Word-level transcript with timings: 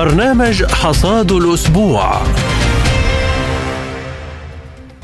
برنامج 0.00 0.64
حصاد 0.64 1.32
الأسبوع. 1.32 2.22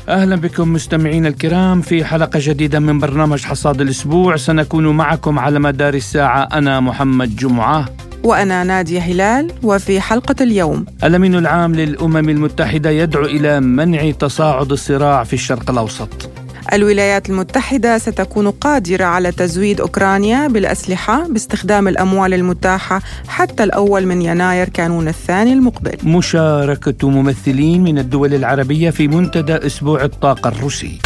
أهلا 0.09 0.35
بكم 0.35 0.73
مستمعينا 0.73 1.27
الكرام 1.27 1.81
في 1.81 2.05
حلقة 2.05 2.39
جديدة 2.43 2.79
من 2.79 2.99
برنامج 2.99 3.43
حصاد 3.43 3.81
الأسبوع. 3.81 4.35
سنكون 4.35 4.87
معكم 4.87 5.39
على 5.39 5.59
مدار 5.59 5.93
الساعة. 5.93 6.49
أنا 6.53 6.79
محمد 6.79 7.35
جمعة. 7.35 7.85
وأنا 8.23 8.63
نادية 8.63 8.99
هلال. 8.99 9.51
وفي 9.63 10.01
حلقة 10.01 10.35
اليوم. 10.41 10.85
الأمين 11.03 11.35
العام 11.35 11.75
للأمم 11.75 12.29
المتحدة 12.29 12.89
يدعو 12.89 13.25
إلى 13.25 13.59
منع 13.59 14.11
تصاعد 14.11 14.71
الصراع 14.71 15.23
في 15.23 15.33
الشرق 15.33 15.69
الأوسط. 15.69 16.29
الولايات 16.73 17.29
المتحدة 17.29 17.97
ستكون 17.97 18.51
قادرة 18.51 19.05
على 19.05 19.31
تزويد 19.31 19.81
أوكرانيا 19.81 20.47
بالأسلحة 20.47 21.27
باستخدام 21.27 21.87
الأموال 21.87 22.33
المتاحة 22.33 23.01
حتى 23.27 23.63
الأول 23.63 24.05
من 24.05 24.21
يناير 24.21 24.69
كانون 24.69 25.07
الثاني 25.07 25.53
المقبل. 25.53 25.97
مشاركة 26.03 27.09
ممثلين 27.09 27.83
من 27.83 27.99
الدول 27.99 28.33
العربية 28.33 28.89
في 28.89 29.07
منتدى 29.07 29.55
أسبوع 29.55 30.03
الطاقة 30.03 30.47
الروسي. 30.47 30.99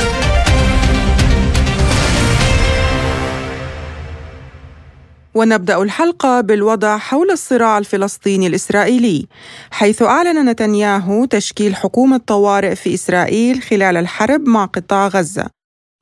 ونبدأ 5.35 5.81
الحلقة 5.81 6.41
بالوضع 6.41 6.97
حول 6.97 7.31
الصراع 7.31 7.77
الفلسطيني 7.77 8.47
الإسرائيلي 8.47 9.27
حيث 9.71 10.01
أعلن 10.01 10.49
نتنياهو 10.49 11.25
تشكيل 11.25 11.75
حكومة 11.75 12.17
طوارئ 12.17 12.75
في 12.75 12.93
إسرائيل 12.93 13.61
خلال 13.61 13.97
الحرب 13.97 14.41
مع 14.47 14.65
قطاع 14.65 15.07
غزة. 15.07 15.47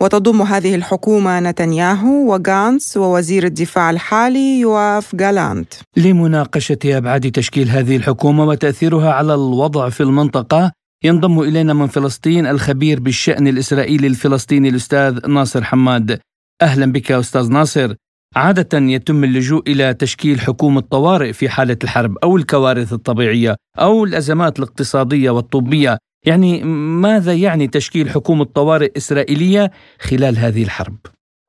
وتضم 0.02 0.41
هذه 0.41 0.75
الحكومة 0.75 1.39
نتنياهو 1.39 2.31
وغانس 2.31 2.97
ووزير 2.97 3.45
الدفاع 3.45 3.89
الحالي 3.89 4.59
يواف 4.59 5.15
جالانت 5.15 5.73
لمناقشة 5.97 6.80
أبعاد 6.86 7.31
تشكيل 7.31 7.69
هذه 7.69 7.95
الحكومة 7.95 8.43
وتأثيرها 8.43 9.14
على 9.14 9.33
الوضع 9.33 9.89
في 9.89 10.03
المنطقة 10.03 10.71
ينضم 11.03 11.39
إلينا 11.39 11.73
من 11.73 11.88
فلسطين 11.88 12.47
الخبير 12.47 12.99
بالشأن 12.99 13.47
الإسرائيلي 13.47 14.08
الفلسطيني 14.08 14.69
الأستاذ 14.69 15.27
ناصر 15.27 15.64
حماد. 15.64 16.19
أهلا 16.61 16.91
بك 16.91 17.11
أستاذ 17.11 17.52
ناصر. 17.52 17.95
عادة 18.35 18.73
يتم 18.73 19.23
اللجوء 19.23 19.61
إلى 19.67 19.94
تشكيل 19.94 20.38
حكومة 20.39 20.81
طوارئ 20.81 21.31
في 21.33 21.49
حالة 21.49 21.77
الحرب 21.83 22.11
أو 22.23 22.38
الكوارث 22.38 22.94
الطبيعية 22.94 23.55
أو 23.81 24.03
الأزمات 24.03 24.59
الاقتصادية 24.59 25.30
والطبية 25.31 25.97
يعني 26.27 26.63
ماذا 27.02 27.33
يعني 27.33 27.67
تشكيل 27.67 28.09
حكومة 28.09 28.45
طوارئ 28.55 28.91
إسرائيلية 28.97 29.63
خلال 30.09 30.36
هذه 30.38 30.63
الحرب؟ 30.63 30.99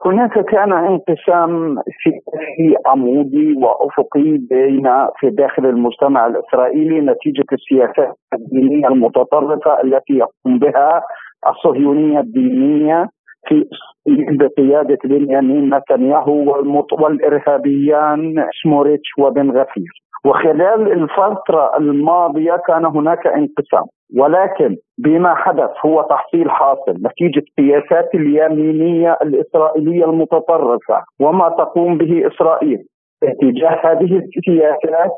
هناك 0.07 0.33
كان 0.33 0.73
انقسام 0.73 1.77
سياسي 2.03 2.75
عمودي 2.87 3.55
وأفقي 3.63 4.39
بين 4.51 4.87
في 5.19 5.31
داخل 5.31 5.67
المجتمع 5.67 6.27
الإسرائيلي 6.27 7.01
نتيجة 7.01 7.49
السياسات 7.53 8.17
الدينية 8.35 8.89
المتطرفة 8.89 9.81
التي 9.85 10.13
يقوم 10.13 10.59
بها 10.59 11.03
الصهيونية 11.49 12.21
الدينية 12.21 13.09
في 13.49 13.65
بقيادة 14.09 14.99
بنيامين 15.05 15.75
نتنياهو 15.75 16.65
والإرهابيان 16.93 18.49
سموريتش 18.63 19.09
وبن 19.19 19.51
غفير. 19.51 19.91
وخلال 20.25 20.93
الفترة 20.93 21.77
الماضية 21.79 22.57
كان 22.67 22.85
هناك 22.85 23.27
انقسام. 23.27 23.85
ولكن 24.17 24.77
بما 24.99 25.35
حدث 25.35 25.71
هو 25.87 26.03
تحصيل 26.03 26.51
حاصل. 26.51 26.93
نتيجة 26.93 27.45
سياسات 27.57 28.15
اليمينية 28.15 29.17
الإسرائيلية 29.23 30.05
المتطرفة. 30.05 31.03
وما 31.21 31.49
تقوم 31.49 31.99
به 31.99 32.27
إسرائيل. 32.27 32.79
اتجاه 33.23 33.81
هذه 33.85 34.17
السياسات 34.19 35.11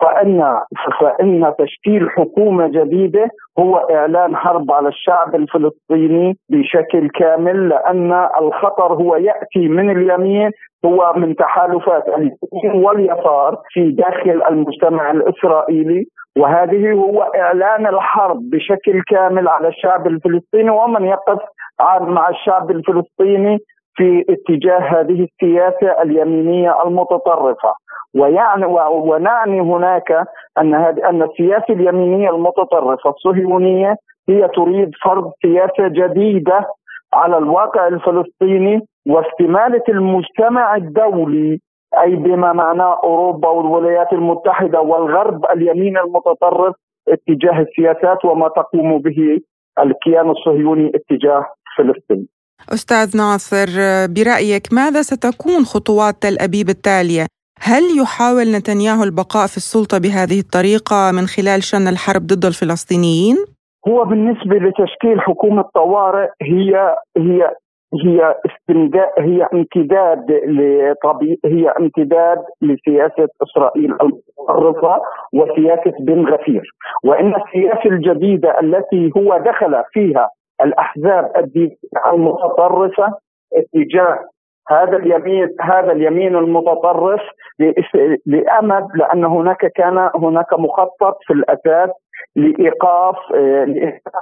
فان 0.00 0.60
فإن 1.00 1.52
تشكيل 1.58 2.10
حكومة 2.10 2.68
جديدة 2.68 3.28
هو 3.58 3.76
إعلان 3.76 4.36
حرب 4.36 4.72
على 4.72 4.88
الشعب 4.88 5.34
الفلسطيني 5.34 6.36
بشكل 6.50 7.08
كامل 7.08 7.68
لأن 7.68 8.28
الخطر 8.40 8.92
هو 8.92 9.16
يأتي 9.16 9.68
من 9.68 9.90
اليمين 9.90 10.50
هو 10.84 11.12
من 11.16 11.36
تحالفات 11.36 12.08
اليمين 12.08 12.84
واليسار 12.84 13.58
في 13.72 13.90
داخل 13.90 14.42
المجتمع 14.50 15.10
الإسرائيلي. 15.10 16.04
وهذه 16.38 16.92
هو 16.92 17.22
إعلان 17.22 17.86
الحرب 17.86 18.40
بشكل 18.50 19.02
كامل 19.08 19.48
على 19.48 19.68
الشعب 19.68 20.06
الفلسطيني 20.06 20.70
ومن 20.70 21.04
يقف 21.04 21.38
مع 22.00 22.28
الشعب 22.28 22.70
الفلسطيني 22.70 23.58
في 23.96 24.24
اتجاه 24.30 24.78
هذه 24.78 25.26
السياسة 25.28 26.02
اليمينية 26.02 26.82
المتطرفة 26.86 27.74
ويعني 28.14 28.66
ونعني 28.90 29.60
هناك 29.60 30.12
أن 30.58 30.74
أن 31.10 31.22
السياسة 31.22 31.64
اليمينية 31.74 32.30
المتطرفة 32.30 33.10
الصهيونية 33.10 33.96
هي 34.28 34.48
تريد 34.48 34.90
فرض 35.04 35.32
سياسة 35.42 35.88
جديدة 35.88 36.66
على 37.14 37.38
الواقع 37.38 37.88
الفلسطيني 37.88 38.80
واستمالة 39.08 39.82
المجتمع 39.88 40.76
الدولي 40.76 41.58
أي 42.02 42.16
بما 42.16 42.52
معناه 42.52 43.00
أوروبا 43.04 43.48
والولايات 43.48 44.12
المتحدة 44.12 44.80
والغرب 44.80 45.44
اليمين 45.44 45.98
المتطرف 45.98 46.74
اتجاه 47.08 47.60
السياسات 47.60 48.24
وما 48.24 48.48
تقوم 48.48 48.98
به 48.98 49.38
الكيان 49.78 50.30
الصهيوني 50.30 50.92
اتجاه 50.94 51.46
فلسطين. 51.78 52.28
أستاذ 52.72 53.16
ناصر 53.16 53.68
برأيك 54.14 54.66
ماذا 54.72 55.02
ستكون 55.02 55.64
خطوات 55.64 56.14
تل 56.22 56.36
أبيب 56.40 56.68
التالية؟ 56.68 57.26
هل 57.60 57.82
يحاول 58.00 58.46
نتنياهو 58.56 59.04
البقاء 59.04 59.46
في 59.46 59.56
السلطة 59.56 59.98
بهذه 59.98 60.38
الطريقة 60.40 60.98
من 61.16 61.26
خلال 61.34 61.62
شن 61.62 61.88
الحرب 61.88 62.22
ضد 62.22 62.44
الفلسطينيين؟ 62.44 63.36
هو 63.88 64.04
بالنسبة 64.04 64.56
لتشكيل 64.56 65.20
حكومة 65.20 65.64
طوارئ 65.74 66.28
هي 66.42 66.94
هي 67.16 67.50
هي 68.04 68.34
استمداد 68.46 69.10
هي 69.18 69.48
امتداد 69.54 70.26
هي 71.44 71.68
امتداد 71.80 72.38
لسياسة 72.62 73.28
إسرائيل 73.42 73.90
المتطرفه 74.02 75.00
وسياسة 75.32 75.94
بن 76.00 76.24
غفير 76.32 76.62
وإن 77.04 77.34
السياسة 77.34 77.90
الجديدة 77.90 78.60
التي 78.60 79.10
هو 79.16 79.38
دخل 79.38 79.82
فيها 79.92 80.30
الأحزاب 80.64 81.50
المتطرفه 82.12 83.12
اتجاه 83.52 84.18
هذا 84.70 84.96
اليمين 84.96 85.48
هذا 85.60 85.92
اليمين 85.92 86.36
المتطرف 86.36 87.20
لأمد 88.26 88.86
لأن 88.94 89.24
هناك 89.24 89.66
كان 89.74 90.10
هناك 90.14 90.58
مخطط 90.58 91.18
في 91.26 91.32
الأساس 91.32 91.90
لإيقاف 92.36 93.16
آه، 93.34 93.66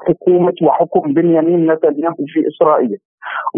حكومة 0.08 0.54
وحكم 0.62 1.14
بنيامين 1.14 1.70
نتنياهو 1.72 2.14
في 2.14 2.48
إسرائيل. 2.48 2.98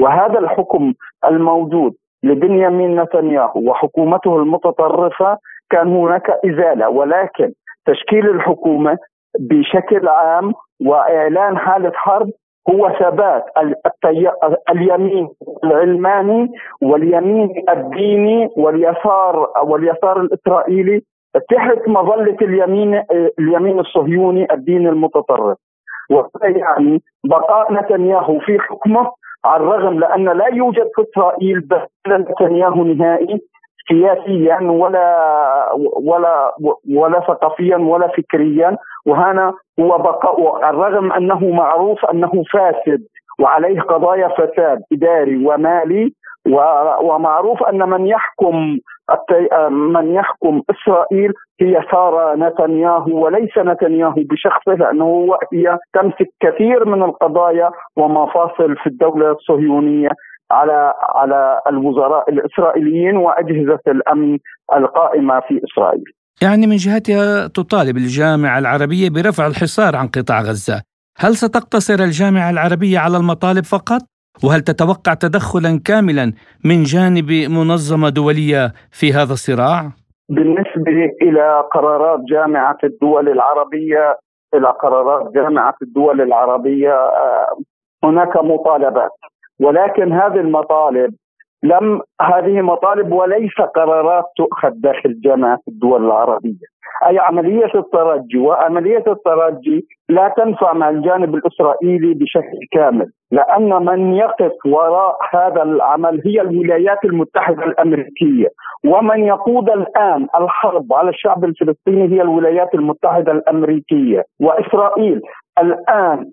وهذا 0.00 0.38
الحكم 0.38 0.92
الموجود 1.30 1.94
لبنيامين 2.22 3.00
نتنياهو 3.00 3.70
وحكومته 3.70 4.36
المتطرفة 4.36 5.38
كان 5.70 5.96
هناك 5.96 6.30
إزالة 6.30 6.88
ولكن 6.88 7.52
تشكيل 7.86 8.30
الحكومة 8.30 8.98
بشكل 9.40 10.08
عام 10.08 10.52
وإعلان 10.86 11.58
حالة 11.58 11.92
حرب 11.94 12.30
هو 12.70 12.92
ثبات 13.00 13.44
اليمين 14.70 15.28
العلماني 15.64 16.52
واليمين 16.82 17.64
الديني 17.68 18.48
واليسار 18.56 19.52
واليسار 19.62 20.20
الإسرائيلي 20.20 21.02
تحت 21.50 21.88
مظلة 21.88 22.36
اليمين 22.42 23.02
اليمين 23.38 23.78
الصهيوني 23.80 24.46
الديني 24.52 24.88
المتطرف. 24.88 25.58
وهذا 26.10 26.58
يعني 26.58 27.02
بقاء 27.24 27.72
نتنياهو 27.72 28.38
في 28.38 28.58
حكمه 28.58 29.10
على 29.44 29.62
الرغم 29.62 29.98
لأن 30.00 30.24
لا 30.24 30.46
يوجد 30.52 30.88
في 30.94 31.02
إسرائيل 31.02 31.60
بدل 31.60 32.20
نتنياهو 32.30 32.84
نهائي 32.84 33.40
سياسيا 33.88 34.58
ولا 34.70 35.08
ولا 36.02 36.54
ولا 36.96 37.20
ثقافيا 37.20 37.76
ولا 37.76 38.08
فكريا. 38.08 38.76
وهنا 39.06 39.52
هو 39.80 39.98
بقاء 39.98 40.70
الرغم 40.70 41.12
أنه 41.12 41.50
معروف 41.50 42.04
أنه 42.04 42.32
فاسد 42.52 43.00
وعليه 43.40 43.80
قضايا 43.80 44.28
فساد 44.28 44.82
إداري 44.92 45.46
ومالي. 45.46 46.12
ومعروف 47.02 47.62
أن 47.62 47.88
من 47.88 48.06
يحكم 48.06 48.78
من 49.70 50.14
يحكم 50.14 50.62
إسرائيل 50.70 51.32
هي 51.60 51.82
سارة 51.92 52.34
نتنياهو 52.34 53.24
وليس 53.24 53.58
نتنياهو 53.58 54.14
بشخصه 54.16 54.74
لأنه 54.74 55.04
هو 55.04 55.38
هي 55.52 55.78
تمسك 55.92 56.28
كثير 56.40 56.84
من 56.84 57.02
القضايا 57.02 57.70
ومفاصل 57.96 58.76
في 58.76 58.86
الدولة 58.86 59.30
الصهيونية. 59.30 60.08
على 60.50 60.94
على 61.00 61.60
الوزراء 61.70 62.30
الإسرائيليين 62.30 63.16
وأجهزة 63.16 63.80
الأمن 63.88 64.38
القائمة 64.76 65.40
في 65.40 65.60
إسرائيل. 65.64 66.04
يعني 66.42 66.66
من 66.66 66.76
جهتها 66.76 67.46
تطالب 67.46 67.96
الجامعة 67.96 68.58
العربية 68.58 69.10
برفع 69.10 69.46
الحصار 69.46 69.96
عن 69.96 70.08
قطاع 70.08 70.40
غزة. 70.40 70.82
هل 71.18 71.34
ستقتصر 71.36 72.04
الجامعة 72.04 72.50
العربية 72.50 72.98
على 72.98 73.16
المطالب 73.16 73.64
فقط؟ 73.64 74.00
وهل 74.44 74.60
تتوقع 74.60 75.14
تدخلا 75.14 75.80
كاملا 75.84 76.32
من 76.64 76.82
جانب 76.82 77.30
منظمة 77.50 78.08
دولية 78.08 78.72
في 78.90 79.12
هذا 79.12 79.32
الصراع؟ 79.32 79.92
بالنسبة 80.28 80.98
إلى 81.22 81.64
قرارات 81.74 82.20
جامعة 82.28 82.78
الدول 82.84 83.28
العربية 83.28 84.18
إلى 84.54 84.68
قرارات 84.82 85.32
جامعة 85.34 85.74
الدول 85.82 86.20
العربية 86.20 86.92
آه، 86.92 87.58
هناك 88.04 88.36
مطالبات 88.36 89.10
ولكن 89.60 90.12
هذه 90.12 90.40
المطالب 90.40 91.14
لم 91.62 92.00
هذه 92.20 92.62
مطالب 92.62 93.12
وليس 93.12 93.60
قرارات 93.74 94.24
تؤخذ 94.36 94.70
داخل 94.74 95.20
جامعة 95.20 95.58
الدول 95.68 96.04
العربية. 96.04 96.66
أي 97.06 97.18
عملية 97.18 97.70
الترجي 97.74 98.38
وعملية 98.38 99.04
الترجي 99.06 99.86
لا 100.08 100.34
تنفع 100.36 100.72
مع 100.72 100.90
الجانب 100.90 101.34
الإسرائيلي 101.34 102.14
بشكل 102.14 102.58
كامل 102.72 103.06
لأن 103.30 103.84
من 103.84 104.14
يقف 104.14 104.52
وراء 104.66 105.16
هذا 105.34 105.62
العمل 105.62 106.22
هي 106.26 106.40
الولايات 106.40 107.04
المتحدة 107.04 107.64
الأمريكية. 107.64 108.48
ومن 108.86 109.24
يقود 109.24 109.70
الآن 109.70 110.26
الحرب 110.40 110.92
على 110.92 111.10
الشعب 111.10 111.44
الفلسطيني 111.44 112.16
هي 112.16 112.22
الولايات 112.22 112.74
المتحدة 112.74 113.32
الأمريكية. 113.32 114.22
وإسرائيل 114.40 115.20
الآن 115.58 116.30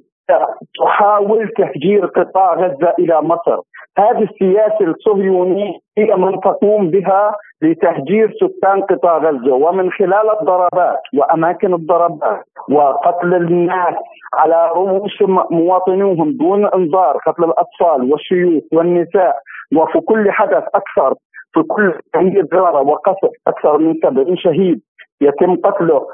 تحاول 0.79 1.49
تهجير 1.57 2.05
قطاع 2.05 2.53
غزة 2.53 2.93
إلى 2.99 3.21
مصر، 3.21 3.57
هذه 3.97 4.23
السياسة 4.23 4.85
الصهيونية 4.85 5.73
هي 5.97 6.15
من 6.15 6.39
تقوم 6.39 6.89
بها 6.89 7.35
لتهجير 7.61 8.33
سكان 8.39 8.81
قطاع 8.81 9.17
غزة 9.17 9.53
ومن 9.53 9.91
خلال 9.91 10.39
الضربات 10.39 11.01
وأماكن 11.17 11.73
الضربات 11.73 12.43
وقتل 12.69 13.33
الناس 13.33 13.95
على 14.33 14.71
رؤوس 14.75 15.21
مواطنوهم 15.51 16.31
دون 16.31 16.65
إنذار، 16.65 17.17
قتل 17.17 17.43
الأطفال 17.43 18.11
والشيوخ 18.11 18.63
والنساء 18.73 19.35
وفي 19.75 19.99
كل 19.99 20.31
حدث 20.31 20.63
أكثر 20.75 21.13
في 21.53 21.63
كل 21.63 21.93
شهيد 22.15 22.55
غاره 22.55 22.81
وقصف 22.81 23.29
أكثر 23.47 23.77
من 23.77 23.93
70 24.03 24.37
شهيد 24.37 24.81
يتم 25.21 25.55
قتله 25.55 26.05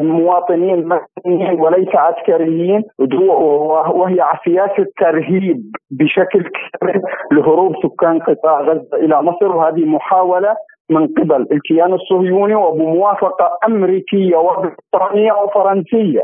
مواطنين 0.00 0.88
مدنيين 0.88 1.60
وليس 1.60 1.88
عسكريين 1.94 2.84
وهي 3.94 4.24
سياسه 4.44 4.86
ترهيب 4.98 5.62
بشكل 5.90 6.42
كبير 6.42 7.02
لهروب 7.32 7.74
سكان 7.82 8.18
قطاع 8.18 8.60
غزة 8.60 8.96
إلى 8.96 9.22
مصر. 9.22 9.56
وهذه 9.56 9.84
محاولة 9.84 10.56
من 10.90 11.06
قبل 11.06 11.46
الكيان 11.52 11.92
الصهيوني 11.92 12.54
وبموافقة 12.54 13.50
أمريكية 13.66 14.36
وبريطانية 14.36 15.32
وفرنسية. 15.32 16.22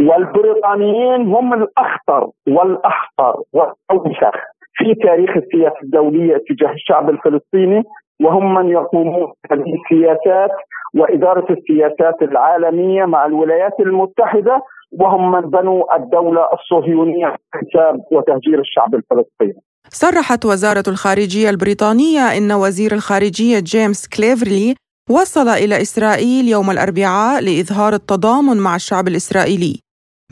والبريطانيين 0.00 1.34
هم 1.34 1.54
الأخطر 1.54 2.26
والأحقر 2.48 3.36
والأوسخ 3.52 4.34
في 4.74 4.94
تاريخ 4.94 5.30
السياسة 5.36 5.76
الدولية 5.82 6.36
تجاه 6.48 6.72
الشعب 6.72 7.10
الفلسطيني. 7.10 7.82
وهم 8.22 8.54
من 8.54 8.68
يقومون 8.68 9.32
بهذه 9.50 9.72
السياسات 9.78 10.50
وإدارة 10.94 11.46
السياسات 11.52 12.22
العالمية 12.22 13.04
مع 13.04 13.26
الولايات 13.26 13.72
المتحدة 13.80 14.60
وهم 14.92 15.32
من 15.32 15.40
بنوا 15.40 15.96
الدولة 15.96 16.48
الصهيونية 16.52 17.36
حساب 17.54 18.00
وتهجير 18.12 18.60
الشعب 18.60 18.94
الفلسطيني. 18.94 19.62
صرحت 19.88 20.46
وزارة 20.46 20.84
الخارجية 20.88 21.50
البريطانية 21.50 22.20
إن 22.20 22.52
وزير 22.52 22.92
الخارجية 22.92 23.58
جيمس 23.60 24.08
كليفرلي 24.08 24.74
وصل 25.10 25.48
إلى 25.48 25.82
إسرائيل 25.82 26.48
يوم 26.48 26.70
الأربعاء 26.70 27.42
لإظهار 27.42 27.92
التضامن 27.92 28.56
مع 28.56 28.76
الشعب 28.76 29.08
الإسرائيلي. 29.08 29.80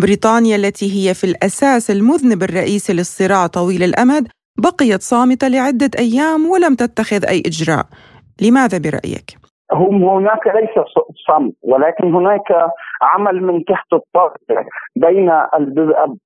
بريطانيا 0.00 0.56
التي 0.56 0.86
هي 0.96 1.14
في 1.14 1.24
الأساس 1.24 1.90
المذنب 1.90 2.42
الرئيسي 2.42 2.92
للصراع 2.92 3.46
طويل 3.46 3.82
الأمد 3.82 4.28
بقيت 4.58 5.02
صامتة 5.02 5.48
لعدة 5.48 5.90
أيام 5.98 6.46
ولم 6.46 6.74
تتخذ 6.74 7.24
أي 7.24 7.42
إجراء 7.46 7.86
لماذا 8.40 8.78
برأيك؟ 8.78 9.45
هم 9.72 10.04
هناك 10.04 10.46
ليس 10.46 10.84
صمت 11.26 11.52
ولكن 11.62 12.14
هناك 12.14 12.68
عمل 13.02 13.42
من 13.42 13.64
تحت 13.64 13.92
الطاوله 13.92 14.66
بين 14.96 15.32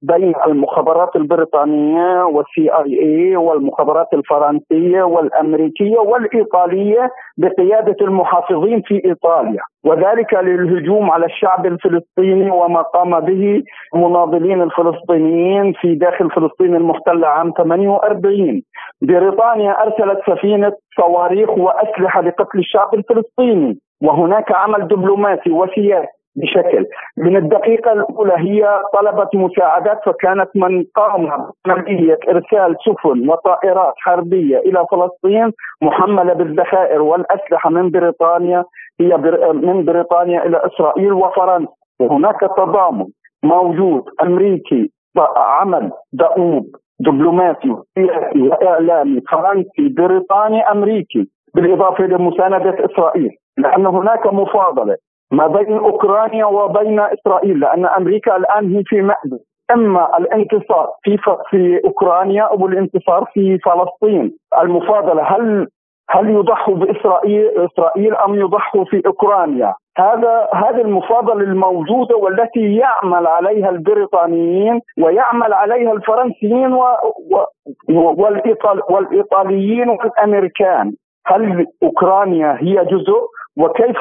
بين 0.03 0.35
المخابرات 0.47 1.17
البريطانية 1.17 2.25
والسي 2.25 2.71
آي 2.73 3.01
اي 3.03 3.37
والمخابرات 3.37 4.07
الفرنسية 4.13 5.03
والأمريكية 5.03 5.99
والإيطالية 5.99 7.11
بقيادة 7.39 7.97
المحافظين 8.01 8.83
في 8.83 9.03
إيطاليا. 9.05 9.61
وذلك 9.85 10.35
للهجوم 10.35 11.11
على 11.11 11.27
الشعب 11.27 11.67
الفلسطيني 11.67 12.51
وما 12.51 12.83
قام 12.83 13.21
به 13.21 13.63
المناضلين 13.95 14.63
الفلسطينيين 14.63 15.73
في 15.73 15.95
داخل 15.95 16.31
فلسطين 16.31 16.75
المحتلة 16.77 17.27
عام 17.29 17.53
48 17.59 18.63
بريطانيا 19.03 19.83
أرسلت 19.83 20.21
سفينة 20.27 20.73
صواريخ 21.00 21.50
وأسلحة 21.50 22.20
لقتل 22.20 22.58
الشعب 22.58 22.94
الفلسطيني. 22.94 23.79
وهناك 24.02 24.52
عمل 24.52 24.88
دبلوماسي 24.88 25.50
وسياسي 25.50 26.06
بشكل. 26.37 26.87
من 27.17 27.37
الدقيقة 27.37 27.93
الأولى 27.93 28.35
هي 28.37 28.82
طلبت 28.94 29.37
مساعدات 29.37 29.99
فكانت 30.06 30.50
من 30.55 30.85
قام 30.94 31.29
بعملية 31.67 32.19
إرسال 32.29 32.76
سفن 32.87 33.29
وطائرات 33.29 33.94
حربية 33.97 34.58
إلى 34.58 34.85
فلسطين 34.91 35.52
محملة 35.82 36.32
بالذخائر 36.32 37.02
والأسلحة 37.02 37.70
من 37.70 37.91
بريطانيا. 37.91 38.64
هي 39.00 39.17
من 39.52 39.85
بريطانيا 39.85 40.47
إلى 40.47 40.61
إسرائيل 40.67 41.12
وفرنسا. 41.12 41.73
وهناك 42.00 42.41
تضامن 42.41 43.06
موجود 43.43 44.05
أمريكي 44.23 44.91
عمل 45.37 45.91
دؤوب 46.12 46.64
دبلوماسي 47.00 47.76
سياسي 47.94 48.49
وإعلامي 48.49 49.20
فرنسي 49.20 49.88
بريطاني 49.97 50.61
أمريكي 50.70 51.29
بالإضافة 51.55 52.05
لمساندة 52.05 52.85
إسرائيل 52.85 53.31
لأن 53.58 53.87
هناك 53.87 54.26
مفاضلة 54.32 54.97
ما 55.32 55.47
بين 55.47 55.73
أوكرانيا 55.79 56.44
وبين 56.44 57.00
إسرائيل 57.00 57.61
لأن 57.61 57.87
أمريكا 57.87 58.37
الآن 58.37 58.76
هي 58.76 58.82
في 58.87 59.02
مأزق 59.02 59.41
أما 59.75 60.19
الانتصار 60.19 60.88
في 61.02 61.19
في 61.50 61.81
أوكرانيا 61.85 62.43
أو 62.43 62.67
الانتصار 62.67 63.25
في 63.35 63.58
فلسطين 63.58 64.32
المفاضلة 64.62 65.23
هل 65.23 65.69
هل 66.11 66.31
يضحوا 66.31 66.75
بإسرائيل 66.75 67.50
إسرائيل 67.58 68.14
أم 68.14 68.35
يضحوا 68.35 68.85
في 68.85 69.02
أوكرانيا؟ 69.06 69.75
هذا 70.00 70.49
هذه 70.55 70.81
المفاضلة 70.81 71.44
الموجودة 71.44 72.17
والتي 72.17 72.76
يعمل 72.76 73.26
عليها 73.26 73.70
البريطانيين 73.70 74.81
ويعمل 74.99 75.52
عليها 75.52 75.93
الفرنسيين 75.93 76.73
و... 76.73 76.82
و... 77.32 77.44
والإيطال... 78.23 78.82
والإيطاليين 78.91 79.88
والأمريكان. 79.88 80.93
هل 81.26 81.67
أوكرانيا 81.82 82.56
هي 82.61 82.85
جزء؟ 82.85 83.21
وكيف 83.57 83.97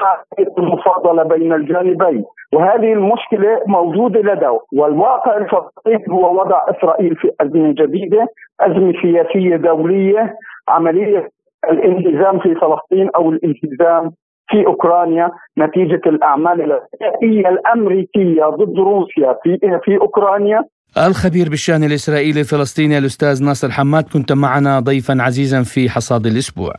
المفاضلة 0.58 1.24
بين 1.24 1.54
الجانبين؟ 1.54 2.24
وهذه 2.54 2.94
المشكلة 2.94 3.62
موجودة 3.68 4.20
لدى 4.20 4.58
والواقع 4.74 5.38
الفلسطيني 5.38 6.04
هو 6.10 6.40
وضع 6.40 6.62
إسرائيل 6.70 7.16
في 7.16 7.32
أزمة 7.42 7.72
جديدة 7.78 8.28
أزمة 8.62 8.94
سياسية 9.02 9.56
دولية 9.56 10.36
عملية 10.68 11.30
الانهزام 11.70 12.40
في 12.40 12.56
فلسطين 12.56 13.10
أو 13.16 13.30
الانهزام 13.30 14.12
في 14.50 14.66
أوكرانيا 14.68 15.32
نتيجة 15.58 16.02
الأعمال 16.06 16.62
السياسيه 16.62 17.50
الأمريكية 17.50 18.44
ضد 18.46 18.78
روسيا 18.80 19.36
في 19.44 19.58
في 19.84 19.98
أوكرانيا 20.02 20.64
الخبير 20.98 21.50
بالشأن 21.50 21.84
الإسرائيلي 21.84 22.40
الفلسطيني 22.40 22.98
الأستاذ 22.98 23.44
ناصر 23.44 23.72
حماد 23.72 24.04
كنت 24.04 24.32
معنا 24.32 24.80
ضيفا 24.80 25.18
عزيزا 25.22 25.64
في 25.64 25.90
حصاد 25.90 26.26
الأسبوع. 26.26 26.74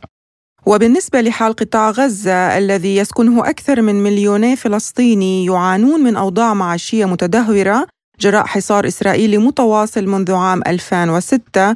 وبالنسبة 0.65 1.21
لحال 1.21 1.53
قطاع 1.53 1.89
غزة 1.89 2.57
الذي 2.57 2.97
يسكنه 2.97 3.49
أكثر 3.49 3.81
من 3.81 4.03
مليوني 4.03 4.55
فلسطيني 4.55 5.45
يعانون 5.45 5.99
من 5.99 6.15
أوضاع 6.15 6.53
معيشية 6.53 7.05
متدهورة 7.05 7.87
جراء 8.19 8.45
حصار 8.45 8.87
إسرائيلي 8.87 9.37
متواصل 9.37 10.07
منذ 10.07 10.33
عام 10.33 10.61
2006 10.67 11.75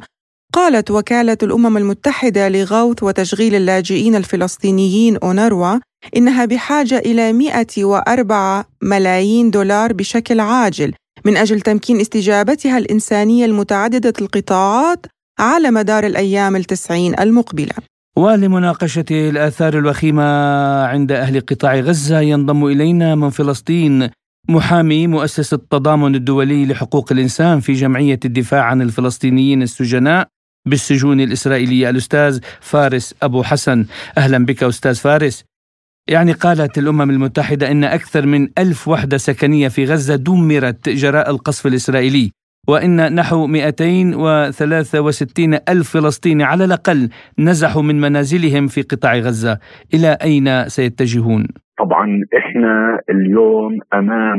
قالت 0.56 0.90
وكالة 0.90 1.38
الأمم 1.42 1.76
المتحدة 1.76 2.48
لغوث 2.48 3.02
وتشغيل 3.02 3.54
اللاجئين 3.54 4.14
الفلسطينيين 4.16 5.16
أونروا 5.16 5.78
إنها 6.16 6.44
بحاجة 6.44 6.98
إلى 6.98 7.32
104 7.32 8.64
ملايين 8.82 9.50
دولار 9.50 9.92
بشكل 9.92 10.40
عاجل 10.40 10.92
من 11.24 11.36
أجل 11.36 11.60
تمكين 11.60 12.00
استجابتها 12.00 12.78
الإنسانية 12.78 13.44
المتعددة 13.44 14.12
القطاعات 14.20 15.06
على 15.38 15.70
مدار 15.70 16.06
الأيام 16.06 16.56
التسعين 16.56 17.20
المقبلة. 17.20 17.74
ولمناقشة 18.16 19.04
الآثار 19.10 19.78
الوخيمة 19.78 20.22
عند 20.84 21.12
أهل 21.12 21.40
قطاع 21.40 21.74
غزة 21.74 22.20
ينضم 22.20 22.66
إلينا 22.66 23.14
من 23.14 23.30
فلسطين 23.30 24.10
محامي 24.48 25.06
مؤسسة 25.06 25.54
التضامن 25.54 26.14
الدولي 26.14 26.66
لحقوق 26.66 27.12
الإنسان 27.12 27.60
في 27.60 27.72
جمعية 27.72 28.20
الدفاع 28.24 28.62
عن 28.62 28.82
الفلسطينيين 28.82 29.62
السجناء 29.62 30.28
بالسجون 30.66 31.20
الإسرائيلية. 31.20 31.90
الأستاذ 31.90 32.40
فارس 32.60 33.14
أبو 33.22 33.42
حسن 33.42 33.84
أهلا 34.18 34.44
بك 34.44 34.62
أستاذ 34.62 34.94
فارس. 34.94 35.44
يعني 36.08 36.32
قالت 36.32 36.78
الأمم 36.78 37.10
المتحدة 37.10 37.70
أن 37.70 37.84
أكثر 37.84 38.26
من 38.26 38.48
ألف 38.58 38.88
وحدة 38.88 39.16
سكنية 39.16 39.68
في 39.68 39.84
غزة 39.84 40.16
دمرت 40.16 40.88
جراء 40.88 41.30
القصف 41.30 41.66
الإسرائيلي 41.66 42.30
وإن 42.68 43.14
نحو 43.14 43.46
263 43.46 45.54
ألف 45.68 45.90
فلسطيني 45.90 46.44
على 46.44 46.64
الأقل 46.64 47.08
نزحوا 47.38 47.82
من 47.82 48.00
منازلهم 48.00 48.66
في 48.66 48.82
قطاع 48.82 49.16
غزة. 49.16 49.58
إلى 49.94 50.18
أين 50.22 50.68
سيتجهون؟ 50.68 51.46
طبعا 51.78 52.20
إحنا 52.38 52.98
اليوم 53.10 53.78
أمام 53.94 54.38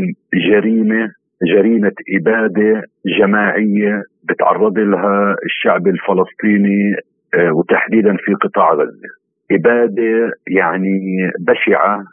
جريمة 0.51 1.09
جريمة 1.55 1.91
إبادة 2.17 2.83
جماعية 3.19 4.03
بتعرض 4.29 4.79
لها 4.79 5.35
الشعب 5.45 5.87
الفلسطيني 5.87 6.95
آه، 7.33 7.51
وتحديدا 7.53 8.17
في 8.17 8.33
قطاع 8.33 8.73
غزة. 8.73 9.09
إبادة 9.51 10.31
يعني 10.47 10.99
بشعة 11.39 12.03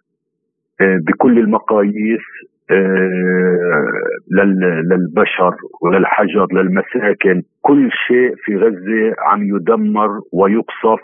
آه، 0.81 0.99
بكل 1.07 1.39
المقاييس 1.39 2.23
آه، 2.71 3.85
للبشر 4.91 5.55
وللحجر 5.83 6.47
للمساكن. 6.53 7.43
كل 7.63 7.91
شيء 8.07 8.35
في 8.45 8.57
غزة 8.57 9.15
عم 9.19 9.43
يدمر 9.43 10.09
ويقصف 10.33 11.01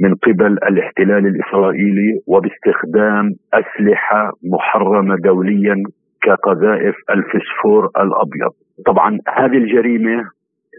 من 0.00 0.14
قبل 0.14 0.52
الاحتلال 0.52 1.26
الإسرائيلي 1.26 2.20
وباستخدام 2.26 3.30
أسلحة 3.54 4.32
محرمة 4.52 5.16
دوليا 5.16 5.82
كقذائف 6.22 6.94
الفسفور 7.10 7.84
الأبيض. 7.96 8.52
طبعا 8.86 9.18
هذه 9.28 9.56
الجريمة 9.56 10.24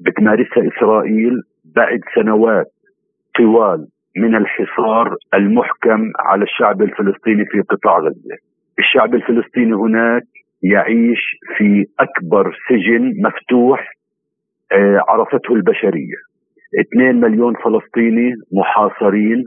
بتمارسها 0.01 0.63
إسرائيل 0.77 1.41
بعد 1.75 1.99
سنوات 2.15 2.65
طوال 3.37 3.87
من 4.17 4.35
الحصار 4.35 5.15
المحكم 5.33 6.11
على 6.19 6.43
الشعب 6.43 6.81
الفلسطيني 6.81 7.45
في 7.45 7.61
قطاع 7.61 7.97
غزة. 7.99 8.37
الشعب 8.79 9.15
الفلسطيني 9.15 9.73
هناك 9.73 10.23
يعيش 10.63 11.35
في 11.57 11.85
أكبر 11.99 12.57
سجن 12.69 13.13
مفتوح 13.25 13.91
آه، 14.71 15.03
عرفته 15.07 15.53
البشرية. 15.53 16.15
2 16.93 17.19
مليون 17.21 17.53
فلسطيني 17.63 18.33
محاصرين 18.51 19.43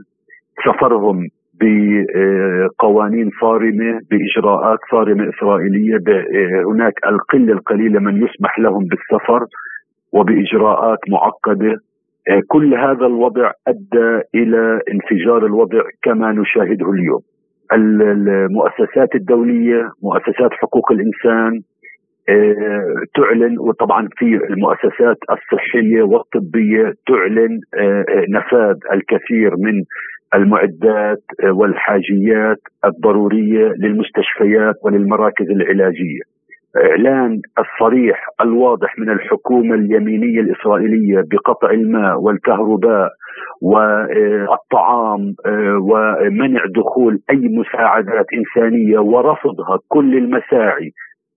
سفرهم 0.65 1.27
بقوانين 1.61 3.29
صارمة 3.41 3.99
بإجراءات 4.11 4.79
صارمة 4.91 5.29
إسرائيلية 5.29 5.95
آه، 5.95 6.63
هناك 6.71 6.93
القلة 7.05 7.53
القليلة 7.53 7.99
من 7.99 8.15
يسمح 8.23 8.59
لهم 8.59 8.85
بالسفر 8.85 9.45
وبإجراءات 10.17 10.99
معقدة 11.09 11.73
آه، 12.29 12.41
كل 12.47 12.73
هذا 12.73 13.05
الوضع 13.05 13.51
أدى 13.67 14.21
إلى 14.35 14.79
انفجار 14.93 15.45
الوضع 15.45 15.81
كما 16.03 16.31
نشاهده 16.31 16.91
اليوم. 16.91 17.21
المؤسسات 17.73 19.15
الدولية، 19.15 19.89
مؤسسات 20.03 20.51
حقوق 20.51 20.91
الإنسان 20.91 21.61
آه، 22.29 22.95
تعلن 23.15 23.59
وطبعا 23.59 24.07
في 24.17 24.25
المؤسسات 24.25 25.17
الصحية 25.29 26.01
والطبية 26.01 26.93
تعلن 27.07 27.59
آه، 27.79 28.05
نفاذ 28.29 28.75
الكثير 28.93 29.51
من 29.57 29.83
المعدات 30.33 31.23
والحاجيات 31.43 32.57
الضرورية 32.85 33.73
للمستشفيات 33.77 34.75
وللمراكز 34.83 35.49
العلاجية. 35.49 36.36
إعلان 36.75 37.41
الصريح 37.59 38.27
الواضح 38.41 38.99
من 38.99 39.09
الحكومة 39.09 39.75
اليمينية 39.75 40.39
الإسرائيلية 40.39 41.23
بقطع 41.31 41.69
الماء 41.71 42.19
والكهرباء 42.21 43.09
والطعام 43.61 45.33
آه، 45.45 45.77
ومنع 45.81 46.61
دخول 46.75 47.19
أي 47.29 47.41
مساعدات 47.57 48.25
إنسانية 48.33 48.99
ورفضها 48.99 49.79
كل 49.87 50.17
المساعي 50.17 50.91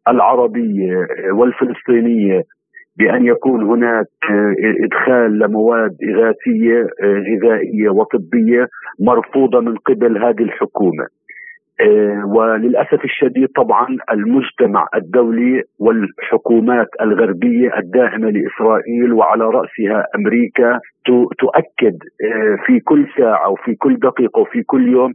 العربية 0.08 1.06
والفلسطينية 1.32 2.42
بأن 2.98 3.26
يكون 3.26 3.62
هناك 3.62 4.06
آه، 4.30 4.54
إدخال 4.84 5.38
لمواد 5.38 5.96
إغاثية 6.10 6.80
آه، 7.02 7.22
غذائية 7.30 7.88
وطبية 7.90 8.66
مرفوضة 9.00 9.60
من 9.60 9.76
قبل 9.76 10.18
هذه 10.24 10.42
الحكومة. 10.42 11.04
آه، 11.04 11.19
وللأسف 12.24 13.04
الشديد 13.04 13.48
طبعا 13.56 13.96
المجتمع 14.12 14.86
الدولي 14.94 15.62
والحكومات 15.78 16.88
الغربية 17.00 17.78
الداعمة 17.78 18.30
لإسرائيل 18.30 19.12
وعلى 19.12 19.44
رأسها 19.44 20.06
أمريكا 20.16 20.80
تؤكد 21.38 21.98
آه، 22.24 22.56
في 22.66 22.80
كل 22.80 23.06
ساعة 23.18 23.50
وفي 23.50 23.74
كل 23.74 23.96
دقيقة 23.96 24.40
وفي 24.40 24.62
كل 24.62 24.88
يوم 24.88 25.14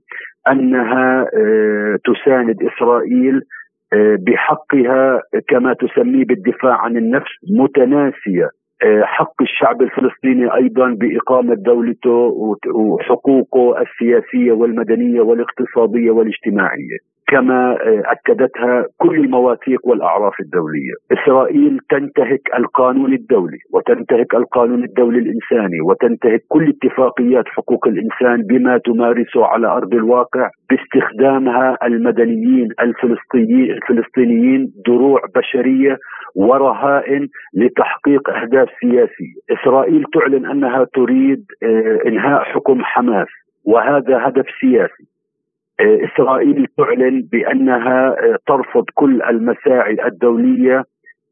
أنها 0.51 1.21
آه، 1.21 1.97
تساند 2.05 2.55
إسرائيل 2.63 3.41
بحقها 4.27 5.21
كما 5.47 5.73
تسميه 5.73 6.25
بالدفاع 6.25 6.77
عن 6.77 6.97
النفس 6.97 7.31
متناسية. 7.59 8.45
آه، 8.45 8.64
حق 9.03 9.41
الشعب 9.41 9.81
الفلسطيني 9.81 10.53
أيضا 10.55 10.89
بإقامة 10.89 11.55
دولته 11.55 12.11
وحقوقه 12.75 13.81
السياسية 13.81 14.51
والمدنية 14.51 15.21
والاقتصادية 15.21 16.11
والاجتماعية. 16.11 17.14
كما 17.27 17.71
آه، 17.71 18.03
أكدتها 18.05 18.85
كل 18.97 19.15
المواثيق 19.15 19.87
والأعراف 19.87 20.39
الدولية. 20.39 20.93
إسرائيل 21.11 21.79
تنتهك 21.89 22.41
القانون 22.57 23.13
الدولي 23.13 23.57
وتنتهك 23.73 24.35
القانون 24.35 24.83
الدولي 24.83 25.19
الإنساني 25.19 25.81
وتنتهك 25.81 26.41
كل 26.47 26.69
اتفاقيات 26.69 27.47
حقوق 27.47 27.87
الإنسان 27.87 28.41
بما 28.49 28.77
تمارسه 28.77 29.45
على 29.45 29.67
أرض 29.67 29.93
الواقع 29.93 30.49
باستخدامها 30.69 31.77
المدنيين 31.83 32.69
الفلسطينيين 32.81 34.71
دروع 34.87 35.21
بشرية 35.35 35.97
ورهائن 36.35 37.27
لتحقيق 37.53 38.29
أهداف 38.29 38.67
سياسية. 38.81 39.35
إسرائيل 39.51 40.03
تعلن 40.13 40.45
أنها 40.45 40.85
تريد 40.93 41.45
آه، 41.63 41.99
إنهاء 42.07 42.43
حكم 42.43 42.83
حماس 42.83 43.27
وهذا 43.65 44.27
هدف 44.27 44.45
سياسي. 44.61 45.14
إسرائيل 45.79 46.67
تعلن 46.77 47.27
بأنها 47.31 48.07
آه، 48.09 48.37
ترفض 48.47 48.85
كل 48.93 49.21
المساعي 49.21 50.07
الدولية 50.07 50.83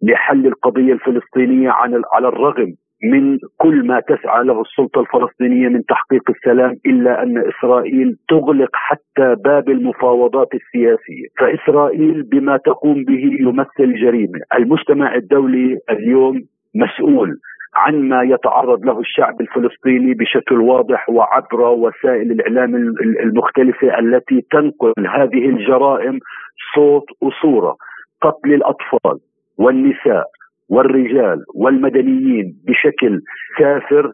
لحل 0.03 0.47
القضية 0.47 0.93
الفلسطينية 0.93 1.69
عن 1.69 2.01
على 2.13 2.27
الرغم 2.27 2.73
من 3.03 3.37
كل 3.57 3.87
ما 3.87 3.99
تسعى 3.99 4.43
له 4.43 4.61
السلطة 4.61 5.01
الفلسطينية 5.01 5.67
من 5.67 5.85
تحقيق 5.85 6.29
السلام 6.29 6.75
إلا 6.85 7.23
أن 7.23 7.37
إسرائيل 7.37 8.15
تغلق 8.29 8.69
حتى 8.73 9.35
باب 9.45 9.69
المفاوضات 9.69 10.47
السياسية، 10.53 11.27
فإسرائيل 11.39 12.23
بما 12.23 12.57
تقوم 12.57 13.03
به 13.03 13.29
يمثل 13.39 13.95
جريمة، 14.01 14.39
المجتمع 14.55 15.15
الدولي 15.15 15.77
اليوم 15.89 16.41
مسؤول 16.75 17.37
عن 17.75 18.09
ما 18.09 18.23
يتعرض 18.23 18.85
له 18.85 18.99
الشعب 18.99 19.41
الفلسطيني 19.41 20.13
بشكل 20.13 20.61
واضح 20.61 21.09
وعبر 21.09 21.61
وسائل 21.61 22.31
الإعلام 22.31 22.75
المختلفة 23.23 23.99
التي 23.99 24.41
تنقل 24.51 24.93
هذه 25.07 25.49
الجرائم 25.49 26.19
صوت 26.75 27.05
وصورة. 27.21 27.75
قتل 28.21 28.53
الأطفال 28.53 29.19
والنساء 29.57 30.25
والرجال 30.69 31.43
والمدنيين 31.55 32.55
بشكل 32.67 33.21
سافر 33.59 34.11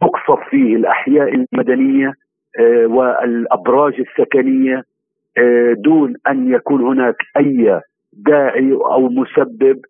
تقصف 0.00 0.48
فيه 0.50 0.76
الأحياء 0.76 1.34
المدنية 1.34 2.12
آه، 2.60 2.86
والأبراج 2.86 3.94
السكنية 4.00 4.82
آه، 5.38 5.74
دون 5.84 6.14
أن 6.28 6.52
يكون 6.52 6.82
هناك 6.82 7.16
أي 7.36 7.80
داعي 8.12 8.72
أو 8.72 9.08
مسبب 9.08 9.80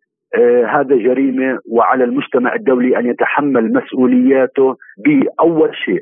هذا 0.68 0.96
جريمة 0.96 1.58
وعلى 1.70 2.04
المجتمع 2.04 2.54
الدولي 2.54 2.98
أن 2.98 3.06
يتحمل 3.06 3.72
مسؤولياته 3.72 4.76
بأول 5.04 5.76
شيء 5.76 6.00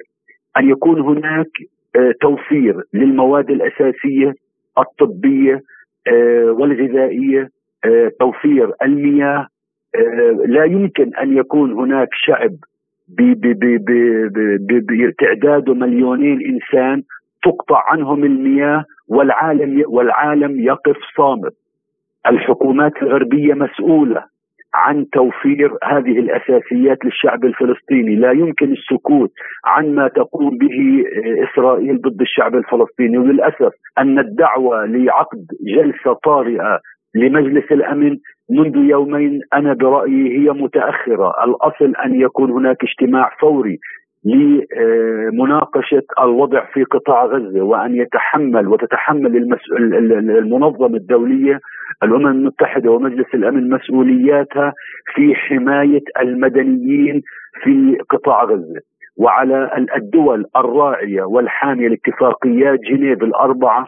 أن 0.56 0.70
يكون 0.70 1.00
هناك 1.00 1.50
آه 1.96 2.14
توفير 2.20 2.82
للمواد 2.94 3.50
الأساسية 3.50 4.34
الطبية 4.78 5.60
آه 6.08 6.50
والغذائية 6.50 7.48
آه، 7.84 8.10
توفير 8.20 8.72
المياه 8.82 9.46
آه، 9.94 10.36
لا 10.46 10.64
يمكن 10.64 11.14
أن 11.16 11.36
يكون 11.36 11.72
هناك 11.72 12.08
شعب 12.12 12.52
بتعداده 14.68 15.74
مليونين 15.74 16.40
إنسان 16.40 17.02
تقطع 17.42 17.82
عنهم 17.86 18.24
المياه 18.24 18.84
والعالم 19.08 19.82
والعالم 19.86 20.60
يقف 20.60 20.96
صامت. 21.16 21.52
الحكومات 22.26 23.02
الغربية 23.02 23.54
مسؤولة 23.54 24.24
عن 24.74 25.06
توفير 25.12 25.72
هذه 25.84 26.18
الأساسيات 26.18 27.04
للشعب 27.04 27.44
الفلسطيني، 27.44 28.16
لا 28.16 28.32
يمكن 28.32 28.72
السكوت 28.72 29.30
عن 29.64 29.94
ما 29.94 30.08
تقوم 30.08 30.58
به 30.58 31.04
إسرائيل 31.44 32.00
ضد 32.00 32.20
الشعب 32.20 32.54
الفلسطيني، 32.54 33.18
وللأسف 33.18 33.72
أن 33.98 34.18
الدعوة 34.18 34.86
لعقد 34.86 35.46
جلسة 35.76 36.12
طارئة 36.12 36.80
لمجلس 37.14 37.72
الأمن 37.72 38.16
منذ 38.50 38.76
يومين 38.76 39.40
أنا 39.54 39.74
برأيي 39.74 40.38
هي 40.38 40.50
متأخرة، 40.50 41.32
الأصل 41.44 41.96
أن 42.04 42.20
يكون 42.20 42.50
هناك 42.50 42.76
اجتماع 42.84 43.30
فوري 43.40 43.78
لمناقشة 44.24 46.02
الوضع 46.22 46.64
في 46.72 46.84
قطاع 46.84 47.24
غزة 47.24 47.62
وأن 47.62 47.94
يتحمل 47.94 48.68
وتتحمل 48.68 49.56
المنظمة 50.38 50.96
الدولية 50.96 51.60
الأمم 52.02 52.26
المتحدة 52.26 52.90
ومجلس 52.90 53.34
الأمن 53.34 53.70
مسؤولياتها 53.70 54.72
في 55.14 55.34
حماية 55.34 56.02
المدنيين 56.20 57.22
في 57.62 57.98
قطاع 58.10 58.44
غزة 58.44 58.80
وعلى 59.16 59.86
الدول 59.96 60.44
الراعية 60.56 61.22
والحامية 61.22 61.88
لاتفاقيات 61.88 62.78
جنيف 62.90 63.22
الأربعة 63.22 63.86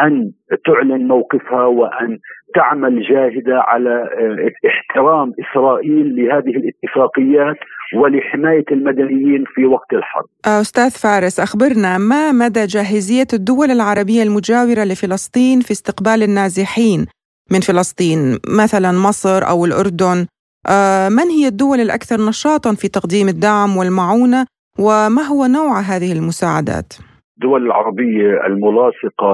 أن 0.00 0.30
تعلن 0.66 1.08
موقفها 1.08 1.64
وأن 1.66 2.18
تعمل 2.54 3.02
جاهدة 3.02 3.60
على 3.60 3.90
آه، 3.90 4.68
احترام 4.68 5.32
إسرائيل 5.40 6.16
لهذه 6.16 6.56
الاتفاقيات 6.56 7.56
ولحماية 7.96 8.64
المدنيين 8.72 9.44
في 9.54 9.64
وقت 9.66 9.92
الحرب. 9.92 10.24
أستاذ 10.46 10.90
فارس 10.90 11.40
أخبرنا 11.40 11.98
ما 11.98 12.32
مدى 12.32 12.66
جاهزية 12.66 13.26
الدول 13.32 13.70
العربية 13.70 14.22
المجاورة 14.22 14.84
لفلسطين 14.84 15.60
في 15.60 15.70
استقبال 15.70 16.22
النازحين 16.22 17.06
من 17.52 17.60
فلسطين 17.60 18.18
مثلا 18.62 18.92
مصر 18.92 19.48
أو 19.50 19.64
الأردن 19.64 20.26
آه، 20.70 21.08
من 21.08 21.28
هي 21.36 21.48
الدول 21.48 21.80
الأكثر 21.80 22.16
نشاطا 22.28 22.74
في 22.74 22.88
تقديم 22.88 23.28
الدعم 23.28 23.76
والمعونة 23.76 24.46
وما 24.78 25.22
هو 25.22 25.46
نوع 25.46 25.80
هذه 25.80 26.12
المساعدات؟ 26.12 26.92
الدول 27.36 27.66
العربية 27.66 28.46
الملاصقة 28.46 29.30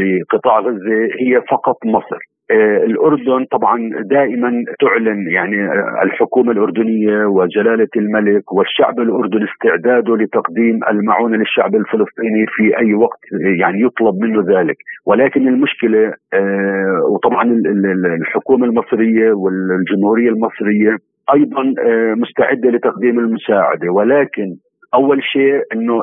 لقطاع 0.00 0.60
غزة 0.60 1.00
هي 1.20 1.42
فقط 1.50 1.76
مصر 1.86 2.29
الأردن 2.84 3.44
طبعا 3.44 3.90
دائما 4.04 4.64
تعلن 4.80 5.30
يعني 5.30 5.64
آه، 5.64 6.02
الحكومة 6.02 6.52
الأردنية 6.52 7.24
وجلالة 7.26 7.88
الملك 7.96 8.52
والشعب 8.52 9.00
الأردني 9.00 9.44
استعداده 9.44 10.16
لتقديم 10.16 10.80
المعونة 10.90 11.36
للشعب 11.36 11.74
الفلسطيني 11.74 12.46
في 12.48 12.78
أي 12.78 12.94
وقت 12.94 13.18
يعني 13.58 13.82
يطلب 13.82 14.14
منه 14.14 14.60
ذلك. 14.60 14.76
ولكن 15.06 15.48
المشكلة 15.48 16.12
آه، 16.34 17.00
وطبعا 17.12 17.42
الحكومة 18.20 18.66
المصرية 18.66 19.32
والجمهورية 19.32 20.28
المصرية 20.28 20.96
أيضا 21.34 21.74
مستعدة 22.14 22.70
لتقديم 22.70 23.18
المساعدة. 23.18 23.90
ولكن 23.92 24.46
أول 24.94 25.22
شيء 25.22 25.62
إنه 25.72 26.00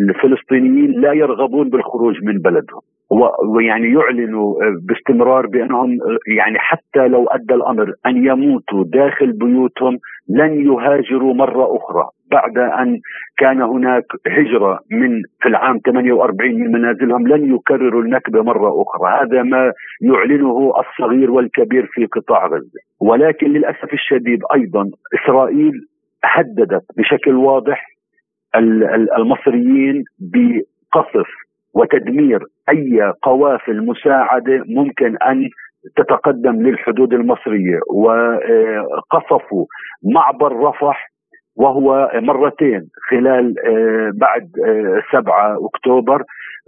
الفلسطينيين 0.00 1.00
لا 1.00 1.12
يرغبون 1.12 1.70
بالخروج 1.70 2.14
من 2.24 2.38
بلدهم. 2.38 2.80
ويعني 3.54 3.92
يعلنوا 3.92 4.54
باستمرار 4.88 5.46
بأنهم 5.46 5.98
يعني 6.36 6.58
حتى 6.58 7.08
لو 7.08 7.26
أدى 7.26 7.54
الأمر 7.54 7.92
أن 8.06 8.26
يموتوا 8.26 8.84
داخل 8.84 9.32
بيوتهم 9.32 9.98
لن 10.28 10.66
يهاجروا 10.66 11.34
مرة 11.34 11.76
أخرى. 11.76 12.08
بعد 12.30 12.58
أن 12.58 12.98
كان 13.38 13.62
هناك 13.62 14.04
هجرة 14.26 14.80
من 14.90 15.22
في 15.40 15.48
العام 15.48 15.78
48 15.86 16.54
من 16.54 16.72
منازلهم 16.72 17.28
لن 17.28 17.54
يكرروا 17.54 18.02
النكبة 18.02 18.42
مرة 18.42 18.82
أخرى، 18.82 19.20
هذا 19.20 19.42
ما 19.42 19.72
يعلنه 20.00 20.72
الصغير 20.80 21.30
والكبير 21.30 21.86
في 21.92 22.06
قطاع 22.06 22.46
غزة، 22.46 22.80
ولكن 23.00 23.46
للأسف 23.46 23.92
الشديد 23.92 24.40
أيضا 24.54 24.90
إسرائيل 25.14 25.72
هددت 26.24 26.84
بشكل 26.98 27.34
واضح 27.34 27.86
المصريين 29.18 30.04
بقصف 30.18 31.28
وتدمير 31.76 32.40
أي 32.68 33.12
قوافل 33.22 33.86
مساعده 33.86 34.62
ممكن 34.66 35.16
أن 35.16 35.48
تتقدم 35.96 36.62
للحدود 36.62 37.12
المصرية. 37.12 37.78
وقصفوا 37.94 39.66
معبر 40.14 40.56
رفح 40.56 41.10
وهو 41.56 42.10
مرتين 42.14 42.88
خلال 43.10 43.54
آه، 43.66 44.10
بعد 44.14 44.50
7 45.12 45.46
آه، 45.46 45.66
أكتوبر 45.66 46.22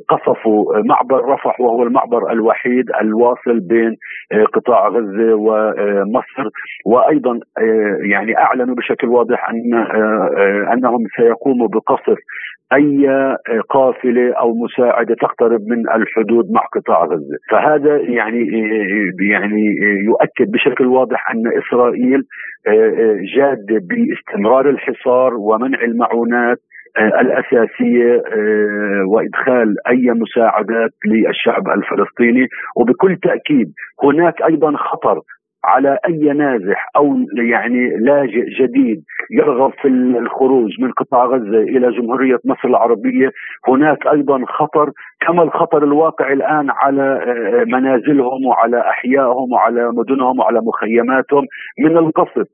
قصفوا 0.09 0.83
معبر 0.85 1.25
رفح 1.33 1.61
وهو 1.61 1.83
المعبر 1.83 2.33
الوحيد 2.33 2.85
الواصل 3.01 3.61
بين 3.61 3.97
آه، 4.33 4.45
قطاع 4.45 4.89
غزة 4.89 5.35
ومصر 5.35 6.49
وأيضا 6.87 7.41
يعني 8.03 8.39
أعلنوا 8.39 8.75
بشكل 8.75 9.09
واضح 9.09 9.51
أن 9.51 9.75
أنهم 10.73 11.05
سيقوموا 11.17 11.69
بقصف 11.69 12.19
أي 12.73 13.09
قافلة 13.69 14.33
أو 14.33 14.55
مساعدة 14.55 15.15
تقترب 15.15 15.61
من 15.61 15.91
الحدود 15.91 16.45
مع 16.51 16.61
قطاع 16.61 17.05
غزة، 17.05 17.37
فهذا 17.51 17.97
يعني 17.97 18.47
يعني 19.31 19.77
يؤكد 20.05 20.51
بشكل 20.51 20.87
واضح 20.87 21.31
أن 21.31 21.43
إسرائيل 21.59 22.23
جادة 23.37 23.81
باستمرار 23.89 24.71
الحصار 24.71 25.35
ومنع 25.35 25.83
المعونات 25.83 26.59
الأساسية 26.99 28.23
وإدخال 29.13 29.75
أي 29.89 30.11
مساعدات 30.11 30.91
للشعب 31.07 31.69
الفلسطيني. 31.69 32.47
وبكل 32.77 33.17
تأكيد 33.17 33.73
هناك 34.05 34.43
أيضا 34.43 34.77
خطر 34.77 35.21
على 35.65 35.99
أي 36.07 36.33
نازح 36.33 36.89
أو 36.97 37.17
يعني 37.37 37.97
لاجئ 37.97 38.45
جديد 38.61 39.03
يرغب 39.31 39.73
في 39.83 39.89
الخروج 39.89 40.71
من 40.81 40.93
قطاع 40.93 41.25
غزة 41.25 41.59
إلى 41.59 41.91
جمهورية 41.91 42.39
مصر 42.45 42.69
العربية. 42.69 43.31
هناك 43.69 44.07
أيضا 44.07 44.45
خطر 44.47 44.91
كما 45.21 45.43
الخطر 45.43 45.85
الواقع 45.85 46.33
الآن 46.33 46.71
على 46.71 47.03
آه، 47.03 47.65
منازلهم 47.65 48.47
وعلى 48.47 48.81
أحيائهم 48.81 49.53
وعلى 49.53 49.91
مدنهم 49.93 50.39
وعلى 50.39 50.61
مخيماتهم. 50.61 51.45
من 51.79 51.97
القصف 51.97 52.47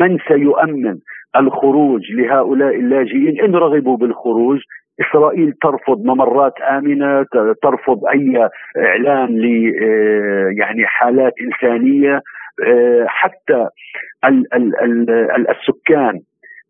من 0.00 0.18
سيؤمن 0.28 0.96
الخروج 1.36 2.12
لهؤلاء 2.12 2.76
اللاجئين. 2.76 3.40
إن 3.40 3.54
رغبوا 3.54 3.96
بالخروج 3.96 4.58
إسرائيل 5.00 5.52
ترفض 5.52 6.04
ممرات 6.04 6.52
آمنة 6.60 7.26
ترفض 7.62 8.06
أي 8.06 8.48
إعلان 8.76 9.28
ل 9.28 9.72
آه، 9.82 10.50
يعني 10.58 10.86
حالات 10.86 11.32
إنسانية 11.40 12.20
آه، 12.66 13.04
حتى 13.08 13.68
السكان 15.50 16.20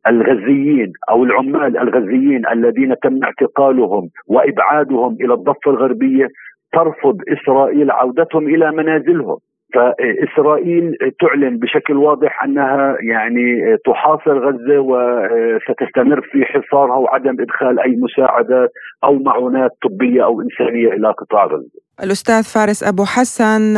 الغزيين 0.07 0.93
أو 1.11 1.25
العمال 1.25 1.79
الغزيين 1.79 2.47
الذين 2.53 2.95
تم 3.03 3.25
اعتقالهم 3.25 4.09
وإبعادهم 4.29 5.17
إلى 5.21 5.35
الضفة 5.35 5.71
الغربية 5.71 6.29
ترفض 6.73 7.19
إسرائيل 7.29 7.91
عودتهم 7.91 8.47
إلى 8.47 8.73
منازلهم. 8.73 9.37
فإسرائيل 9.75 10.97
تعلن 11.21 11.59
بشكل 11.59 11.97
واضح 11.97 12.45
أنها 12.45 12.97
يعني 13.01 13.77
تحاصر 13.87 14.39
غزة 14.47 14.79
وستستمر 14.79 16.21
في 16.21 16.45
حصارها 16.45 16.97
وعدم 16.97 17.37
إدخال 17.41 17.81
أي 17.81 17.97
مساعدات 17.97 18.71
أو 19.05 19.19
معونات 19.19 19.71
طبية 19.83 20.25
أو 20.25 20.41
إنسانية 20.41 20.89
إلى 20.89 21.09
قطاع 21.19 21.45
غزة. 21.47 21.81
الأستاذ 22.03 22.43
فارس 22.43 22.83
أبو 22.83 23.05
حسن 23.05 23.77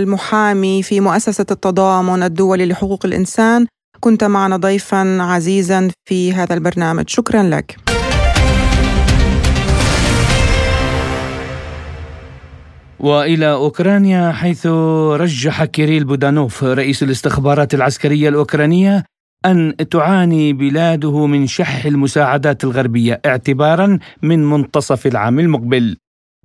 المحامي 0.00 0.82
في 0.82 1.00
مؤسسة 1.00 1.46
التضامن 1.50 2.22
الدولي 2.22 2.68
لحقوق 2.68 3.06
الإنسان 3.06 3.66
كنت 4.00 4.24
معنا 4.24 4.56
ضيفا 4.56 5.18
عزيزا 5.20 5.88
في 6.04 6.32
هذا 6.32 6.54
البرنامج 6.54 7.04
شكرا 7.08 7.42
لك. 7.42 7.83
وإلى 13.00 13.52
أوكرانيا 13.52 14.32
حيث 14.32 14.66
رجح 15.16 15.64
كيريل 15.64 16.04
بودانوف 16.04 16.64
رئيس 16.64 17.02
الاستخبارات 17.02 17.74
العسكرية 17.74 18.28
الأوكرانية 18.28 19.04
أن 19.46 19.76
تعاني 19.90 20.52
بلاده 20.52 21.26
من 21.26 21.46
شح 21.46 21.84
المساعدات 21.84 22.64
الغربية 22.64 23.20
اعتبارا 23.26 23.98
من 24.22 24.44
منتصف 24.50 25.06
العام 25.06 25.38
المقبل. 25.38 25.96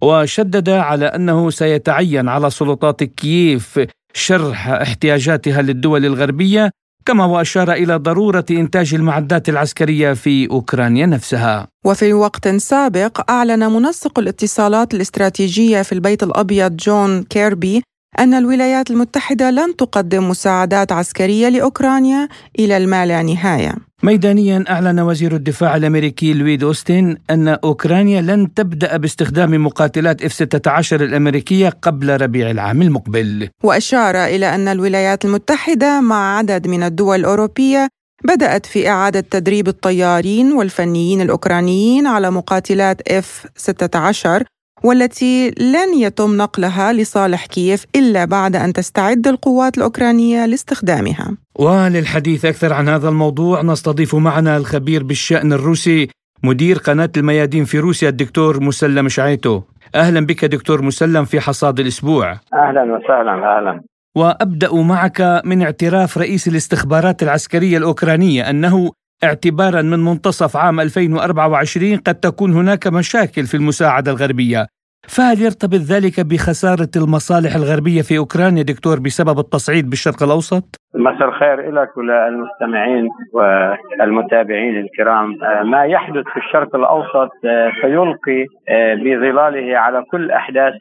وشدد 0.01 0.69
على 0.69 1.05
أنه 1.05 1.49
سيتعين 1.49 2.27
على 2.27 2.49
سلطات 2.49 3.03
كييف 3.03 3.79
شرح 4.13 4.67
احتياجاتها 4.67 5.61
للدول 5.61 6.05
الغربية 6.05 6.71
كما 7.05 7.25
واشار 7.25 7.71
إلى 7.71 7.95
ضرورة 7.95 8.45
إنتاج 8.51 8.93
المعدات 8.93 9.49
العسكرية 9.49 10.13
في 10.13 10.49
أوكرانيا 10.49 11.05
نفسها. 11.05 11.67
وفي 11.85 12.13
وقت 12.13 12.47
سابق 12.47 13.31
أعلن 13.31 13.71
منسق 13.71 14.19
الاتصالات 14.19 14.93
الاستراتيجية 14.93 15.81
في 15.81 15.91
البيت 15.91 16.23
الأبيض 16.23 16.75
جون 16.75 17.23
كيربي 17.23 17.83
أن 18.19 18.33
الولايات 18.33 18.91
المتحدة 18.91 19.49
لن 19.51 19.75
تقدم 19.75 20.29
مساعدات 20.29 20.91
عسكرية 20.91 21.49
لأوكرانيا 21.49 22.27
إلى 22.59 22.77
الما 22.77 23.05
لا 23.05 23.21
نهاية 23.23 23.88
ميدانيا 24.03 24.63
أعلن 24.69 24.99
وزير 24.99 25.35
الدفاع 25.35 25.75
الأمريكي 25.75 26.33
لويد 26.33 26.63
أوستن 26.63 27.17
أن 27.29 27.47
أوكرانيا 27.47 28.21
لن 28.21 28.53
تبدأ 28.53 28.97
باستخدام 28.97 29.65
مقاتلات 29.65 30.23
إف 30.23 30.33
16 30.33 31.03
الأمريكية 31.03 31.69
قبل 31.81 32.21
ربيع 32.21 32.51
العام 32.51 32.81
المقبل 32.81 33.49
وأشار 33.63 34.25
إلى 34.25 34.55
أن 34.55 34.67
الولايات 34.67 35.25
المتحدة 35.25 36.01
مع 36.01 36.37
عدد 36.37 36.67
من 36.67 36.83
الدول 36.83 37.19
الأوروبية 37.19 37.87
بدأت 38.23 38.65
في 38.65 38.89
إعادة 38.89 39.19
تدريب 39.19 39.67
الطيارين 39.67 40.51
والفنيين 40.51 41.21
الأوكرانيين 41.21 42.07
على 42.07 42.31
مقاتلات 42.31 43.11
إف 43.11 43.45
16 43.55 44.43
والتي 44.83 45.49
لن 45.49 45.93
يتم 45.97 46.37
نقلها 46.37 46.93
لصالح 46.93 47.45
كييف 47.45 47.85
إلا 47.95 48.25
بعد 48.25 48.55
أن 48.55 48.73
تستعد 48.73 49.27
القوات 49.27 49.77
الأوكرانية 49.77 50.45
لاستخدامها. 50.45 51.37
وللحديث 51.59 52.45
أكثر 52.45 52.73
عن 52.73 52.89
هذا 52.89 53.09
الموضوع 53.09 53.61
نستضيف 53.61 54.15
معنا 54.15 54.57
الخبير 54.57 55.03
بالشأن 55.03 55.53
الروسي 55.53 56.07
مدير 56.43 56.77
قناة 56.77 57.09
الميادين 57.17 57.65
في 57.65 57.79
روسيا 57.79 58.09
الدكتور 58.09 58.63
مسلم 58.63 59.09
شعيتو. 59.09 59.61
أهلا 59.95 60.25
بك 60.25 60.45
دكتور 60.45 60.81
مسلم 60.81 61.25
في 61.25 61.39
حصاد 61.39 61.79
الأسبوع. 61.79 62.31
أهلا 62.53 62.83
وسهلا 62.83 63.57
أهلا. 63.57 63.81
وأبدأ 64.15 64.73
معك 64.73 65.41
من 65.45 65.61
اعتراف 65.61 66.17
رئيس 66.17 66.47
الاستخبارات 66.47 67.23
العسكرية 67.23 67.77
الأوكرانية 67.77 68.49
أنه 68.49 68.91
اعتبارا 69.23 69.81
من 69.81 69.99
منتصف 69.99 70.57
عام 70.57 70.79
2024 70.79 71.97
قد 71.97 72.15
تكون 72.15 72.53
هناك 72.53 72.87
مشاكل 72.87 73.45
في 73.45 73.57
المساعدة 73.57 74.11
الغربية. 74.11 74.67
فهل 75.07 75.41
يرتبط 75.41 75.81
ذلك 75.93 76.19
بخسارة 76.19 76.89
المصالح 76.95 77.55
الغربية 77.55 78.01
في 78.01 78.17
أوكرانيا 78.17 78.63
دكتور 78.63 78.99
بسبب 78.99 79.39
التصعيد 79.39 79.89
بالشرق 79.89 80.23
الأوسط؟ 80.23 80.79
مساء 80.95 81.27
الخير 81.27 81.71
لك 81.71 81.97
وللمستمعين 81.97 83.09
والمتابعين 83.33 84.79
الكرام 84.79 85.43
آه، 85.43 85.63
ما 85.63 85.85
يحدث 85.85 86.23
في 86.33 86.37
الشرق 86.37 86.75
الأوسط 86.75 87.31
آه، 87.45 87.71
سيلقي 87.81 88.45
آه، 88.69 88.95
بظلاله 88.95 89.77
على 89.77 90.03
كل 90.11 90.23
الأحداث 90.23 90.73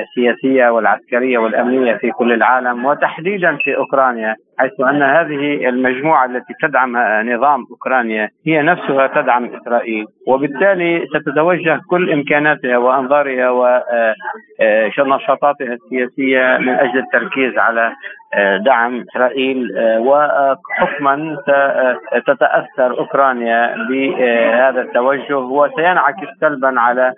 السياسية 0.00 0.68
والعسكرية 0.70 1.38
والأمنية 1.38 1.94
في 1.94 2.10
كل 2.10 2.32
العالم 2.32 2.84
وتحديدا 2.84 3.56
في 3.56 3.76
أوكرانيا 3.76 4.36
حيث 4.58 4.80
أن 4.80 5.02
هذه 5.02 5.68
المجموعة 5.68 6.24
التي 6.24 6.54
تدعم 6.62 6.96
نظام 7.34 7.64
أوكرانيا 7.70 8.28
هي 8.46 8.62
نفسها 8.62 9.06
تدعم 9.06 9.44
إسرائيل 9.44 10.04
وبالتالي 10.26 11.06
ستتوجه 11.06 11.80
كل 11.90 12.12
إمكاناتها 12.12 12.78
وانظارها 13.28 14.10
ونشاطاتها 14.98 15.72
السياسية 15.74 16.58
من 16.58 16.68
أجل 16.68 16.98
التركيز 16.98 17.58
على 17.58 17.92
دعم 18.64 19.04
إسرائيل 19.10 19.68
وحكما 19.98 21.36
ستتاثر 22.20 22.98
أوكرانيا 22.98 23.74
بهذا 23.90 24.80
التوجه 24.80 25.36
وسينعكس 25.38 26.28
سلبا 26.40 26.80
على 26.80 27.12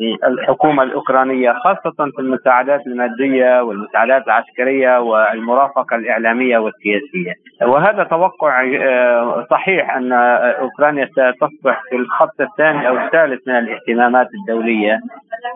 الحكومة 0.00 0.82
الأوكرانية 0.82 1.52
خاصة 1.52 2.10
في 2.16 2.18
المساعدات 2.18 2.86
المادية 2.86 3.62
والمساعدات 3.62 4.26
العسكرية 4.26 5.00
والمرافقة 5.00 5.96
الإعلامية 5.96 6.58
والسياسية. 6.58 7.34
وهذا 7.62 8.04
توقع 8.04 8.62
آه، 8.82 9.46
صحيح 9.50 9.96
أن 9.96 10.12
أوكرانيا 10.12 11.06
ستصبح 11.06 11.82
في 11.90 11.96
الخط 11.96 12.40
الثاني 12.40 12.88
أو 12.88 12.98
الثالث 12.98 13.48
من 13.48 13.58
الاهتمامات 13.58 14.28
الدولية. 14.34 15.00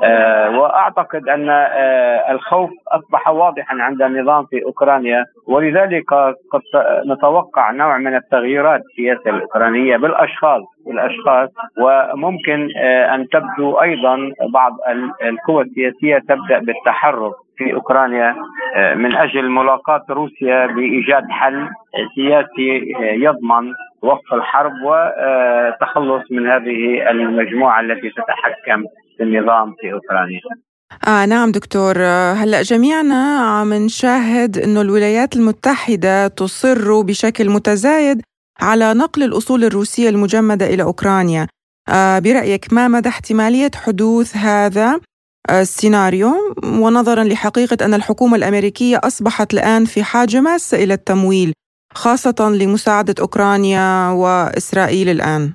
آه، 0.05 0.59
وأعتقد 0.59 1.29
أن 1.29 1.51
آه، 1.51 2.33
الخوف 2.33 2.71
أصبح 2.89 3.29
واضحا 3.29 3.77
عند 3.81 4.03
النظام 4.03 4.45
في 4.45 4.65
أوكرانيا. 4.65 5.25
ولذلك 5.49 6.13
قد 6.53 6.63
نتوقع 7.07 7.71
نوع 7.71 7.99
من 7.99 8.17
التغييرات 8.17 8.81
في 8.81 9.13
السياسة 9.13 9.31
الأوكرانية 9.31 9.97
بالأشخاص. 9.97 10.63
الأشخاص 10.91 11.51
وممكن 11.79 12.69
آه، 12.77 13.15
أن 13.15 13.29
تبدو 13.29 13.81
أيضا 13.81 14.33
بعض 14.53 14.77
القوى 15.23 15.63
السياسية 15.63 16.19
تبدأ 16.19 16.59
بالتحرك 16.59 17.33
في 17.57 17.75
أوكرانيا 17.75 18.37
آه، 18.77 18.95
من 18.95 19.17
أجل 19.17 19.49
ملاقاة 19.51 20.05
روسيا 20.11 20.67
بإيجاد 20.67 21.25
حل 21.31 21.69
سياسي 22.15 22.95
آه، 22.97 23.13
يضمن 23.13 23.75
وقف 24.03 24.35
الحرب 24.35 24.73
وتخلص 24.85 26.23
من 26.31 26.47
هذه 26.47 27.11
المجموعة 27.11 27.81
التي 27.81 28.11
تتحكم 28.11 28.85
في 29.17 29.23
النظام 29.23 29.75
في 29.81 29.93
أوكرانيا. 29.93 30.41
آه 31.09 31.27
نعم 31.27 31.51
دكتور 31.51 31.93
هلأ 32.43 32.63
جميعنا 32.63 33.39
عم 33.41 33.75
نشاهد 33.75 34.59
إنه 34.59 34.81
الولايات 34.81 35.37
المتحدة 35.37 36.29
تصر 36.29 37.03
بشكل 37.03 37.51
متزايد 37.51 38.23
على 38.61 38.95
نقل 38.95 39.23
الأصول 39.23 39.65
الروسية 39.65 40.09
المجمدة 40.09 40.67
إلى 40.67 40.83
أوكرانيا. 40.83 41.47
آه، 41.89 42.19
برأيك 42.19 42.73
ما 42.73 42.89
مدى 42.89 43.09
احتمالية 43.09 43.71
حدوث 43.75 44.37
هذا 44.37 45.01
السيناريو؟ 45.51 46.55
ونظرا 46.65 47.25
لحقيقة 47.25 47.85
أن 47.85 47.95
الحكومة 47.95 48.37
الأمريكية 48.37 49.01
أصبحت 49.05 49.55
الآن 49.55 49.85
في 49.85 50.03
حاجة 50.03 50.41
ماسة 50.41 50.85
إلى 50.85 50.95
التمويل 50.95 51.53
خاصة 51.95 52.51
لمساعدة 52.61 53.15
أوكرانيا 53.21 54.09
وإسرائيل 54.11 55.09
الآن. 55.09 55.53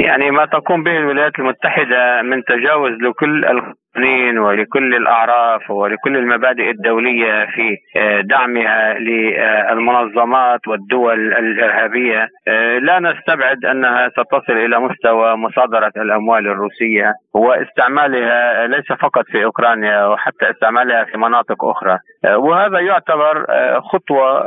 يعني 0.00 0.30
ما 0.30 0.44
تقوم 0.46 0.82
به 0.82 0.96
الولايات 0.96 1.38
المتحدة 1.38 2.22
من 2.22 2.44
تجاوز 2.44 2.92
لكل 2.92 3.44
القوانين 3.44 4.38
ولكل 4.38 4.94
الأعراف 4.94 5.70
ولكل 5.70 6.16
المبادئ 6.16 6.70
الدولية 6.70 7.46
في 7.46 7.76
آه، 7.96 8.20
دعمها 8.20 8.94
للمنظمات 8.94 10.68
والدول 10.68 11.32
الإرهابية. 11.32 12.28
آه، 12.48 12.78
لا 12.78 12.98
نستبعد 12.98 13.64
أنها 13.64 14.08
ستصل 14.08 14.52
إلى 14.52 14.80
مستوى 14.80 15.36
مصادرة 15.36 15.92
الأموال 15.96 16.46
الروسية 16.46 17.14
واستعمالها 17.34 18.66
ليس 18.66 18.92
فقط 18.92 19.24
في 19.26 19.44
أوكرانيا 19.44 20.06
وحتى 20.06 20.50
استعمالها 20.50 21.04
في 21.04 21.18
مناطق 21.18 21.64
أخرى. 21.64 21.98
آه، 22.24 22.38
وهذا 22.38 22.78
يعتبر 22.78 23.46
خطوة 23.80 24.44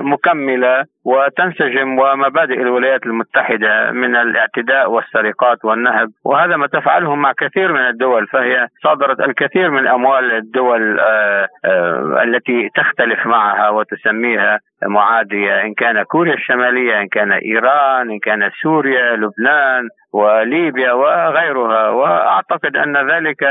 مكملة 0.00 0.84
وتنسجم 1.04 1.98
ومبادئ 1.98 2.54
الولايات 2.62 3.06
المتحدة 3.06 3.90
من 3.90 4.16
الاعتداء 4.16 4.87
والسرقات 4.88 5.64
والنهب 5.64 6.10
وهذا 6.24 6.56
ما 6.56 6.66
تفعله 6.66 7.14
مع 7.14 7.32
كثير 7.32 7.72
من 7.72 7.80
الدول 7.88 8.26
فهي 8.26 8.68
صادرت 8.84 9.20
الكثير 9.20 9.70
من 9.70 9.86
أموال 9.88 10.32
الدول 10.32 11.00
آه، 11.00 11.48
آه، 11.64 12.22
التي 12.22 12.68
تختلف 12.74 13.26
معها 13.26 13.68
وتسميها 13.68 14.60
معادية 14.82 15.62
إن 15.62 15.74
كان 15.74 16.02
كوريا 16.02 16.34
الشمالية 16.34 17.00
إن 17.00 17.08
كان 17.08 17.32
إيران 17.32 18.10
إن 18.10 18.18
كان 18.18 18.50
سوريا 18.62 19.16
لبنان 19.16 19.88
وليبيا 20.12 20.92
وغيرها. 20.92 21.88
وأعتقد 21.88 22.76
أن 22.76 23.10
ذلك 23.10 23.42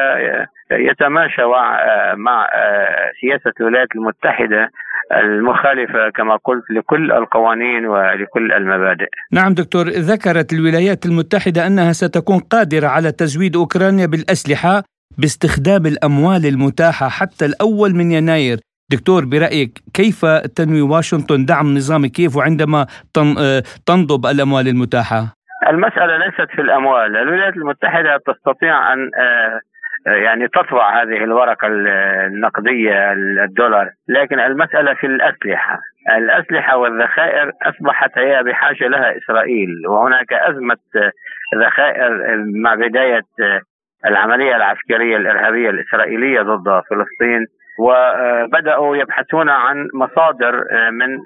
يتماشى 0.71 1.41
مع 2.13 2.47
آه، 2.54 3.12
سياسة 3.21 3.54
الولايات 3.60 3.95
المتحدة 3.95 4.69
المخالفة 5.12 6.10
كما 6.15 6.36
قلت 6.36 6.63
لكل 6.70 7.12
القوانين 7.12 7.86
ولكل 7.86 8.52
المبادئ. 8.52 9.10
نعم 9.32 9.54
دكتور 9.54 9.86
ذكرت 9.88 10.54
الولايات 10.54 11.06
المتحدة 11.06 11.67
أنها 11.67 11.91
ستكون 11.91 12.39
قادرة 12.39 12.88
على 12.88 13.12
تزويد 13.12 13.56
أوكرانيا 13.56 14.06
بالأسلحة 14.06 14.84
باستخدام 15.17 15.86
الأموال 15.86 16.46
المتاحة 16.46 17.10
حتى 17.10 17.46
الأول 17.46 17.96
من 17.96 18.12
يناير 18.12 18.58
دكتور 18.91 19.26
برأيك 19.26 19.80
كيف 19.93 20.26
تنوي 20.56 20.82
واشنطن 20.82 21.46
دعم 21.46 21.78
نظام 21.78 22.06
كييف 22.06 22.36
وعندما 22.38 22.86
آه، 23.17 23.63
تنضب 23.86 24.26
الأموال 24.26 24.67
المتاحة؟ 24.67 25.34
المسألة 25.70 26.17
ليست 26.17 26.52
في 26.56 26.62
الأموال، 26.62 27.17
الولايات 27.17 27.54
المتحدة 27.54 28.17
تستطيع 28.28 28.93
أن 28.93 29.00
آه، 29.00 29.60
يعني 30.08 30.48
تطبع 30.48 31.02
هذه 31.02 31.24
الورقة 31.24 31.67
النقدية 31.67 33.12
الدولار. 33.13 33.89
لكن 34.08 34.39
المسألة 34.39 34.93
في 34.93 35.08
الأسلحة. 35.08 35.80
الأسلحة 36.17 36.78
والذخائر 36.78 37.52
أصبحت 37.63 38.17
هي 38.17 38.43
بحاجة 38.43 38.88
لها 38.88 39.17
إسرائيل. 39.17 39.70
وهناك 39.88 40.34
أزمة 40.34 40.78
ذخائر 41.56 42.12
مع 42.63 42.76
بداية 42.76 43.22
العملية 44.06 44.56
العسكرية 44.56 45.17
الإرهابية 45.17 45.70
الإسرائيلية 45.70 46.41
ضد 46.41 46.82
فلسطين. 46.89 47.46
وبدأوا 47.80 48.98
يبحثون 48.98 49.50
عن 49.50 49.88
مصادر 49.93 50.63
من 50.91 51.17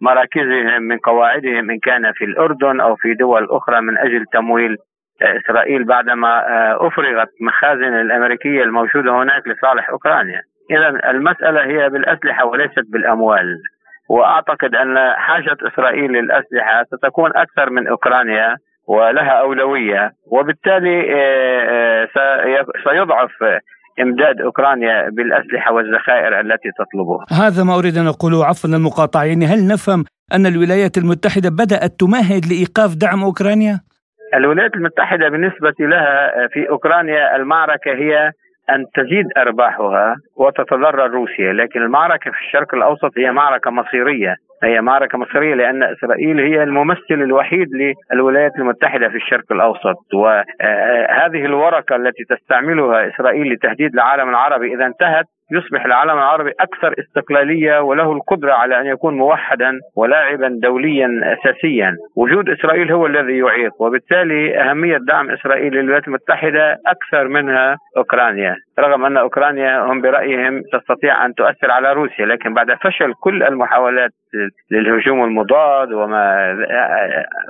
مراكزهم 0.00 0.82
من 0.82 0.98
قواعدهم 0.98 1.70
إن 1.70 1.78
كان 1.78 2.12
في 2.12 2.24
الأردن 2.24 2.80
أو 2.80 2.96
في 2.96 3.14
دول 3.14 3.46
أخرى 3.50 3.80
من 3.80 3.98
أجل 3.98 4.24
تمويل 4.32 4.76
إسرائيل 5.22 5.84
بعدما 5.84 6.42
أفرغت 6.86 7.28
مخازن 7.40 8.00
الأمريكية 8.00 8.62
الموجودة 8.62 9.22
هناك 9.22 9.42
لصالح 9.48 9.90
أوكرانيا. 9.90 10.42
اذا 10.70 11.10
المسألة 11.10 11.64
هي 11.64 11.88
بالأسلحة 11.88 12.46
وليست 12.46 12.84
بالأموال. 12.88 13.58
وأعتقد 14.08 14.74
أن 14.74 15.12
حاجة 15.16 15.56
إسرائيل 15.72 16.12
للأسلحة 16.12 16.84
ستكون 16.84 17.30
أكثر 17.36 17.70
من 17.70 17.88
أوكرانيا 17.88 18.56
ولها 18.86 19.40
أولوية 19.40 20.12
وبالتالي 20.26 21.14
آه، 21.14 22.08
آه، 22.18 22.64
سيضعف 22.90 23.30
إمداد 24.00 24.40
أوكرانيا 24.40 25.10
بالأسلحة 25.10 25.72
والذخائر 25.72 26.40
التي 26.40 26.68
تطلبها. 26.78 27.46
هذا 27.46 27.64
ما 27.64 27.78
أريد 27.78 27.96
أن 27.96 28.06
أقوله 28.06 28.46
عفوا 28.46 28.70
المقاطعه، 28.70 29.24
يعني 29.24 29.46
هل 29.46 29.66
نفهم 29.66 30.04
أن 30.34 30.46
الولايات 30.46 30.98
المتحدة 30.98 31.50
بدأت 31.50 32.00
تمهد 32.00 32.46
لإيقاف 32.46 32.94
دعم 32.94 33.22
أوكرانيا؟ 33.22 33.80
الولايات 34.34 34.74
المتحدة 34.74 35.28
بالنسبة 35.28 35.74
لها 35.80 36.46
في 36.48 36.68
أوكرانيا 36.68 37.36
المعركة 37.36 37.92
هي 37.92 38.30
أن 38.70 38.84
تزيد 38.94 39.26
أرباحها 39.36 40.16
وتتضرر 40.36 41.10
روسيا، 41.10 41.52
لكن 41.52 41.82
المعركة 41.82 42.30
في 42.30 42.38
الشرق 42.38 42.74
الأوسط 42.74 43.18
هي 43.18 43.32
معركة 43.32 43.70
مصيرية، 43.70 44.34
هي 44.62 44.80
معركة 44.80 45.18
مصيرية 45.18 45.54
لأن 45.54 45.82
إسرائيل 45.82 46.40
هي 46.40 46.62
الممثل 46.62 46.98
الوحيد 47.10 47.68
للولايات 48.12 48.52
المتحدة 48.58 49.08
في 49.08 49.16
الشرق 49.16 49.52
الأوسط. 49.52 50.14
وهذه 50.14 51.44
الورقة 51.44 51.96
التي 51.96 52.24
تستعملها 52.24 53.08
إسرائيل 53.08 53.52
لتهديد 53.52 53.94
العالم 53.94 54.28
العربي 54.28 54.74
إذا 54.74 54.86
انتهت 54.86 55.24
يصبح 55.52 55.84
العالم 55.84 56.10
العربي 56.18 56.52
أكثر 56.60 56.94
استقلالية 56.98 57.80
وله 57.80 58.12
القدرة 58.12 58.52
على 58.52 58.80
أن 58.80 58.86
يكون 58.86 59.14
موحدا 59.14 59.80
ولاعبا 59.96 60.48
دوليا 60.62 61.08
اساسيا. 61.32 61.96
وجود 62.16 62.48
إسرائيل 62.48 62.92
هو 62.92 63.06
الذي 63.06 63.38
يعيق 63.38 63.82
وبالتالي 63.82 64.60
أهمية 64.60 64.96
دعم 64.96 65.30
إسرائيل 65.30 65.72
للولايات 65.72 66.08
المتحدة 66.08 66.76
أكثر 66.86 67.28
منها 67.28 67.76
أوكرانيا. 67.96 68.56
رغم 68.78 69.04
أن 69.04 69.16
أوكرانيا 69.16 69.78
هم 69.80 70.00
برأيهم 70.00 70.62
تستطيع 70.72 71.26
أن 71.26 71.34
تؤثر 71.34 71.70
على 71.70 71.92
روسيا 71.92 72.26
لكن 72.26 72.54
بعد 72.54 72.74
فشل 72.74 73.12
كل 73.20 73.42
المحاولات 73.42 74.10
للهجوم 74.70 75.24
المضاد 75.24 75.92
وما 75.92 76.54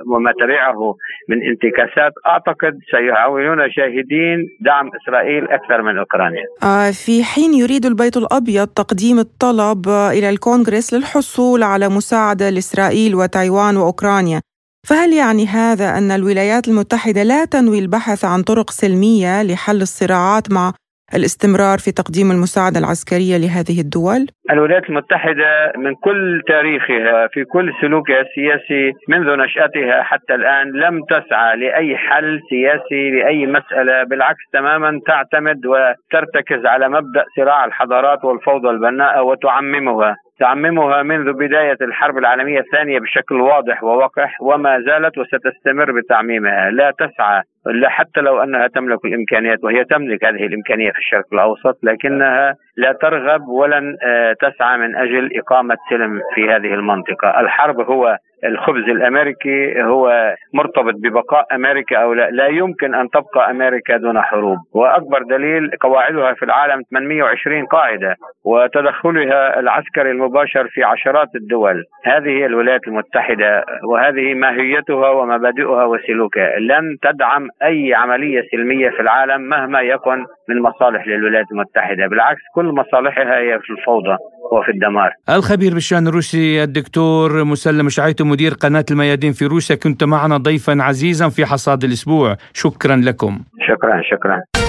وما 0.07 0.31
تبعه 0.31 0.95
من 1.29 1.37
انتكاسات 1.43 2.13
أعتقد 2.27 2.79
سيحاولون 2.91 3.57
جاهدين 3.77 4.37
دعم 4.61 4.91
إسرائيل 5.01 5.43
أكثر 5.49 5.81
من 5.81 5.97
اوكرانيا. 5.97 6.43
آه، 6.63 6.91
في 6.91 7.23
حين 7.23 7.53
يريد 7.53 7.85
البيت 7.85 8.17
الأبيض 8.17 8.67
تقديم 8.67 9.19
الطلب 9.19 9.87
إلى 9.87 10.29
الكونغرس 10.29 10.93
للحصول 10.93 11.63
على 11.63 11.89
مساعدة 11.89 12.49
لإسرائيل 12.49 13.15
وتايوان 13.15 13.77
وأوكرانيا، 13.77 14.41
فهل 14.87 15.13
يعني 15.13 15.45
هذا 15.47 15.97
أن 15.97 16.11
الولايات 16.11 16.67
المتحدة 16.67 17.23
لا 17.23 17.45
تنوي 17.45 17.79
البحث 17.79 18.25
عن 18.25 18.41
طرق 18.41 18.69
سلمية 18.69 19.43
لحل 19.43 19.81
الصراعات 19.81 20.51
مع 20.51 20.73
الاستمرار 21.15 21.77
في 21.77 21.91
تقديم 21.91 22.31
المساعدة 22.31 22.79
العسكرية 22.79 23.37
لهذه 23.37 23.81
الدول؟ 23.81 24.27
الولايات 24.51 24.89
المتحدة 24.89 25.73
من 25.77 25.95
كل 25.95 26.41
تاريخها 26.47 27.27
في 27.27 27.43
كل 27.43 27.71
سلوكها 27.81 28.21
السياسي 28.21 28.93
منذ 29.09 29.35
نشأتها 29.35 30.03
حتى 30.03 30.35
الآن 30.35 30.71
لم 30.71 31.03
تسعى 31.09 31.57
لأي 31.57 31.97
حل 31.97 32.39
سياسي 32.49 33.09
لأي 33.11 33.45
مسألة 33.45 34.03
بالعكس 34.03 34.43
تماما 34.53 34.99
تعتمد 35.07 35.65
وترتكز 35.65 36.65
على 36.65 36.89
مبدأ 36.89 37.23
صراع 37.35 37.65
الحضارات 37.65 38.25
والفوضى 38.25 38.69
البناءة 38.69 39.21
وتعممها 39.21 40.15
تعممها 40.39 41.03
منذ 41.03 41.33
بداية 41.33 41.77
الحرب 41.81 42.17
العالمية 42.17 42.59
الثانية 42.59 42.99
بشكل 42.99 43.41
واضح 43.41 43.83
ووقح 43.83 44.41
وما 44.41 44.79
زالت 44.87 45.17
وستستمر 45.17 45.91
بتعميمها 45.91 46.69
لا 46.71 46.91
تسعى 46.99 47.41
لا 47.71 47.89
حتى 47.89 48.21
لو 48.21 48.43
أنها 48.43 48.67
تملك 48.67 49.05
الإمكانيات 49.05 49.63
وهي 49.63 49.85
تملك 49.85 50.25
هذه 50.25 50.45
الإمكانية 50.45 50.91
في 50.91 50.97
الشرق 50.97 51.25
الأوسط 51.33 51.79
لكنها 51.83 52.55
لا 52.77 52.91
ترغب 53.01 53.47
ولن 53.47 53.97
آه، 54.07 54.33
تسعى 54.33 54.77
من 54.77 54.95
أجل 54.95 55.29
إقامة 55.39 55.77
سلم 55.89 56.21
في 56.35 56.49
هذه 56.49 56.73
المنطقة، 56.73 57.39
الحرب 57.39 57.81
هو 57.81 58.17
الخبز 58.45 58.89
الأمريكي 58.89 59.83
هو 59.83 60.35
مرتبط 60.53 60.93
ببقاء 60.93 61.45
أمريكا 61.55 61.97
أو 61.97 62.13
لا، 62.13 62.29
لا 62.29 62.47
يمكن 62.47 62.95
أن 62.95 63.09
تبقى 63.09 63.51
أمريكا 63.51 63.97
دون 63.97 64.21
حروب، 64.21 64.57
وأكبر 64.73 65.23
دليل 65.23 65.71
قواعدها 65.81 66.33
في 66.33 66.45
العالم 66.45 66.81
820 66.91 67.65
قاعدة 67.65 68.15
وتدخلها 68.45 69.59
العسكري 69.59 70.11
المباشر 70.11 70.67
في 70.67 70.83
عشرات 70.83 71.27
الدول، 71.35 71.83
هذه 72.05 72.29
هي 72.29 72.45
الولايات 72.45 72.87
المتحدة 72.87 73.65
وهذه 73.83 74.33
ماهيتها 74.33 75.09
ومبادئها 75.09 75.85
وسلوكها، 75.85 76.59
لن 76.59 76.97
تدعم 77.01 77.47
أي 77.63 77.93
عملية 77.93 78.41
سلمية 78.51 78.89
في 78.89 78.99
العالم 79.01 79.41
مهما 79.41 79.81
يكن 79.81 80.25
من 80.49 80.61
مصالح 80.61 81.07
للولايات 81.07 81.45
المتحدة، 81.51 82.07
بالعكس 82.07 82.41
كل 82.55 82.65
مصالحها 82.65 83.39
هي 83.39 83.59
في 83.59 83.69
الفوضى 83.69 84.17
وفي 84.51 84.71
الدمار. 84.71 85.11
الخبير 85.29 85.73
بالشأن 85.73 86.07
الروسي 86.07 86.63
الدكتور 86.63 87.43
مسلم 87.43 87.89
شعيتو 87.89 88.25
مدير 88.25 88.51
قناة 88.53 88.85
الميادين 88.91 89.31
في 89.31 89.45
روسيا 89.45 89.75
كنت 89.75 90.03
معنا 90.03 90.37
ضيفا 90.37 90.77
عزيزا 90.81 91.29
في 91.29 91.45
حصاد 91.45 91.83
الأسبوع، 91.83 92.35
شكرا 92.53 92.95
لكم. 92.95 93.39
شكرا 93.67 94.01
شكرا. 94.11 94.68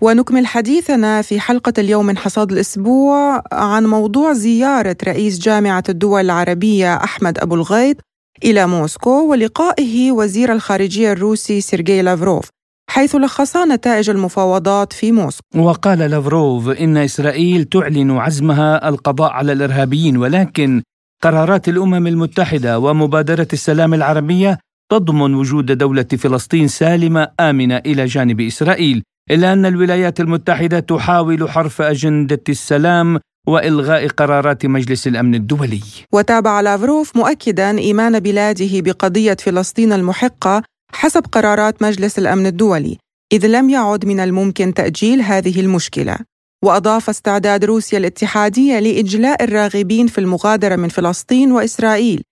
ونكمل 0.00 0.46
حديثنا 0.46 1.22
في 1.22 1.40
حلقة 1.40 1.72
اليوم 1.78 2.06
من 2.06 2.18
حصاد 2.18 2.52
الأسبوع 2.52 3.42
عن 3.52 3.86
موضوع 3.86 4.32
زيارة 4.32 4.96
رئيس 5.06 5.38
جامعة 5.38 5.82
الدول 5.88 6.20
العربية 6.24 6.94
أحمد 6.94 7.38
أبو 7.38 7.54
الغيط 7.54 7.96
إلى 8.44 8.66
موسكو 8.66 9.30
ولقائه 9.30 10.12
وزير 10.12 10.52
الخارجية 10.52 11.12
الروسي 11.12 11.60
سيرجي 11.60 12.02
لافروف 12.02 12.48
حيث 12.90 13.14
لخصا 13.16 13.64
نتائج 13.64 14.10
المفاوضات 14.10 14.92
في 14.92 15.12
موسكو. 15.12 15.42
وقال 15.58 15.98
لافروف 15.98 16.68
إن 16.68 16.96
إسرائيل 16.96 17.64
تعلن 17.64 18.10
عزمها 18.10 18.88
القضاء 18.88 19.30
على 19.30 19.52
الإرهابيين 19.52 20.16
ولكن 20.16 20.82
قرارات 21.22 21.68
الأمم 21.68 22.06
المتحدة 22.06 22.78
ومبادرة 22.78 23.48
السلام 23.52 23.94
العربية 23.94 24.58
تضمن 24.90 25.34
وجود 25.34 25.72
دولة 25.78 26.02
فلسطين 26.02 26.68
سالمة 26.68 27.28
آمنة 27.40 27.76
إلى 27.76 28.04
جانب 28.06 28.40
إسرائيل. 28.40 29.02
إلا 29.30 29.52
أن 29.52 29.66
الولايات 29.66 30.20
المتحدة 30.20 30.80
تحاول 30.80 31.50
حرف 31.50 31.82
أجندة 31.82 32.40
السلام 32.48 33.20
وإلغاء 33.46 34.08
قرارات 34.08 34.66
مجلس 34.66 35.06
الأمن 35.06 35.34
الدولي. 35.34 35.80
وتابع 36.12 36.60
لافروف 36.60 37.16
مؤكدا 37.16 37.78
إيمان 37.78 38.20
بلاده 38.20 38.80
بقضية 38.80 39.36
فلسطين 39.40 39.92
المحقة 39.92 40.62
حسب 40.92 41.24
قرارات 41.32 41.82
مجلس 41.82 42.18
الأمن 42.18 42.46
الدولي، 42.46 42.98
إذ 43.32 43.46
لم 43.46 43.70
يعد 43.70 44.04
من 44.04 44.20
الممكن 44.20 44.74
تأجيل 44.74 45.22
هذه 45.22 45.60
المشكلة. 45.60 46.16
وأضاف 46.64 47.08
استعداد 47.08 47.64
روسيا 47.64 47.98
الاتحادية 47.98 48.78
لإجلاء 48.78 49.44
الراغبين 49.44 50.06
في 50.06 50.18
المغادرة 50.18 50.76
من 50.76 50.88
فلسطين 50.88 51.52
وإسرائيل. 51.52 52.22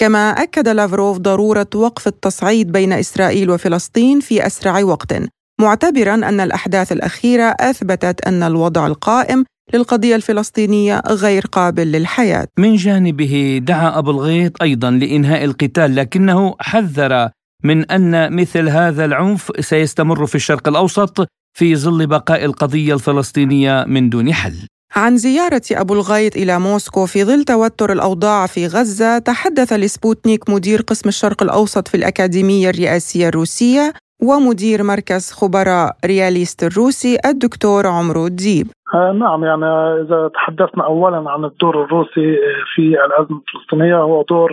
كما 0.00 0.30
أكد 0.30 0.68
لافروف 0.68 1.18
ضرورة 1.18 1.66
وقف 1.74 2.06
التصعيد 2.06 2.72
بين 2.72 2.92
إسرائيل 2.92 3.50
وفلسطين 3.50 4.20
في 4.20 4.46
أسرع 4.46 4.84
وقت 4.84 5.14
معتبرا 5.60 6.14
أن 6.14 6.40
الأحداث 6.40 6.92
الأخيرة 6.92 7.54
أثبتت 7.60 8.26
أن 8.26 8.42
الوضع 8.42 8.86
القائم 8.86 9.44
للقضية 9.74 10.16
الفلسطينية 10.16 11.02
غير 11.08 11.46
قابل 11.46 11.92
للحياة. 11.92 12.48
من 12.58 12.76
جانبه 12.76 13.60
دعا 13.62 13.98
أبو 13.98 14.10
الغيط 14.10 14.62
أيضا 14.62 14.90
لإنهاء 14.90 15.44
القتال 15.44 15.96
لكنه 15.96 16.54
حذر 16.60 17.30
من 17.64 17.90
أن 17.90 18.36
مثل 18.36 18.68
هذا 18.68 19.04
العنف 19.04 19.50
سيستمر 19.60 20.26
في 20.26 20.34
الشرق 20.34 20.68
الأوسط 20.68 21.28
في 21.58 21.76
ظل 21.76 22.06
بقاء 22.06 22.44
القضية 22.44 22.94
الفلسطينية 22.94 23.84
من 23.88 24.10
دون 24.10 24.32
حل. 24.32 24.54
عن 24.96 25.16
زيارة 25.16 25.62
أبو 25.72 25.94
الغيط 25.94 26.36
إلى 26.36 26.58
موسكو 26.58 27.06
في 27.06 27.24
ظل 27.24 27.44
توتر 27.44 27.92
الأوضاع 27.92 28.46
في 28.46 28.66
غزة 28.66 29.18
تحدث 29.18 29.72
لسبوتنيك 29.72 30.50
مدير 30.50 30.82
قسم 30.82 31.08
الشرق 31.08 31.42
الأوسط 31.42 31.88
في 31.88 31.96
الأكاديمية 31.96 32.70
الرئاسية 32.70 33.28
الروسية 33.28 33.94
ومدير 34.28 34.82
مركز 34.82 35.32
خبراء 35.32 35.96
رياليست 36.04 36.62
الروسي 36.62 37.18
الدكتور 37.26 37.86
عمرو 37.86 38.26
الديب. 38.26 38.66
آه 38.94 39.12
نعم 39.12 39.44
يعني 39.44 39.66
إذا 40.02 40.30
تحدثنا 40.34 40.84
أولا 40.84 41.30
عن 41.30 41.44
الدور 41.44 41.84
الروسي 41.84 42.36
في 42.74 42.82
الأزمة 43.06 43.40
الفلسطينية 43.46 43.96
هو 43.96 44.22
دور 44.22 44.52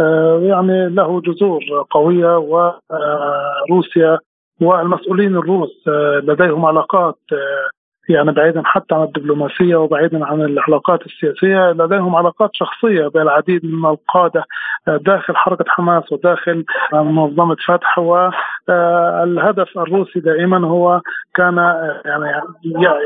آه 0.00 0.40
يعني 0.42 0.88
له 0.88 1.20
جذور 1.20 1.62
قوية 1.90 2.38
وروسيا 2.38 4.12
آه، 4.12 4.18
والمسؤولين 4.60 5.36
الروس 5.36 5.88
لديهم 6.22 6.64
علاقات 6.66 7.18
يعني 8.08 8.32
بعيدا 8.32 8.62
حتى 8.64 8.94
عن 8.94 9.02
الدبلوماسية 9.02 9.76
وبعيدا 9.76 10.24
عن 10.24 10.40
العلاقات 10.40 11.06
السياسية 11.06 11.70
لديهم 11.72 12.16
علاقات 12.16 12.50
شخصية 12.52 13.08
بالعديد 13.08 13.66
من 13.66 13.84
القادة 13.90 14.44
داخل 14.86 15.36
حركة 15.36 15.64
حماس 15.68 16.12
وداخل 16.12 16.64
منظمة 16.92 17.56
فتح 17.66 17.98
والهدف 17.98 19.78
الروسي 19.78 20.20
دائما 20.20 20.66
هو 20.66 21.00
كان 21.34 21.56
يعني 22.04 22.26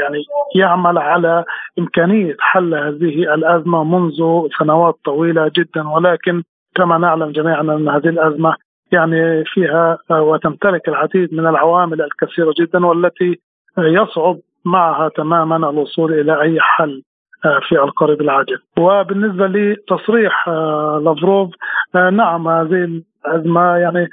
يعني 0.00 0.22
يعمل 0.56 0.98
على 0.98 1.44
إمكانية 1.78 2.36
حل 2.40 2.74
هذه 2.74 3.34
الأزمة 3.34 3.84
منذ 3.84 4.48
سنوات 4.58 4.94
طويلة 5.04 5.50
جدا 5.56 5.88
ولكن 5.88 6.42
كما 6.74 6.98
نعلم 6.98 7.32
جميعا 7.32 7.60
أن 7.60 7.88
هذه 7.88 8.08
الأزمة 8.08 8.54
يعني 8.92 9.44
فيها 9.44 9.98
وتمتلك 10.10 10.88
العديد 10.88 11.34
من 11.34 11.46
العوامل 11.46 12.02
الكثيرة 12.02 12.54
جدا 12.60 12.86
والتي 12.86 13.40
يصعب 13.78 14.38
معها 14.64 15.08
تماما 15.08 15.56
الوصول 15.56 16.20
إلى 16.20 16.42
أي 16.42 16.60
حل 16.60 17.02
آه، 17.44 17.60
في 17.68 17.74
القريب 17.74 18.20
العاجل. 18.20 18.58
وبالنسبة 18.78 19.46
لتصريح 19.46 20.48
آه، 20.48 21.02
لافروف 21.04 21.50
آه، 21.94 22.10
نعم 22.10 22.48
هذه 22.48 23.02
الأزمة 23.26 23.76
يعني 23.76 24.08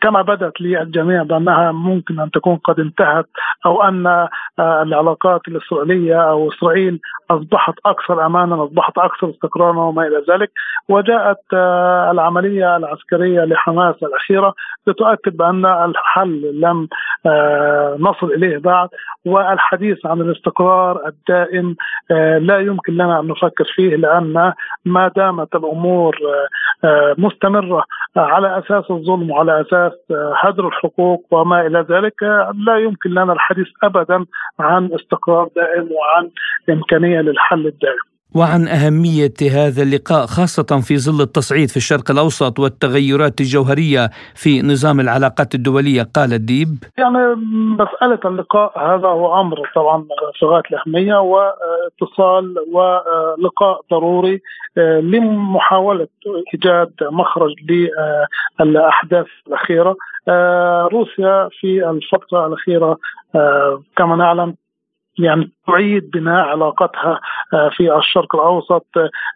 كما 0.00 0.22
بدت 0.22 0.60
للجميع 0.60 1.22
بأنها 1.22 1.72
ممكن 1.72 2.20
أن 2.20 2.30
تكون 2.30 2.56
قد 2.56 2.80
انتهت 2.80 3.26
أو 3.66 3.82
أن 3.82 4.28
العلاقات 4.60 5.40
الإسرائيلية 5.48 6.30
أو 6.30 6.48
إسرائيل 6.48 7.00
أصبحت 7.30 7.74
أكثر 7.86 8.26
أمانا 8.26 8.64
أصبحت 8.64 8.98
أكثر 8.98 9.30
استقرارا 9.30 9.80
وما 9.80 10.06
إلى 10.06 10.22
ذلك. 10.30 10.50
وجاءت 10.88 11.38
العملية 12.10 12.76
العسكرية 12.76 13.44
لحماس 13.44 13.94
الأخيرة 14.02 14.54
لتؤكد 14.86 15.36
بأن 15.36 15.66
الحل 15.66 16.60
لم 16.60 16.88
نصل 17.98 18.26
إليه 18.32 18.58
بعد 18.58 18.88
والحديث 19.26 20.06
عن 20.06 20.20
الاستقرار 20.20 21.06
الدائم 21.06 21.76
لا 22.40 22.58
يمكن 22.58 22.92
لنا 22.92 23.20
أن 23.20 23.28
نفكر 23.28 23.64
فيه 23.74 23.96
لأن 23.96 24.52
ما 24.84 25.08
دامت 25.16 25.54
الأمور 25.54 26.18
مستمرة 27.18 27.84
على 28.16 28.58
أساس 28.58 28.90
الظلم 28.90 29.30
وعلى 29.30 29.60
أساس 29.60 29.92
هدر 30.44 30.68
الحقوق 30.68 31.26
وما 31.30 31.66
إلى 31.66 31.86
ذلك 31.90 32.22
لا 32.66 32.76
يمكن 32.78 33.10
لنا 33.10 33.32
الحديث 33.32 33.66
ابدا 33.82 34.24
عن 34.60 34.92
استقرار 34.92 35.48
دائم 35.56 35.88
وعن 35.92 36.30
إمكانية 36.70 37.20
للحل 37.20 37.66
الدائم. 37.66 38.13
وعن 38.34 38.68
أهمية 38.68 39.34
هذا 39.52 39.82
اللقاء 39.82 40.26
خاصة 40.26 40.80
في 40.86 40.98
ظل 40.98 41.20
التصعيد 41.22 41.68
في 41.68 41.76
الشرق 41.76 42.10
الأوسط 42.10 42.58
والتغيرات 42.58 43.40
الجوهرية 43.40 44.10
في 44.34 44.62
نظام 44.62 45.00
العلاقات 45.00 45.54
الدولية. 45.54 46.02
قال 46.16 46.32
الديب 46.32 46.68
يعني 46.98 47.34
مسألة 47.80 48.18
اللقاء 48.24 48.78
هذا 48.78 49.08
هو 49.08 49.40
أمر 49.40 49.70
طبعا 49.74 50.06
في 50.38 50.46
غاية 50.46 50.62
الأهمية 50.70 51.14
واتصال 51.14 52.54
ولقاء 52.72 53.80
ضروري 53.90 54.40
آه، 54.78 55.00
لمحاولة 55.00 56.08
إيجاد 56.54 56.92
مخرج 57.02 57.52
للأحداث 58.60 59.26
الأخيرة. 59.46 59.96
آه، 60.28 60.88
روسيا 60.92 61.48
في 61.60 61.90
الفترة 61.90 62.46
الأخيرة 62.46 62.98
آه، 63.34 63.82
كما 63.96 64.16
نعلم 64.16 64.54
يعني 65.18 65.50
تعيد 65.66 66.10
بناء 66.10 66.44
علاقتها 66.44 67.20
آه، 67.54 67.70
في 67.76 67.96
الشرق 67.96 68.34
الأوسط. 68.34 68.86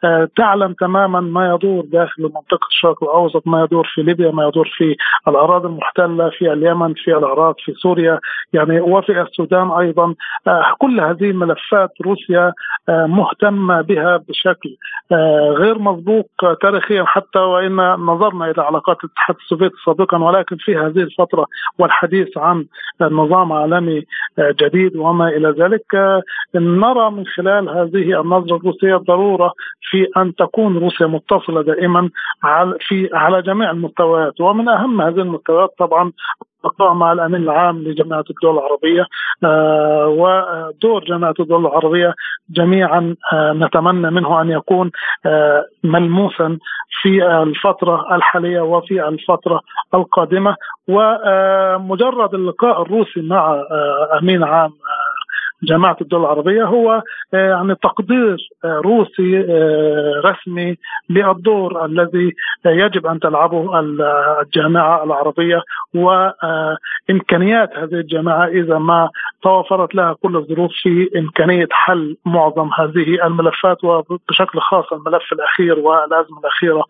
آه، 0.04 0.28
تعلم 0.36 0.72
تماما 0.72 1.20
ما 1.20 1.54
يدور 1.54 1.84
داخل 1.84 2.22
منطقة 2.22 2.66
الشرق 2.68 3.04
الأوسط 3.04 3.46
ما 3.46 3.64
يدور 3.64 3.88
في 3.94 4.02
ليبيا 4.02 4.30
ما 4.30 4.48
يدور 4.48 4.68
في 4.76 4.96
الأراضي 5.28 5.68
المحتلة 5.68 6.30
في 6.30 6.52
اليمن 6.52 6.94
في 6.94 7.16
العراق 7.16 7.56
في 7.64 7.72
سوريا. 7.72 8.18
يعني 8.52 8.80
وفي 8.80 9.20
السودان 9.20 9.70
أيضا. 9.70 10.14
آه، 10.46 10.74
كل 10.78 11.00
هذه 11.00 11.30
الملفات 11.30 11.90
روسيا 12.04 12.52
مهتمة 12.88 13.80
بها 13.80 14.16
بشكل 14.28 14.76
غير 15.58 15.78
مسبوق 15.78 16.30
تاريخيا 16.62 17.04
حتى 17.04 17.38
وإن 17.38 17.76
نظرنا 17.94 18.50
إلى 18.50 18.62
علاقات 18.62 18.96
الاتحاد 19.04 19.36
السوفيتي 19.36 19.74
سابقا 19.86 20.18
ولكن 20.18 20.56
في 20.56 20.76
هذه 20.76 21.00
الفترة 21.00 21.46
والحديث 21.78 22.38
عن 22.38 22.66
نظام 23.00 23.52
عالمي 23.52 24.02
جديد 24.38 24.96
وما 24.96 25.28
إلى 25.28 25.48
ذلك. 25.48 25.67
نرى 26.54 27.10
من 27.10 27.26
خلال 27.26 27.68
هذه 27.68 28.20
النظرة 28.20 28.56
الروسية 28.56 28.96
ضرورة 28.96 29.52
في 29.90 30.06
أن 30.16 30.34
تكون 30.34 30.78
روسيا 30.78 31.06
متصلة 31.06 31.62
دائما 31.62 32.10
على 32.42 32.74
في 32.80 33.10
على 33.12 33.42
جميع 33.42 33.70
المستويات. 33.70 34.40
ومن 34.40 34.68
أهم 34.68 35.00
هذه 35.00 35.20
المستويات 35.20 35.70
طبعا 35.78 36.12
اللقاء 36.64 36.92
مع 36.94 37.12
الأمين 37.12 37.42
العام 37.42 37.78
لجماعة 37.78 38.24
الدول 38.30 38.58
العربية. 38.58 39.06
آه 39.44 40.06
ودور 40.08 41.04
جماعة 41.04 41.34
الدول 41.40 41.66
العربية 41.66 42.14
جميعا 42.50 43.14
آه 43.32 43.52
نتمنى 43.52 44.10
منه 44.10 44.40
أن 44.40 44.50
يكون 44.50 44.90
آه 45.26 45.64
ملموسا 45.84 46.58
في 47.02 47.26
الفترة 47.42 48.14
الحالية 48.16 48.60
وفي 48.60 49.08
الفترة 49.08 49.60
القادمة. 49.94 50.56
ومجرد 50.88 52.34
اللقاء 52.34 52.82
الروسي 52.82 53.20
مع 53.20 53.62
أمين 54.22 54.44
عام 54.44 54.70
جماعة 55.62 55.96
الدول 56.00 56.20
العربية 56.20 56.64
هو 56.64 57.02
آه، 57.34 57.48
يعني 57.48 57.74
تقدير 57.74 58.48
آه، 58.64 58.80
روسي 58.84 59.40
آه، 59.40 60.22
رسمي 60.24 60.76
للدور 61.10 61.84
الذي 61.84 62.32
يجب 62.66 63.06
أن 63.06 63.20
تلعبه 63.20 63.80
الجامعة 63.80 65.04
العربية 65.04 65.62
وامكانيات 65.94 67.70
هذه 67.76 67.94
الجامعة 67.94 68.46
إذا 68.46 68.78
ما 68.78 69.08
توفرت 69.42 69.94
لها 69.94 70.12
كل 70.22 70.36
الظروف 70.36 70.70
في 70.82 71.10
إمكانية 71.16 71.68
حل 71.70 72.16
معظم 72.24 72.70
هذه 72.78 73.26
الملفات 73.26 73.84
وبشكل 73.84 74.60
خاص 74.60 74.92
الملف 74.92 75.32
الأخير 75.32 75.78
والأزمة 75.78 76.38
الأخيرة 76.40 76.84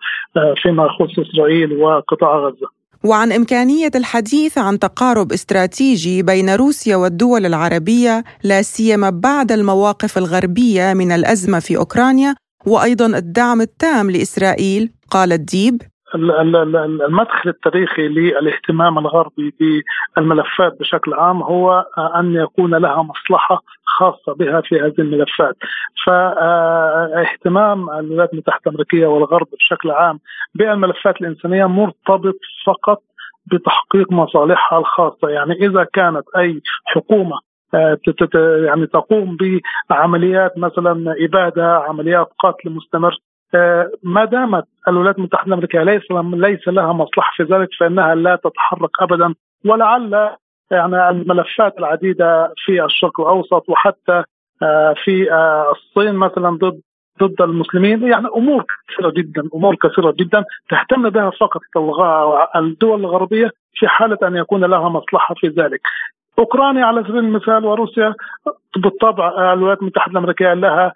فيما 0.63 0.87
يخص 0.87 1.19
إسرائيل 1.19 1.73
وقطاع 1.73 2.37
غزة. 2.37 2.78
وعن 3.05 3.33
إمكانية 3.33 3.91
الحديث 3.95 4.59
عن 4.59 4.79
تقارب 4.79 5.33
استراتيجي 5.33 6.23
بين 6.23 6.51
روسيا 6.55 6.97
والدول 6.97 7.47
العربية 7.47 8.25
لا 8.45 8.63
سيما 8.63 9.11
بعد 9.11 9.53
المواقف 9.53 10.19
الغربية 10.19 10.93
من 10.95 11.13
الأزمة 11.13 11.59
في 11.59 11.77
أوكرانيا 11.77 12.35
وأيضا 12.67 13.07
الدعم 13.07 13.61
التام 13.61 14.11
لإسرائيل 14.11 14.93
قال 15.11 15.33
الديب. 15.33 15.83
المدخل 16.15 17.51
التاريخي 17.51 18.09
للاهتمام 18.09 18.99
الغربي 18.99 19.55
بالملفات 19.61 20.73
بشكل 20.81 21.15
عام 21.15 21.43
هو 21.43 21.85
أن 22.17 22.35
يكون 22.35 22.75
لها 22.75 23.03
مصلحة 23.03 23.63
خاصة 23.99 24.35
بها 24.35 24.61
في 24.61 24.81
هذه 24.81 24.95
الملفات. 24.99 25.57
فاهتمام 26.07 27.91
الولايات 27.91 28.33
المتحدة 28.33 28.61
الأمريكية 28.67 29.07
والغرب 29.07 29.47
بشكل 29.53 29.91
عام 29.91 30.21
بالملفات 30.55 31.21
الإنسانية 31.21 31.67
مرتبط 31.67 32.39
فقط 32.67 33.03
بتحقيق 33.47 34.13
مصالحها 34.13 34.79
الخاصة. 34.79 35.29
يعني 35.29 35.53
إذا 35.53 35.85
كانت 35.93 36.25
أي 36.37 36.61
حكومة 36.85 37.39
آه، 37.75 37.99
يعني 38.67 38.87
تقوم 38.87 39.37
بعمليات 39.91 40.59
مثلا 40.59 41.15
إبادة 41.25 41.77
عمليات 41.77 42.29
قتل 42.39 42.71
مستمر 42.71 43.19
آه، 43.55 43.91
ما 44.03 44.25
دامت 44.25 44.65
الولايات 44.89 45.19
المتحدة 45.19 45.47
الأمريكية 45.47 45.83
ليس 45.83 46.03
ليس 46.35 46.69
لها 46.69 46.93
مصلحة 46.93 47.33
في 47.37 47.43
ذلك 47.43 47.69
فإنها 47.81 48.15
لا 48.15 48.37
تتحرك 48.37 48.91
ابدا 49.01 49.35
ولعل 49.65 50.37
يعني 50.71 51.09
الملفات 51.09 51.79
العديدة 51.79 52.53
في 52.57 52.85
الشرق 52.85 53.21
الأوسط 53.21 53.69
وحتى 53.69 54.23
آه، 54.63 54.95
في 55.05 55.33
آه، 55.33 55.73
الصين 55.73 56.15
مثلا 56.15 56.51
ضد 56.51 56.81
ضد 57.23 57.43
المسلمين 57.43 58.03
يعني 58.03 58.27
أمور 58.37 58.65
كثيرة 58.89 59.11
جدا 59.11 59.49
أمور 59.55 59.77
كثيرة 59.77 60.15
جدا 60.19 60.45
تهتم 60.71 61.11
بها 61.11 61.31
فقط 61.31 61.61
الدول 62.57 63.01
الغربية 63.01 63.51
في 63.75 63.89
حالة 63.89 64.19
أن 64.23 64.37
يكون 64.37 64.65
لها 64.65 64.89
مصلحة 64.89 65.35
في 65.35 65.49
ذلك. 65.49 65.81
أوكرانيا 66.39 66.85
على 66.85 67.03
سبيل 67.03 67.19
المثال 67.19 67.65
وروسيا 67.65 68.15
بالطبع 68.77 69.53
الولايات 69.53 69.83
المتحدة 69.83 70.13
الأمريكية 70.13 70.55
لها 70.55 70.93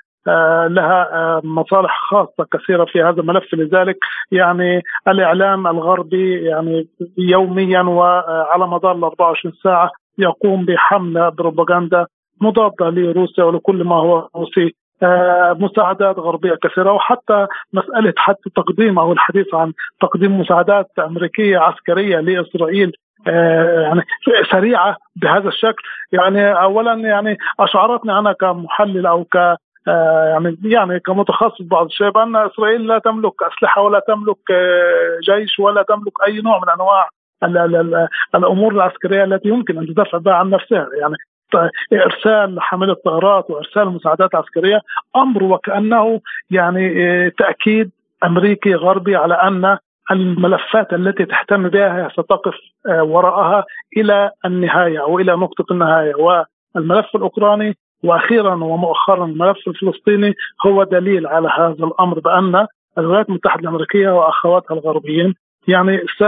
لها 0.67 1.09
آه، 1.13 1.41
مصالح 1.45 1.99
خاصة 2.11 2.47
كثيرة 2.53 2.85
في 2.85 3.03
هذا 3.03 3.21
الملف. 3.21 3.55
لذلك 3.55 3.97
يعني 4.33 4.83
الإعلام 5.09 5.67
الغربي 5.67 6.45
يعني 6.45 6.89
يوميا 7.19 7.81
وعلى 7.83 8.67
مدار 8.67 8.93
ال 8.93 9.05
24 9.05 9.55
ساعة 9.63 9.91
يقوم 10.19 10.65
بحملة 10.65 11.29
بروباغندا 11.29 12.07
مضادة 12.41 12.91
لروسيا 12.91 13.45
ولكل 13.45 13.85
ما 13.85 13.97
هو 13.97 14.29
روسي. 14.37 14.75
آه، 15.03 15.57
مساعدات 15.61 16.19
غربية 16.19 16.55
كثيرة 16.63 16.93
وحتى 16.93 17.47
مسألة 17.73 18.15
حتى 18.17 18.51
تقديم 18.57 18.99
أو 18.99 19.13
الحديث 19.13 19.55
عن 19.55 19.73
تقديم 20.01 20.41
مساعدات 20.41 20.87
أمريكية 20.99 21.59
عسكرية 21.59 22.21
لإسرائيل 22.21 22.93
يعني 23.27 24.03
سريعة 24.53 24.97
بهذا 25.17 25.49
الشكل. 25.49 25.83
يعني 26.13 26.53
اولا 26.53 26.95
يعني 26.95 27.39
أشعرتني 27.61 28.19
أنا 28.19 28.33
كمحلل 28.33 29.07
أو 29.07 29.25
ك 29.25 29.37
آه، 29.37 29.57
يعني 29.87 30.59
يعني 30.65 31.01
كمتخصص 31.01 31.63
بعض 31.63 31.87
الشيء 31.87 32.11
بان 32.11 32.37
إسرائيل 32.37 32.87
لا 32.87 32.99
تملك 32.99 33.33
أسلحة 33.43 33.83
ولا 33.83 34.01
تملك 34.09 34.51
آه، 34.51 35.19
جيش 35.23 35.59
ولا 35.59 35.83
تملك 35.83 36.13
أي 36.27 36.41
نوع 36.41 36.59
من 36.59 36.69
أنواع 36.69 37.09
الأمور 38.35 38.73
العسكرية 38.73 39.25
التي 39.25 39.49
يمكن 39.49 39.79
أن 39.79 39.87
تدافع 39.87 40.19
بها 40.19 40.35
عن 40.35 40.51
نفسها. 40.51 40.89
يعني 41.01 41.17
إرسال 41.93 42.61
حاملة 42.61 42.97
طائرات 43.05 43.51
وإرسال 43.51 43.89
مساعدات 43.89 44.35
عسكرية 44.35 44.81
أمر 45.17 45.43
وكأنه 45.45 46.21
يعني 46.51 47.07
آه، 47.07 47.33
تأكيد 47.39 47.91
أمريكي 48.25 48.75
غربي 48.75 49.17
على 49.17 49.35
أن 49.35 49.79
الملفات 50.11 50.93
التي 50.93 51.25
تهتم 51.25 51.69
بها 51.69 52.09
ستقف 52.13 52.55
وراءها 52.89 53.65
إلى 53.97 54.31
النهاية 54.45 55.01
أو 55.01 55.19
إلى 55.19 55.33
نقطة 55.33 55.73
النهاية. 55.73 56.15
والملف 56.15 57.17
الأوكراني 57.17 57.77
وأخيرا 58.03 58.55
ومؤخرا 58.55 59.25
الملف 59.25 59.69
الفلسطيني 59.69 60.35
هو 60.67 60.85
دليل 60.85 61.27
على 61.27 61.49
هذا 61.59 61.85
الأمر 61.85 62.19
بأن 62.19 62.67
الولايات 62.99 63.29
المتحدة 63.29 63.61
الأمريكية 63.61 64.11
وأخواتها 64.11 64.75
الغربيين 64.75 65.35
يعني 65.69 66.01
س 66.19 66.21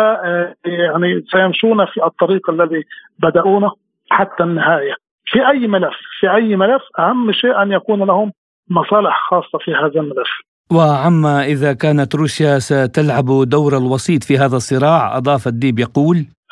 يعني 0.64 1.24
سيمشون 1.32 1.86
في 1.86 2.04
الطريق 2.04 2.50
الذي 2.50 2.82
بدأونا 3.18 3.70
حتى 4.10 4.42
النهاية. 4.42 4.94
في 5.24 5.48
أي 5.48 5.66
ملف؟ 5.66 5.94
في 6.20 6.34
أي 6.34 6.56
ملف؟ 6.56 6.82
أهم 6.98 7.32
شيء 7.32 7.62
أن 7.62 7.72
يكون 7.72 8.02
لهم 8.02 8.32
مصالح 8.70 9.20
خاصة 9.30 9.58
في 9.64 9.74
هذا 9.74 10.00
الملف. 10.00 10.28
وعما 10.72 11.44
إذا 11.44 11.72
كانت 11.72 12.14
روسيا 12.14 12.58
ستلعب 12.58 13.24
دور 13.48 13.76
الوسيط 13.76 14.24
في 14.24 14.38
هذا 14.38 14.56
الصراع 14.56 15.16
أضاف 15.16 15.48
الديب 15.48 15.78
يقول 15.78 16.16
آه، 16.16 16.43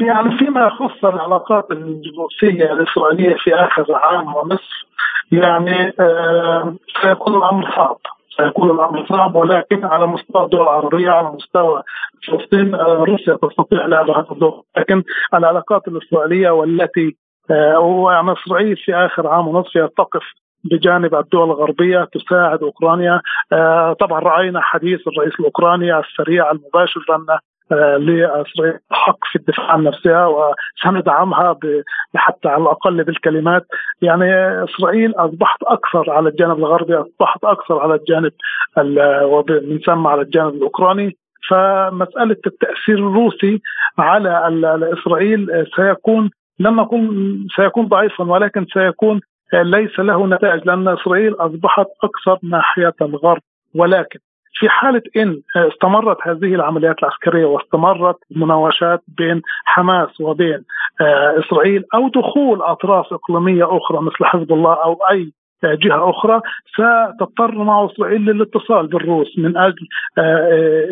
يعني 0.00 0.38
فيما 0.38 0.66
يخص 0.66 1.04
العلاقات 1.04 1.70
الروسية 1.70 2.72
الإسرائيلية 2.72 3.36
في 3.36 3.54
آخر 3.54 3.94
عام 3.94 4.34
ونصف 4.34 4.82
يعني 5.32 5.92
آه، 6.00 6.74
سيكون 7.02 7.34
الأمر 7.36 7.70
صعب 7.76 7.98
سيكون 8.36 8.70
الأمر 8.70 9.06
صعب 9.08 9.34
ولكن 9.34 9.84
على 9.84 10.06
مستوى 10.06 10.44
الدول 10.44 10.62
العربية 10.62 11.10
على 11.10 11.28
مستوى 11.28 11.82
فلسطين 12.26 12.74
آه، 12.74 13.04
روسيا 13.08 13.38
تستطيع 13.42 13.86
لعب 13.86 14.10
هذا 14.10 14.26
الدور. 14.32 14.62
لكن 14.76 15.02
العلاقات 15.34 15.88
الإسرائيلية 15.88 16.50
والتي 16.50 17.16
يعني 17.50 18.32
إسرائيل 18.32 18.76
في 18.76 18.94
آخر 18.94 19.26
عام 19.26 19.48
ونصف 19.48 19.90
تقف 19.98 20.22
بجانب 20.64 21.14
الدول 21.14 21.50
الغربية 21.50 22.08
تساعد 22.12 22.62
أوكرانيا. 22.62 23.20
طبعا 24.00 24.20
رأينا 24.20 24.60
حديث 24.60 25.08
الرئيس 25.08 25.32
الأوكراني 25.40 25.98
السريع 25.98 26.50
المباشر 26.50 27.00
بان 27.08 27.38
لاسرائيل 27.72 28.78
حق 28.90 29.18
في 29.24 29.36
الدفاع 29.36 29.66
عن 29.72 29.82
نفسها 29.82 30.26
وسندعمها 30.26 31.58
حتى 32.16 32.48
على 32.48 32.62
الأقل 32.62 33.04
بالكلمات. 33.04 33.66
يعني 34.02 34.24
إسرائيل 34.64 35.14
أصبحت 35.16 35.62
أكثر 35.62 36.10
على 36.10 36.28
الجانب 36.28 36.58
الغربي 36.58 36.94
أصبحت 36.94 37.44
أكثر 37.44 37.78
على 37.78 37.94
الجانب 37.94 38.32
بنسمى 39.48 40.08
على 40.08 40.22
الجانب 40.22 40.54
الأوكراني. 40.54 41.16
فمسألة 41.50 42.36
التأثير 42.46 42.98
الروسي 42.98 43.60
على 43.98 44.48
إسرائيل 44.92 45.66
سيكون 45.76 46.30
لم 46.58 46.76
نقول 46.76 47.46
سيكون 47.56 47.86
ضعيفا 47.86 48.24
ولكن 48.24 48.66
سيكون 48.72 49.20
ليس 49.54 49.98
له 49.98 50.26
نتائج 50.26 50.66
لأن 50.66 50.88
إسرائيل 50.88 51.34
أصبحت 51.34 51.86
أكثر 52.04 52.38
ناحية 52.42 52.94
الغرب. 53.02 53.42
ولكن 53.74 54.18
في 54.54 54.68
حالة 54.68 55.02
إن 55.16 55.40
استمرت 55.56 56.16
هذه 56.22 56.54
العمليات 56.54 56.96
العسكرية 57.02 57.44
واستمرت 57.44 58.16
المناوشات 58.30 59.02
بين 59.18 59.42
حماس 59.64 60.20
وبين 60.20 60.64
إسرائيل 61.38 61.84
أو 61.94 62.08
دخول 62.08 62.62
أطراف 62.62 63.12
إقليمية 63.12 63.76
أخرى 63.76 64.00
مثل 64.00 64.24
حزب 64.24 64.52
الله 64.52 64.72
أو 64.84 64.98
أي 65.10 65.32
جهة 65.64 66.10
أخرى 66.10 66.40
ستضطر 66.72 67.54
مع 67.54 67.84
إسرائيل 67.84 68.20
للاتصال 68.24 68.86
بالروس 68.86 69.38
من 69.38 69.56
أجل 69.56 69.86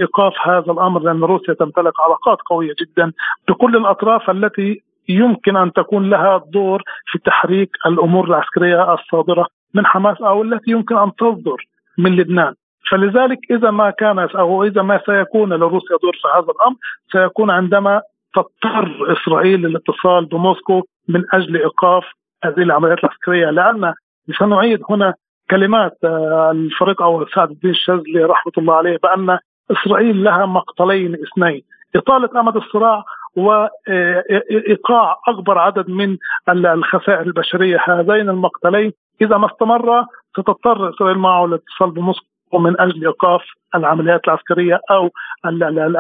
إيقاف 0.00 0.32
هذا 0.42 0.72
الأمر 0.72 1.00
لأن 1.02 1.24
روسيا 1.24 1.54
تمتلك 1.54 1.92
علاقات 2.00 2.38
قوية 2.50 2.74
جدا 2.80 3.12
بكل 3.48 3.76
الأطراف 3.76 4.30
التي 4.30 4.82
يمكن 5.08 5.56
أن 5.56 5.72
تكون 5.72 6.10
لها 6.10 6.44
دور 6.52 6.82
في 7.06 7.18
تحريك 7.18 7.70
الأمور 7.86 8.24
العسكرية 8.24 8.94
الصادرة 8.94 9.46
من 9.74 9.86
حماس 9.86 10.22
أو 10.22 10.42
التي 10.42 10.70
يمكن 10.70 10.96
أن 10.96 11.14
تصدر 11.14 11.56
من 11.98 12.16
لبنان. 12.16 12.54
فلذلك 12.90 13.38
إذا 13.50 13.70
ما 13.70 13.90
كان 13.90 14.18
أو 14.18 14.64
إذا 14.64 14.82
ما 14.82 15.00
سيكون 15.06 15.52
لروسيا 15.52 15.96
دور 16.02 16.12
في 16.12 16.28
هذا 16.28 16.52
الأمر 16.52 16.76
سيكون 17.12 17.50
عندما 17.50 18.02
تضطر 18.34 19.12
إسرائيل 19.12 19.60
للاتصال 19.62 20.24
بموسكو 20.26 20.82
من 21.08 21.24
أجل 21.32 21.56
إيقاف 21.56 22.04
هذه 22.44 22.62
العمليات 22.62 22.98
العسكرية 23.04 23.50
لأن 23.50 23.94
سنعيد 24.38 24.80
هنا 24.90 25.14
كلمات 25.50 25.98
الفريق 26.04 27.02
أو 27.02 27.26
سعد 27.26 27.50
الدين 27.50 27.70
الشاذلي 27.70 28.24
رحمة 28.24 28.52
الله 28.58 28.74
عليه 28.74 28.98
بأن 29.02 29.38
إسرائيل 29.70 30.24
لها 30.24 30.46
مقتلين 30.46 31.14
اثنين 31.14 31.62
إطالة 31.96 32.40
أمد 32.40 32.56
الصراع 32.56 33.04
وايقاع 33.36 35.16
أكبر 35.28 35.58
عدد 35.58 35.90
من 35.90 36.16
الخسائر 36.48 37.20
البشرية 37.20 37.78
هذين 37.84 38.28
المقتلين. 38.28 38.92
إذا 39.22 39.36
ما 39.36 39.46
استمر 39.46 40.04
ستضطر 40.32 40.90
إسرائيل 40.90 41.18
معه 41.18 41.46
للاتصال 41.46 41.90
بموسكو. 41.90 42.26
ومن 42.52 42.80
أجل 42.80 43.06
إيقاف 43.06 43.40
العمليات 43.74 44.20
العسكرية 44.28 44.80
أو 44.90 45.10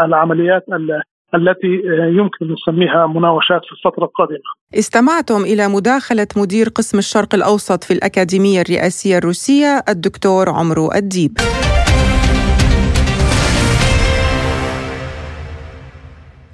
العمليات 0.04 0.64
التي 1.34 1.82
يمكن 2.18 2.52
نسميها 2.52 3.06
مناوشات 3.06 3.60
في 3.64 3.72
الفترة 3.72 4.04
القادمة. 4.04 4.50
استمعتم 4.74 5.42
إلى 5.42 5.68
مداخلة 5.68 6.26
مدير 6.36 6.68
قسم 6.68 6.98
الشرق 6.98 7.34
الأوسط 7.34 7.84
في 7.84 7.92
الأكاديمية 7.92 8.60
الرئاسية 8.60 9.18
الروسية 9.18 9.84
الدكتور 9.88 10.48
عمرو 10.48 10.92
الديب 10.92 11.32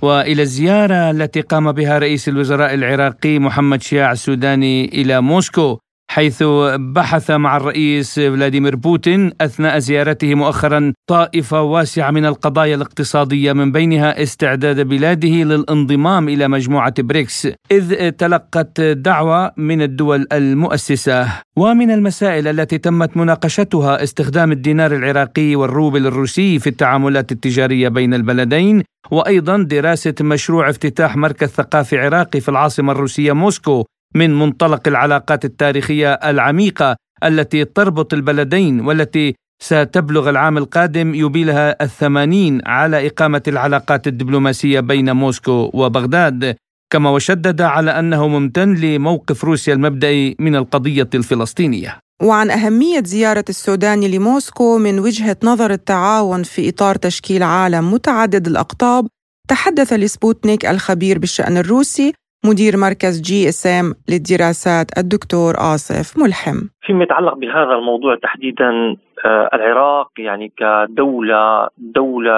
وإلى 0.02 0.42
الزيارة 0.42 1.10
التي 1.10 1.40
قام 1.40 1.72
بها 1.72 1.98
رئيس 1.98 2.28
الوزراء 2.28 2.74
العراقي 2.74 3.38
محمد 3.38 3.82
شياع 3.82 4.12
السوداني 4.12 4.84
إلى 4.84 5.20
موسكو. 5.20 5.78
حيث 6.16 6.42
بحث 6.78 7.30
مع 7.30 7.56
الرئيس 7.56 8.14
فلاديمير 8.20 8.76
بوتين 8.76 9.32
أثناء 9.40 9.78
زيارته 9.78 10.34
مؤخرا 10.34 10.92
طائفة 11.06 11.62
واسعة 11.62 12.10
من 12.10 12.26
القضايا 12.26 12.74
الاقتصادية 12.74 13.52
من 13.52 13.72
بينها 13.72 14.22
استعداد 14.22 14.80
بلاده 14.80 15.28
للانضمام 15.28 16.28
إلى 16.28 16.48
مجموعة 16.48 16.94
بريكس 16.98 17.48
إذ 17.70 18.10
تلقت 18.10 18.80
دعوة 18.80 19.52
من 19.56 19.82
الدول 19.82 20.26
المؤسسة. 20.32 21.28
ومن 21.56 21.90
المسائل 21.90 22.48
التي 22.48 22.78
تمت 22.78 23.16
مناقشتها 23.16 24.02
استخدام 24.02 24.52
الدينار 24.52 24.96
العراقي 24.96 25.56
والروبل 25.56 26.06
الروسي 26.06 26.58
في 26.58 26.66
التعاملات 26.66 27.32
التجارية 27.32 27.88
بين 27.88 28.14
البلدين 28.14 28.82
وأيضا 29.10 29.56
دراسة 29.62 30.14
مشروع 30.20 30.70
افتتاح 30.70 31.16
مركز 31.16 31.48
ثقافي 31.48 31.98
عراقي 31.98 32.40
في 32.40 32.48
العاصمة 32.48 32.92
الروسية 32.92 33.32
موسكو. 33.32 33.84
من 34.16 34.38
منطلق 34.38 34.88
العلاقات 34.88 35.44
التاريخية 35.44 36.12
العميقة 36.12 36.96
التي 37.24 37.64
تربط 37.64 38.14
البلدين 38.14 38.80
والتي 38.80 39.34
ستبلغ 39.62 40.30
العام 40.30 40.58
القادم 40.58 41.14
يبيلها 41.14 41.82
الثمانين 41.84 42.60
على 42.66 43.06
إقامة 43.06 43.42
العلاقات 43.48 44.06
الدبلوماسية 44.06 44.80
بين 44.80 45.12
موسكو 45.12 45.70
وبغداد. 45.74 46.56
كما 46.92 47.10
وشدد 47.10 47.60
على 47.60 47.90
أنه 47.90 48.28
ممتن 48.28 48.74
لموقف 48.74 49.44
روسيا 49.44 49.74
المبدئي 49.74 50.36
من 50.38 50.56
القضية 50.56 51.08
الفلسطينية. 51.14 51.98
وعن 52.22 52.50
أهمية 52.50 53.02
زيارة 53.04 53.44
السودان 53.48 54.00
لموسكو 54.00 54.78
من 54.78 54.98
وجهة 54.98 55.36
نظر 55.42 55.70
التعاون 55.70 56.42
في 56.42 56.68
إطار 56.68 56.94
تشكيل 56.96 57.42
عالم 57.42 57.92
متعدد 57.92 58.46
الأقطاب 58.46 59.06
تحدث 59.48 59.92
لسبوتنيك 59.92 60.66
الخبير 60.66 61.18
بالشأن 61.18 61.56
الروسي 61.56 62.12
مدير 62.48 62.76
مركز 62.76 63.22
GSM 63.22 63.94
للدراسات 64.10 64.98
الدكتور 64.98 65.52
آصف 65.74 66.18
ملحم. 66.22 66.58
فيما 66.82 67.04
يتعلق 67.04 67.34
بهذا 67.34 67.74
الموضوع 67.78 68.16
تحديدا 68.22 68.96
آه، 69.24 69.48
العراق 69.54 70.10
يعني 70.18 70.52
كدولة 70.56 71.68
دولة 71.78 72.34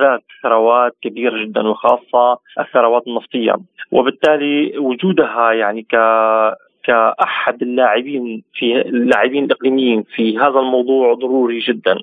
ذات 0.00 0.22
ثروات 0.42 0.92
كبيرة 1.02 1.44
جدا 1.44 1.68
وخاصة 1.68 2.38
الثروات 2.60 3.02
النفطية. 3.06 3.54
وبالتالي 3.92 4.78
وجودها 4.78 5.52
يعني 5.52 5.82
ك 5.82 5.96
كأحد 6.84 7.62
اللاعبين 7.62 8.42
في 8.54 8.80
اللاعبين 8.80 9.44
الإقليميين 9.44 10.04
في 10.14 10.38
هذا 10.38 10.58
الموضوع 10.58 11.14
ضروري 11.14 11.58
جدا. 11.58 11.94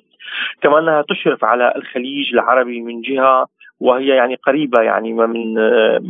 كما 0.62 0.78
أنها 0.78 1.04
تشرف 1.08 1.44
على 1.44 1.72
الخليج 1.76 2.34
العربي 2.34 2.80
من 2.80 3.00
جهة 3.00 3.46
وهي 3.80 4.06
يعني 4.06 4.34
قريبة 4.34 4.82
يعني 4.82 5.12
من 5.12 5.54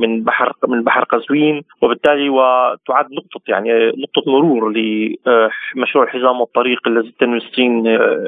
من 0.01 0.25
بحر 0.25 0.53
من 0.69 0.85
بحر 0.85 1.05
قزوين 1.05 1.63
وبالتالي 1.83 2.29
وتعد 2.29 3.13
نقطة 3.13 3.41
يعني 3.49 3.87
نقطة 3.87 4.33
مرور 4.33 4.73
لمشروع 4.73 6.05
الحزام 6.05 6.41
والطريق 6.41 6.89
الذي 6.89 7.15
تنوي 7.19 7.37
الصين 7.37 7.87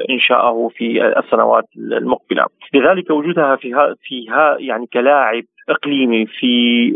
إنشاءه 0.09 0.69
في 0.75 1.07
السنوات 1.19 1.65
المقبلة، 1.77 2.45
لذلك 2.73 3.09
وجودها 3.09 3.55
في 3.55 3.95
في 4.01 4.25
يعني 4.59 4.87
كلاعب 4.93 5.43
إقليمي 5.69 6.25
في 6.25 6.91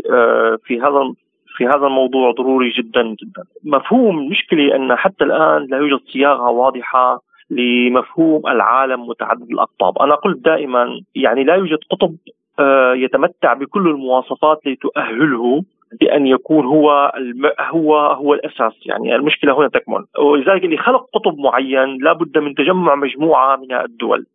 في 0.64 0.80
هذا 0.80 1.14
في 1.56 1.66
هذا 1.66 1.86
الموضوع 1.86 2.32
ضروري 2.32 2.70
جدا 2.70 3.02
جدا. 3.02 3.42
مفهوم 3.64 4.18
المشكلة 4.18 4.76
أن 4.76 4.96
حتى 4.96 5.24
الآن 5.24 5.66
لا 5.70 5.76
يوجد 5.76 6.00
صياغة 6.12 6.50
واضحة 6.50 7.20
لمفهوم 7.50 8.46
العالم 8.46 9.06
متعدد 9.06 9.50
الأقطاب، 9.50 9.98
أنا 9.98 10.14
قلت 10.14 10.44
دائما 10.44 11.00
يعني 11.14 11.44
لا 11.44 11.54
يوجد 11.54 11.78
قطب 11.90 12.16
آه، 12.58 12.94
يتمتع 12.94 13.52
بكل 13.52 13.88
المواصفات 13.88 14.66
لتؤهله 14.66 15.64
بأن 16.00 16.26
يكون 16.26 16.66
هو 16.66 17.12
الم... 17.16 17.50
هو 17.60 17.96
هو 17.96 18.34
الأساس. 18.34 18.72
يعني 18.86 19.14
المشكلة 19.16 19.58
هنا 19.58 19.68
تكمن. 19.68 20.04
ولذلك 20.18 20.64
اللي 20.64 20.76
خلق 20.76 21.08
قطب 21.14 21.38
معين 21.38 21.98
لابد 22.02 22.38
من 22.38 22.54
تجمع 22.54 22.94
مجموعة 22.94 23.56
من 23.56 23.72
الدول. 23.72 24.26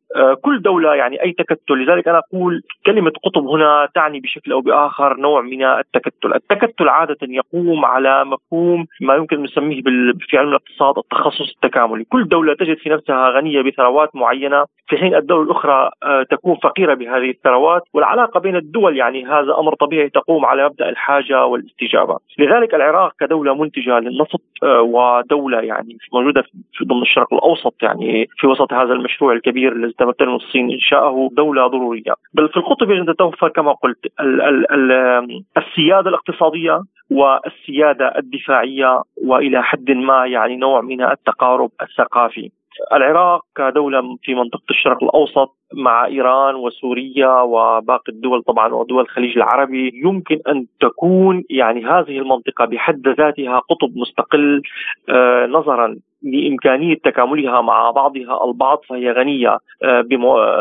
كل 0.42 0.62
دولة 0.62 0.96
يعني 0.96 1.24
أي 1.24 1.32
تكتل. 1.32 1.84
لذلك 1.84 2.08
أنا 2.08 2.18
أقول 2.18 2.62
كلمة 2.86 3.12
قطب 3.24 3.48
هنا 3.48 3.88
تعني 3.96 4.20
بشكل 4.20 4.52
أو 4.52 4.62
بآخر 4.62 5.18
نوع 5.18 5.42
من 5.42 5.64
التكتل. 5.64 6.34
التكتل 6.34 6.90
عادة 6.90 7.18
يقوم 7.22 7.86
على 7.86 8.26
مفهوم 8.26 8.86
ما 9.02 9.16
يمكن 9.16 9.44
نسميه 9.44 9.82
في 10.20 10.38
علم 10.38 10.50
الاقتصاد 10.50 10.98
التخصص 10.98 11.54
التكاملي. 11.56 12.04
كل 12.04 12.28
دولة 12.28 12.54
تجد 12.54 12.78
في 12.78 12.90
نفسها 12.90 13.30
غنية 13.30 13.62
بثروات 13.62 14.16
معينة. 14.16 14.66
في 14.88 14.98
حين 14.98 15.16
الدولة 15.16 15.44
الأخرى 15.44 15.92
آه، 16.04 16.24
تكون 16.24 16.56
فقيرة 16.56 16.94
بهذه 16.94 17.30
الثروات. 17.30 17.82
والعلاقة 17.94 18.40
بين 18.40 18.56
الدول 18.56 18.98
يعني 18.98 19.26
هذا 19.26 19.56
أمر 19.60 19.76
طبيعي 19.76 20.10
تقوم 20.10 20.46
على 20.46 20.66
مبدأ 20.66 20.90
الحاجة 20.90 21.46
والاستجابة. 21.46 22.18
لذلك 22.40 22.74
العراق 22.76 23.14
كدولة 23.20 23.56
منتجة 23.56 24.00
للنفط 24.00 24.42
آه، 24.64 24.82
ودولة 24.82 25.60
يعني 25.60 25.98
موجودة 26.14 26.42
في 26.74 26.86
ضمن 26.86 27.02
الشرق 27.02 27.34
الأوسط 27.34 27.76
يعني 27.82 28.28
في 28.38 28.48
وسط 28.48 28.74
هذا 28.74 28.94
المشروع 28.94 29.34
الكبير 29.34 29.72
الذي 29.72 29.94
تمثله 29.94 30.36
الصين 30.36 30.72
إنشاءه 30.72 31.30
دولة 31.32 31.68
ضرورية. 31.68 32.14
بل 32.34 32.50
في 32.50 32.58
القطب 32.58 32.92
يجب 32.92 33.10
أن 33.10 33.16
تتوفر 33.16 33.50
كما 33.50 33.72
قلت 33.72 34.06
ال 34.20 34.42
ال 34.42 34.72
ال 34.72 35.44
السيادة 35.58 36.10
الاقتصادية 36.10 36.82
والسيادة 37.12 38.14
الدفاعية 38.18 39.02
وإلى 39.24 39.64
حد 39.64 39.92
ما 39.92 40.26
يعني 40.26 40.56
نوع 40.56 40.82
من 40.82 41.02
التقارب 41.02 41.72
الثقافي. 41.82 42.52
العراق 42.94 43.42
كدولة 43.56 44.18
في 44.24 44.36
منطقة 44.36 44.64
الشرق 44.70 45.04
الأوسط 45.04 45.56
مع 45.74 46.06
إيران 46.06 46.56
وسوريا 46.56 47.42
وباقي 47.42 48.12
الدول 48.12 48.44
طبعا 48.44 48.74
ودول 48.74 49.02
الخليج 49.02 49.38
العربي 49.38 49.92
يمكن 50.06 50.40
أن 50.48 50.66
تكون 50.80 51.44
يعني 51.50 51.86
هذه 51.86 52.18
المنطقة 52.18 52.66
بحد 52.66 53.08
ذاتها 53.08 53.60
قطب 53.60 53.98
مستقل 53.98 54.62
آه، 55.10 55.46
نظرا 55.46 55.96
لإمكانية 56.24 56.96
تكاملها 56.96 57.62
مع 57.62 57.92
بعضها 57.92 58.46
البعض 58.46 58.82
فهي 58.90 59.12
غنية 59.12 59.58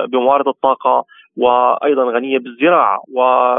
بموارد 0.09 0.49
الطاقة 0.49 1.05
وأيضا 1.37 2.05
غنية 2.05 2.39
بالزراعة. 2.39 3.03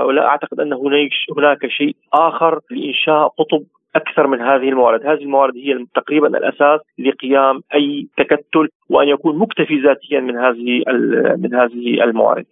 ولا 0.05 0.27
أعتقد 0.27 0.59
أن 0.59 0.73
هناك 0.73 1.67
شيء 1.67 1.95
آخر 2.13 2.59
لإنشاء 2.71 3.27
قطب 3.27 3.63
أكثر 3.95 4.27
من 4.27 4.41
هذه 4.41 4.69
الموارد، 4.69 5.05
هذه 5.05 5.23
الموارد 5.23 5.55
هي 5.55 5.85
تقريبا 5.95 6.27
الأساس 6.27 6.79
لقيام 6.99 7.61
أي 7.73 8.07
تكتل 8.17 8.69
وأن 8.89 9.07
يكون 9.07 9.37
مكتفي 9.37 9.79
ذاتيا 9.79 10.19
من 10.19 10.37
هذه 10.37 10.83
من 11.37 11.55
هذه 11.55 12.03
الموارد. 12.03 12.45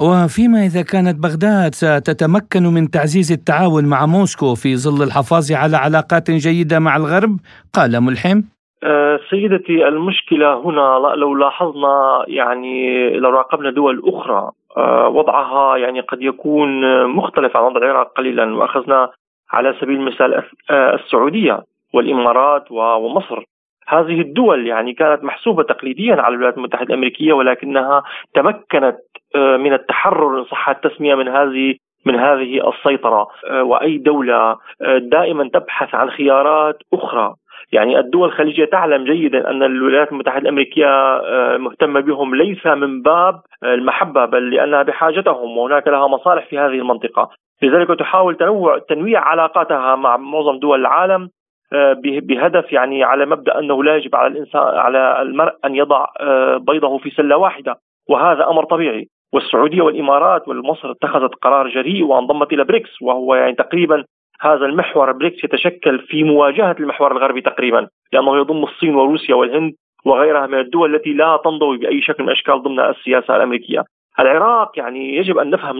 وفيما 0.00 0.58
إذا 0.58 0.82
كانت 0.82 1.22
بغداد 1.22 1.74
ستتمكن 1.74 2.62
من 2.62 2.90
تعزيز 2.90 3.32
التعاون 3.32 3.84
مع 3.84 4.06
موسكو 4.06 4.54
في 4.54 4.76
ظل 4.76 5.06
الحفاظ 5.06 5.52
على 5.52 5.76
علاقات 5.76 6.30
جيدة 6.30 6.78
مع 6.78 6.96
الغرب، 6.96 7.36
قال 7.74 8.00
ملحم. 8.00 8.42
أه 8.82 9.20
سيدتي 9.30 9.88
المشكلة 9.88 10.60
هنا 10.60 11.14
لو 11.16 11.34
لاحظنا 11.34 12.24
يعني 12.26 13.10
لو 13.10 13.30
راقبنا 13.30 13.70
دول 13.70 14.02
أخرى 14.04 14.50
أه 14.76 15.08
وضعها 15.08 15.76
يعني 15.76 16.00
قد 16.00 16.22
يكون 16.22 16.68
مختلف 17.06 17.56
عن 17.56 17.64
وضع 17.64 17.78
العراق 17.78 18.12
قليلا. 18.16 18.54
وأخذنا 18.56 19.10
على 19.54 19.74
سبيل 19.80 19.96
المثال 19.96 20.42
آه، 20.70 20.94
السعودية 20.94 21.62
والإمارات 21.94 22.72
ومصر. 22.72 23.44
هذه 23.88 24.20
الدول 24.20 24.66
يعني 24.66 24.92
كانت 24.92 25.24
محسوبة 25.24 25.62
تقليديا 25.62 26.14
على 26.14 26.34
الولايات 26.34 26.56
المتحدة 26.56 26.86
الأمريكية 26.88 27.32
ولكنها 27.32 28.02
تمكنت 28.34 28.96
آه، 29.36 29.56
من 29.56 29.72
التحرر 29.72 30.38
إن 30.38 30.44
صح 30.44 30.68
التسمية 30.68 31.14
من 31.14 31.28
هذه 31.28 31.74
من 32.06 32.14
هذه 32.14 32.68
السيطرة. 32.68 33.28
آه، 33.50 33.62
وأي 33.62 33.98
دولة 33.98 34.56
دائما 34.96 35.50
تبحث 35.52 35.94
عن 35.94 36.10
خيارات 36.10 36.76
أخرى. 36.92 37.34
يعني 37.72 37.98
الدول 37.98 38.28
الخليجية 38.28 38.64
تعلم 38.64 39.04
جيدا 39.04 39.50
أن 39.50 39.62
الولايات 39.62 40.12
المتحدة 40.12 40.38
الأمريكية 40.38 41.20
مهتمة 41.56 42.00
بهم 42.00 42.34
ليس 42.34 42.66
من 42.66 43.02
باب 43.02 43.40
المحبة 43.64 44.24
بل 44.24 44.50
لأنها 44.50 44.82
بحاجتهم 44.82 45.58
وهناك 45.58 45.88
لها 45.88 46.06
مصالح 46.06 46.46
في 46.46 46.58
هذه 46.58 46.78
المنطقة. 46.78 47.30
لذلك 47.62 47.98
تحاول 47.98 48.36
تنوع 48.36 48.78
تنويع 48.78 49.20
علاقاتها 49.20 49.96
مع 49.96 50.16
معظم 50.16 50.58
دول 50.58 50.80
العالم 50.80 51.30
آه، 51.72 51.92
بهدف 52.02 52.72
يعني 52.72 53.04
على 53.04 53.26
مبدأ 53.26 53.58
أنه 53.58 53.84
لا 53.84 53.96
يجب 53.96 54.16
على 54.16 54.26
الانسان 54.32 54.62
على 54.62 55.22
المرء 55.22 55.52
أن 55.64 55.74
يضع 55.74 56.06
آه، 56.20 56.56
بيضه 56.56 56.98
في 56.98 57.10
سلة 57.10 57.36
واحدة 57.36 57.76
وهذا 58.10 58.48
أمر 58.50 58.64
طبيعي 58.64 59.08
والسعودية 59.32 59.82
والإمارات 59.82 60.48
ومصر 60.48 60.90
اتخذت 60.90 61.34
قرار 61.34 61.68
جريء 61.68 62.04
وانضمت 62.04 62.52
إلى 62.52 62.64
بريكس 62.64 63.02
وهو 63.02 63.34
يعني 63.34 63.54
تقريبا 63.54 64.04
هذا 64.40 64.66
المحور 64.66 65.12
بريكس 65.12 65.44
يتشكل 65.44 65.98
في 65.98 66.24
مواجهة 66.24 66.76
المحور 66.80 67.12
الغربي 67.12 67.40
تقريبا 67.40 67.88
لأنه 68.12 68.36
يضم 68.36 68.64
الصين 68.64 68.94
وروسيا 68.94 69.34
والهند 69.34 69.72
وغيرها 70.04 70.46
من 70.46 70.58
الدول 70.58 70.94
التي 70.94 71.12
لا 71.12 71.40
تنضوي 71.44 71.78
بأي 71.78 72.02
شكل 72.02 72.22
من 72.22 72.28
الأشكال 72.28 72.62
ضمن 72.62 72.80
السياسة 72.80 73.36
الأمريكية. 73.36 73.84
العراق 74.20 74.78
يعني 74.78 75.16
يجب 75.16 75.38
أن 75.38 75.50
نفهم 75.50 75.76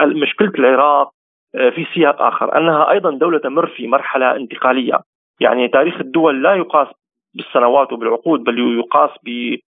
مشكلة 0.00 0.52
العراق 0.58 1.10
في 1.52 1.86
سياق 1.94 2.22
آخر. 2.22 2.58
أنها 2.58 2.90
أيضا 2.90 3.10
دولة 3.10 3.38
تمر 3.38 3.66
في 3.66 3.86
مرحلة 3.86 4.36
انتقالية. 4.36 5.00
يعني 5.40 5.68
تاريخ 5.68 6.00
الدول 6.00 6.42
لا 6.42 6.54
يقاس 6.54 6.88
بالسنوات 7.34 7.92
وبالعقود 7.92 8.44
بل 8.44 8.78
يقاس 8.78 9.10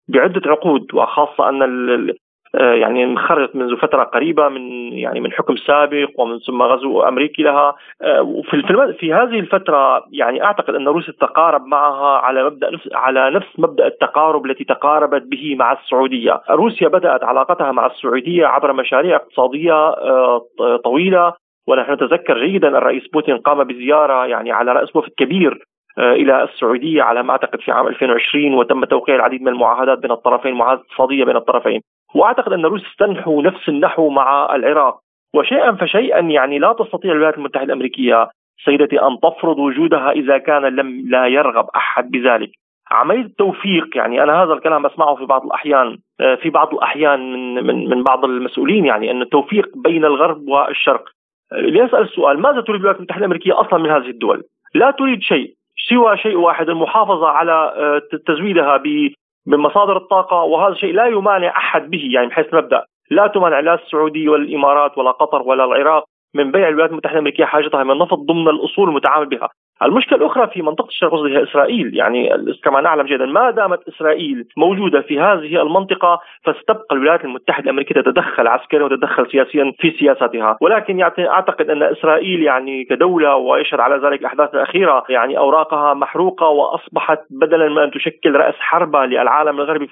بعدة 0.08 0.52
عقود. 0.52 0.94
وخاصة 0.94 1.50
أن 1.50 1.62
آه، 2.56 2.74
يعني 2.74 3.04
انخرجت 3.04 3.56
منذ 3.56 3.78
فترة 3.78 4.04
قريبة 4.04 4.50
من 4.50 4.94
يعني 4.94 5.20
من 5.20 5.32
حكم 5.32 5.56
سابق 5.56 6.10
ومن 6.18 6.40
ثم 6.40 6.62
غزو 6.62 7.02
أمريكي 7.02 7.44
لها. 7.44 7.76
آه، 8.02 8.22
وفي 8.22 8.64
في 9.00 9.14
هذه 9.14 9.40
الفترة 9.40 10.06
يعني 10.12 10.44
أعتقد 10.44 10.76
أن 10.76 10.88
روسيا 10.88 11.14
تتقارب 11.14 11.66
معها 11.66 12.18
على 12.18 12.44
مبدأ 12.44 12.72
نفس 12.72 12.90
على 12.94 13.30
نفس 13.30 13.48
مبدأ 13.58 13.88
التقارب 13.88 14.46
التي 14.46 14.64
تقاربت 14.64 15.22
به 15.22 15.56
مع 15.56 15.72
السعودية، 15.72 16.42
روسيا 16.50 16.88
بدأت 16.88 17.24
علاقتها 17.24 17.72
مع 17.72 17.86
السعودية 17.86 18.46
عبر 18.46 18.74
مشاريع 18.74 19.16
اقتصادية 19.16 19.96
طويلة. 20.84 21.34
ونحن 21.70 21.94
نتذكر 21.94 22.46
جيدا 22.46 22.68
الرئيس 22.68 23.08
بوتين 23.08 23.38
قام 23.38 23.64
بزيارة 23.64 24.26
يعني 24.26 24.52
على 24.52 24.72
رأس 24.72 24.96
وفد 24.96 25.12
كبير 25.18 25.64
آه، 25.98 26.14
إلى 26.14 26.44
السعودية 26.44 27.04
على 27.04 27.24
ما 27.24 27.32
أعتقد 27.32 27.60
في 27.62 27.72
عام 27.72 27.88
2020 27.88 28.54
وتم 28.54 28.86
توقيع 28.86 29.16
العديد 29.16 29.42
من 29.42 29.48
المعاهدات 29.48 30.00
بين 30.00 30.12
الطرفين 30.12 30.54
معاهدات 30.54 30.86
اقتصادية 30.86 31.24
بين 31.24 31.36
الطرفين. 31.36 31.82
وأعتقد 32.16 32.54
أن 32.54 32.66
روسيا 32.66 32.88
تنحو 33.00 33.42
نفس 33.42 33.70
النحو 33.70 34.10
مع 34.10 34.56
العراق. 34.56 35.00
وشيئا 35.36 35.72
فشيئا 35.72 36.20
يعني 36.20 36.60
لا 36.60 36.74
تستطيع 36.74 37.12
الولايات 37.12 37.38
المتحدة 37.38 37.64
الأمريكية 37.64 38.30
سيدتي 38.66 39.02
أن 39.02 39.20
تفرض 39.20 39.60
وجودها 39.60 40.12
إذا 40.12 40.38
كان 40.38 40.62
لم 40.62 41.04
لا 41.10 41.28
يرغب 41.28 41.66
أحد 41.76 42.12
بذلك. 42.12 42.50
عملية 42.92 43.22
التوفيق 43.22 43.98
يعني 43.98 44.24
أنا 44.24 44.44
هذا 44.44 44.54
الكلام 44.54 44.86
أسمعه 44.86 45.16
في 45.16 45.26
بعض 45.26 45.46
الأحيان 45.46 45.98
آه، 46.22 46.36
في 46.36 46.50
بعض 46.50 46.74
الأحيان 46.74 47.20
من 47.34 47.64
من 47.68 47.90
من 47.90 48.04
بعض 48.04 48.26
المسؤولين 48.26 48.86
يعني 48.86 49.12
أن 49.12 49.22
التوفيق 49.22 49.78
بين 49.78 50.06
الغرب 50.06 50.48
والشرق. 50.48 51.19
ليسأل 51.54 52.02
السؤال؟ 52.02 52.42
ماذا 52.42 52.62
تريد 52.62 52.76
الولايات 52.76 52.98
المتحدة 52.98 53.20
الأمريكية 53.20 53.62
أصلا 53.62 53.80
من 53.80 53.90
هذه 53.90 54.10
الدول؟ 54.10 54.44
لا 54.76 54.92
تريد 54.92 55.22
شيء 55.22 55.54
سوى 55.90 56.18
شيء 56.18 56.36
واحد 56.36 56.70
المحافظة 56.70 57.28
على 57.28 57.52
آه، 57.52 58.02
تزويدها 58.28 58.84
بمصادر 59.46 59.98
الطاقة 59.98 60.44
وهذا 60.44 60.74
الشيء 60.74 60.94
لا 60.94 61.06
يمانع 61.06 61.58
أحد 61.58 61.90
به 61.90 62.10
يعني 62.14 62.28
بحيث 62.28 62.54
مبدأ 62.54 62.84
لا 63.12 63.28
تمانع 63.28 63.60
لا 63.60 63.74
السعودية 63.74 64.30
ولا 64.30 64.44
الإمارات 64.44 64.98
ولا 64.98 65.12
قطر 65.12 65.42
ولا 65.42 65.66
العراق 65.66 66.04
من 66.36 66.52
بيع 66.52 66.68
الولايات 66.68 66.92
المتحدة 66.92 67.14
الأمريكية 67.14 67.46
حاجتها 67.46 67.84
من 67.84 67.92
النفط 67.92 68.18
ضمن 68.18 68.48
الأصول 68.48 68.90
المتعامل 68.90 69.26
بها. 69.26 69.50
المشكلة 69.84 70.20
الأخرى 70.20 70.48
في 70.48 70.62
منطقة 70.62 70.88
الشرق 70.88 71.14
الأوسط 71.14 71.36
هي 71.36 71.44
إسرائيل. 71.44 71.98
يعني 71.98 72.30
كما 72.64 72.82
نعلم 72.82 73.06
جيدا 73.06 73.26
ما 73.26 73.52
دامت 73.52 73.88
إسرائيل 73.88 74.46
موجودة 74.58 75.02
في 75.02 75.20
هذه 75.20 75.62
المنطقة 75.62 76.20
فستبقى 76.44 76.96
الولايات 76.96 77.26
المتحدة 77.26 77.64
الأمريكية 77.64 78.02
تتدخل 78.02 78.48
عسكريا 78.48 78.86
وتتدخل 78.86 79.32
سياسيا 79.32 79.74
في 79.80 79.92
سياستها 80.00 80.58
ولكن 80.62 81.00
يعني 81.00 81.30
أعتقد 81.30 81.70
أن 81.70 81.84
إسرائيل 81.84 82.44
يعني 82.44 82.84
كدولة 82.84 83.36
ويشهد 83.36 83.80
على 83.80 83.96
ذلك 84.08 84.20
الأحداث 84.20 84.56
الأخيرة 84.56 85.04
يعني 85.10 85.38
أوراقها 85.38 85.94
محروقة 85.94 86.48
وأصبحت 86.48 87.20
بدلا 87.30 87.70
من 87.70 87.78
أن 87.78 87.92
تشكل 87.92 88.36
رأس 88.36 88.56
حربة 88.60 89.06
للعالم 89.06 89.60
الغربي 89.60 89.88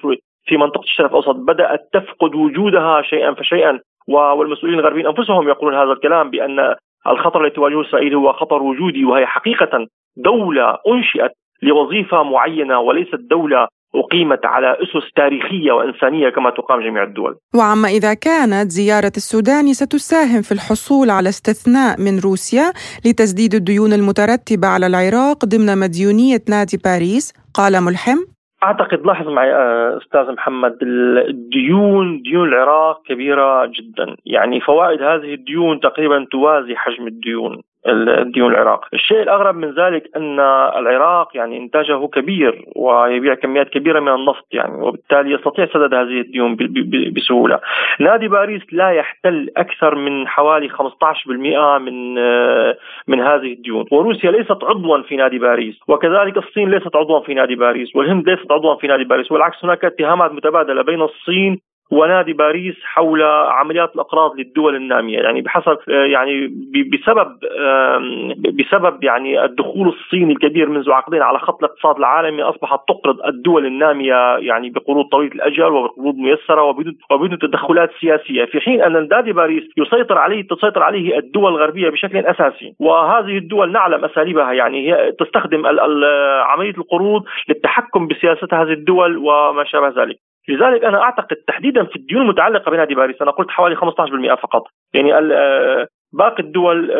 في 0.46 0.56
منطقة 0.56 0.84
الشرق 0.84 1.08
الأوسط. 1.08 1.36
بدأت 1.36 1.88
تفقد 1.92 2.34
وجودها 2.34 3.02
شيئا 3.02 3.34
فشيئا 3.34 3.80
والمسؤولين 4.08 4.78
الغربيين 4.78 5.06
أنفسهم 5.06 5.48
يقولون 5.48 5.74
هذا 5.74 5.92
الكلام 5.92 6.30
بأن 6.30 6.74
الخطر 7.12 7.40
الذي 7.40 7.54
تواجهه 7.54 7.82
اسرائيل 7.88 8.14
هو 8.14 8.32
خطر 8.32 8.62
وجودي 8.62 9.04
وهي 9.04 9.26
حقيقة 9.26 9.86
دولة 10.16 10.78
أنشئت 10.88 11.32
لوظيفة 11.62 12.22
معينة 12.22 12.80
وليست 12.80 13.20
دولة 13.30 13.68
أقيمت 13.94 14.46
على 14.46 14.76
أسس 14.82 15.12
تاريخية 15.16 15.72
وإنسانية 15.72 16.28
كما 16.28 16.50
تقام 16.50 16.80
جميع 16.80 17.02
الدول. 17.02 17.36
وعما 17.56 17.88
إذا 17.88 18.14
كانت 18.14 18.70
زيارة 18.70 19.12
السودان 19.16 19.72
ستساهم 19.72 20.42
في 20.42 20.52
الحصول 20.52 21.10
على 21.10 21.28
استثناء 21.28 22.00
من 22.00 22.18
روسيا 22.18 22.72
لتسديد 23.06 23.54
الديون 23.54 23.92
المترتبة 23.92 24.68
على 24.68 24.86
العراق 24.86 25.44
ضمن 25.44 25.78
مديونية 25.78 26.40
نادي 26.48 26.76
باريس 26.84 27.32
قال 27.54 27.84
ملحم. 27.84 28.18
أعتقد 28.62 29.06
لاحظ 29.06 29.28
معي 29.28 29.54
آه، 29.54 29.96
أستاذ 29.96 30.32
محمد 30.32 30.78
الديون 31.28 32.22
ديون 32.22 32.48
العراق 32.48 33.02
كبيرة 33.06 33.66
جدا. 33.66 34.16
يعني 34.26 34.60
فوائد 34.60 35.02
هذه 35.02 35.34
الديون 35.34 35.80
تقريبا 35.80 36.26
توازي 36.30 36.76
حجم 36.76 37.06
الديون. 37.06 37.62
الديون 37.86 38.52
العراق. 38.52 38.84
الشيء 38.94 39.22
الأغرب 39.22 39.56
من 39.56 39.70
ذلك 39.74 40.10
أن 40.16 40.40
العراق 40.78 41.36
يعني 41.36 41.58
إنتاجه 41.58 42.06
كبير 42.06 42.64
ويبيع 42.76 43.34
كميات 43.34 43.68
كبيرة 43.68 44.00
من 44.00 44.08
النفط 44.08 44.46
يعني 44.52 44.82
وبالتالي 44.82 45.34
يستطيع 45.34 45.66
سدد 45.66 45.94
هذه 45.94 46.20
الديون 46.20 46.56
بسهولة. 47.16 47.60
نادي 48.00 48.28
باريس 48.28 48.62
لا 48.72 48.90
يحتل 48.90 49.50
أكثر 49.56 49.94
من 49.94 50.28
حوالي 50.28 50.68
15% 50.68 51.78
من 51.78 52.14
من 53.08 53.20
هذه 53.20 53.52
الديون. 53.52 53.84
وروسيا 53.92 54.30
ليست 54.30 54.64
عضوا 54.64 55.02
في 55.02 55.16
نادي 55.16 55.38
باريس 55.38 55.80
وكذلك 55.88 56.36
الصين 56.36 56.70
ليست 56.70 56.96
عضوا 56.96 57.20
في 57.20 57.34
نادي 57.34 57.54
باريس 57.54 57.96
والهند 57.96 58.28
ليست 58.28 58.52
عضوا 58.52 58.74
في 58.74 58.86
نادي 58.86 59.04
باريس 59.04 59.32
والعكس 59.32 59.64
هناك 59.64 59.84
اتهامات 59.84 60.32
متبادلة 60.32 60.82
بين 60.82 61.02
الصين 61.02 61.60
ونادي 61.90 62.32
باريس 62.32 62.76
حول 62.84 63.22
عمليات 63.22 63.94
الأقراض 63.94 64.36
للدول 64.36 64.76
النامية. 64.76 65.18
يعني 65.18 65.40
بحسب 65.40 65.78
يعني 65.88 66.46
بسبب 66.92 67.38
بسبب 68.58 69.04
يعني 69.04 69.44
الدخول 69.44 69.88
الصيني 69.88 70.32
الكبير 70.32 70.68
منذ 70.68 70.90
عقدين 70.90 71.22
على 71.22 71.38
خط 71.38 71.64
الاقتصاد 71.64 71.96
العالمي 71.96 72.42
أصبحت 72.42 72.80
تقرض 72.88 73.26
الدول 73.26 73.66
النامية 73.66 74.36
يعني 74.38 74.70
بقروض 74.70 75.08
طويلة 75.08 75.34
الأجل 75.34 75.64
وبقروض 75.64 76.14
ميسرة 76.14 76.62
وبدون 77.10 77.38
تدخلات 77.38 77.90
سياسية. 78.00 78.44
في 78.44 78.60
حين 78.60 78.82
أن 78.82 79.08
نادي 79.08 79.32
باريس 79.32 79.64
يسيطر 79.76 80.18
عليه 80.18 80.46
تسيطر 80.46 80.82
عليه 80.82 81.18
الدول 81.18 81.52
الغربية 81.52 81.90
بشكل 81.90 82.18
أساسي. 82.18 82.74
وهذه 82.80 83.38
الدول 83.38 83.72
نعلم 83.72 84.04
أساليبها. 84.04 84.52
يعني 84.52 84.92
هي 84.92 85.12
تستخدم 85.12 85.66
عملية 86.46 86.74
القروض 86.78 87.22
للتحكم 87.48 88.06
بسياسة 88.06 88.48
هذه 88.52 88.72
الدول 88.72 89.16
وما 89.16 89.64
شابه 89.64 90.02
ذلك. 90.02 90.16
لذلك 90.48 90.84
أنا 90.84 91.02
أعتقد 91.02 91.36
تحديدا 91.36 91.84
في 91.84 91.96
الديون 91.96 92.22
المتعلقة 92.22 92.70
بنادي 92.70 92.94
باريس 92.94 93.22
أنا 93.22 93.30
قلت 93.30 93.50
حوالي 93.50 93.76
15% 93.76 94.34
فقط. 94.34 94.62
يعني 94.94 95.14
آه، 95.14 95.86
باقي 96.12 96.42
الدول 96.42 96.90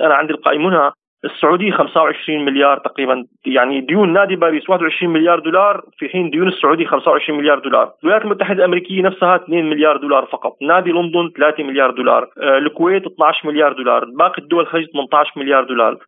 أنا 0.00 0.14
عندي 0.14 0.32
القائمون 0.32 0.90
السعودي 1.24 1.70
25 1.70 2.44
مليار 2.44 2.78
تقريبا 2.78 3.24
يعني 3.46 3.80
ديون 3.80 4.12
نادي 4.12 4.36
باريس 4.36 4.70
21 4.70 5.12
مليار 5.12 5.38
دولار 5.38 5.82
في 5.98 6.08
حين 6.08 6.30
ديون 6.30 6.48
السعودي 6.48 6.86
25 6.86 7.38
مليار 7.38 7.58
دولار. 7.58 7.92
الولايات 8.02 8.24
المتحدة 8.24 8.58
الأمريكية 8.58 9.02
نفسها 9.02 9.36
2 9.36 9.70
مليار 9.70 9.96
دولار 9.96 10.24
فقط. 10.32 10.56
نادي 10.62 10.90
لندن 10.92 11.30
3 11.36 11.62
مليار 11.62 11.90
دولار. 11.90 12.28
آه، 12.42 12.58
الكويت 12.58 13.06
12 13.06 13.48
مليار 13.48 13.72
دولار. 13.72 14.04
باقي 14.04 14.42
الدول 14.42 14.62
الخليج 14.62 14.86
18 14.86 15.32
مليار 15.36 15.64
دولار. 15.64 15.98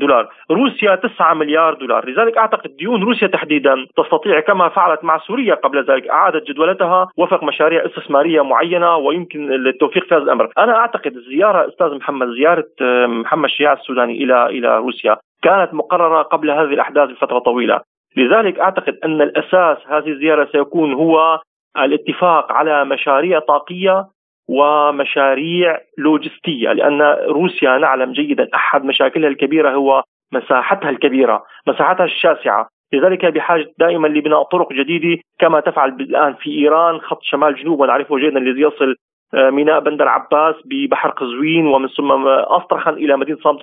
دولار. 0.00 0.28
روسيا 0.50 0.94
9 0.94 1.34
مليار 1.34 1.74
دولار. 1.74 2.08
لذلك 2.08 2.38
أعتقد 2.38 2.70
ديون 2.78 3.02
روسيا 3.02 3.28
تحديدا 3.28 3.86
تستطيع 3.96 4.40
كما 4.40 4.68
فعلت 4.68 5.04
مع 5.04 5.18
سوريا 5.18 5.54
قبل 5.54 5.84
ذلك 5.84 6.08
أعادت 6.08 6.48
جدولتها 6.48 7.08
وفق 7.16 7.44
مشاريع 7.44 7.86
استثمارية 7.86 8.40
معينة 8.40 8.96
ويمكن 8.96 9.52
التوفيق 9.52 10.04
في 10.04 10.14
هذا 10.14 10.22
الأمر. 10.22 10.48
أنا 10.58 10.76
أعتقد 10.76 11.16
الزياره 11.16 11.68
أستاذ 11.68 11.94
محمد 11.94 12.28
زيارة 12.28 12.66
آه، 12.82 13.06
محمد 13.06 13.48
شياع 13.48 13.72
السوداني 13.72 14.24
إلى 14.24 14.46
إلى 14.58 14.78
روسيا 14.78 15.16
كانت 15.42 15.74
مقررة 15.74 16.22
قبل 16.22 16.50
هذه 16.50 16.74
الأحداث 16.74 17.10
بفتره 17.10 17.38
طويلة. 17.38 17.80
لذلك 18.16 18.58
أعتقد 18.60 18.98
أن 19.04 19.22
الأساس 19.22 19.78
هذه 19.88 20.08
الزيارة 20.08 20.48
سيكون 20.52 20.92
هو 20.92 21.40
الاتفاق 21.78 22.52
على 22.52 22.84
مشاريع 22.84 23.38
طاقية 23.38 24.06
ومشاريع 24.48 25.80
لوجستية 25.98 26.72
لأن 26.72 27.02
روسيا 27.28 27.78
نعلم 27.78 28.12
جيدا 28.12 28.48
أحد 28.54 28.84
مشاكلها 28.84 29.28
الكبيرة 29.28 29.70
هو 29.70 30.02
مساحتها 30.32 30.90
الكبيرة، 30.90 31.44
مساحتها 31.66 32.04
الشاسعة، 32.04 32.68
لذلك 32.92 33.24
بحاجة 33.24 33.72
دائما 33.78 34.08
لبناء 34.08 34.42
طرق 34.42 34.72
جديدة 34.72 35.22
كما 35.38 35.60
تفعل 35.60 35.88
الآن 35.88 36.34
في 36.34 36.50
إيران 36.50 37.00
خط 37.00 37.22
شمال 37.22 37.54
جنوب 37.54 37.80
ونعرفه 37.80 38.18
جيدا 38.18 38.38
الذي 38.38 38.60
يصل 38.60 38.96
آه، 39.34 39.50
ميناء 39.50 39.80
بندر 39.80 40.08
عباس 40.08 40.54
ببحر 40.64 41.10
قزوين 41.10 41.66
ومن 41.66 41.88
ثم 41.88 42.28
أسطرخن 42.28 42.92
إلى 42.92 43.16
مدينة 43.16 43.38
صامت 43.38 43.62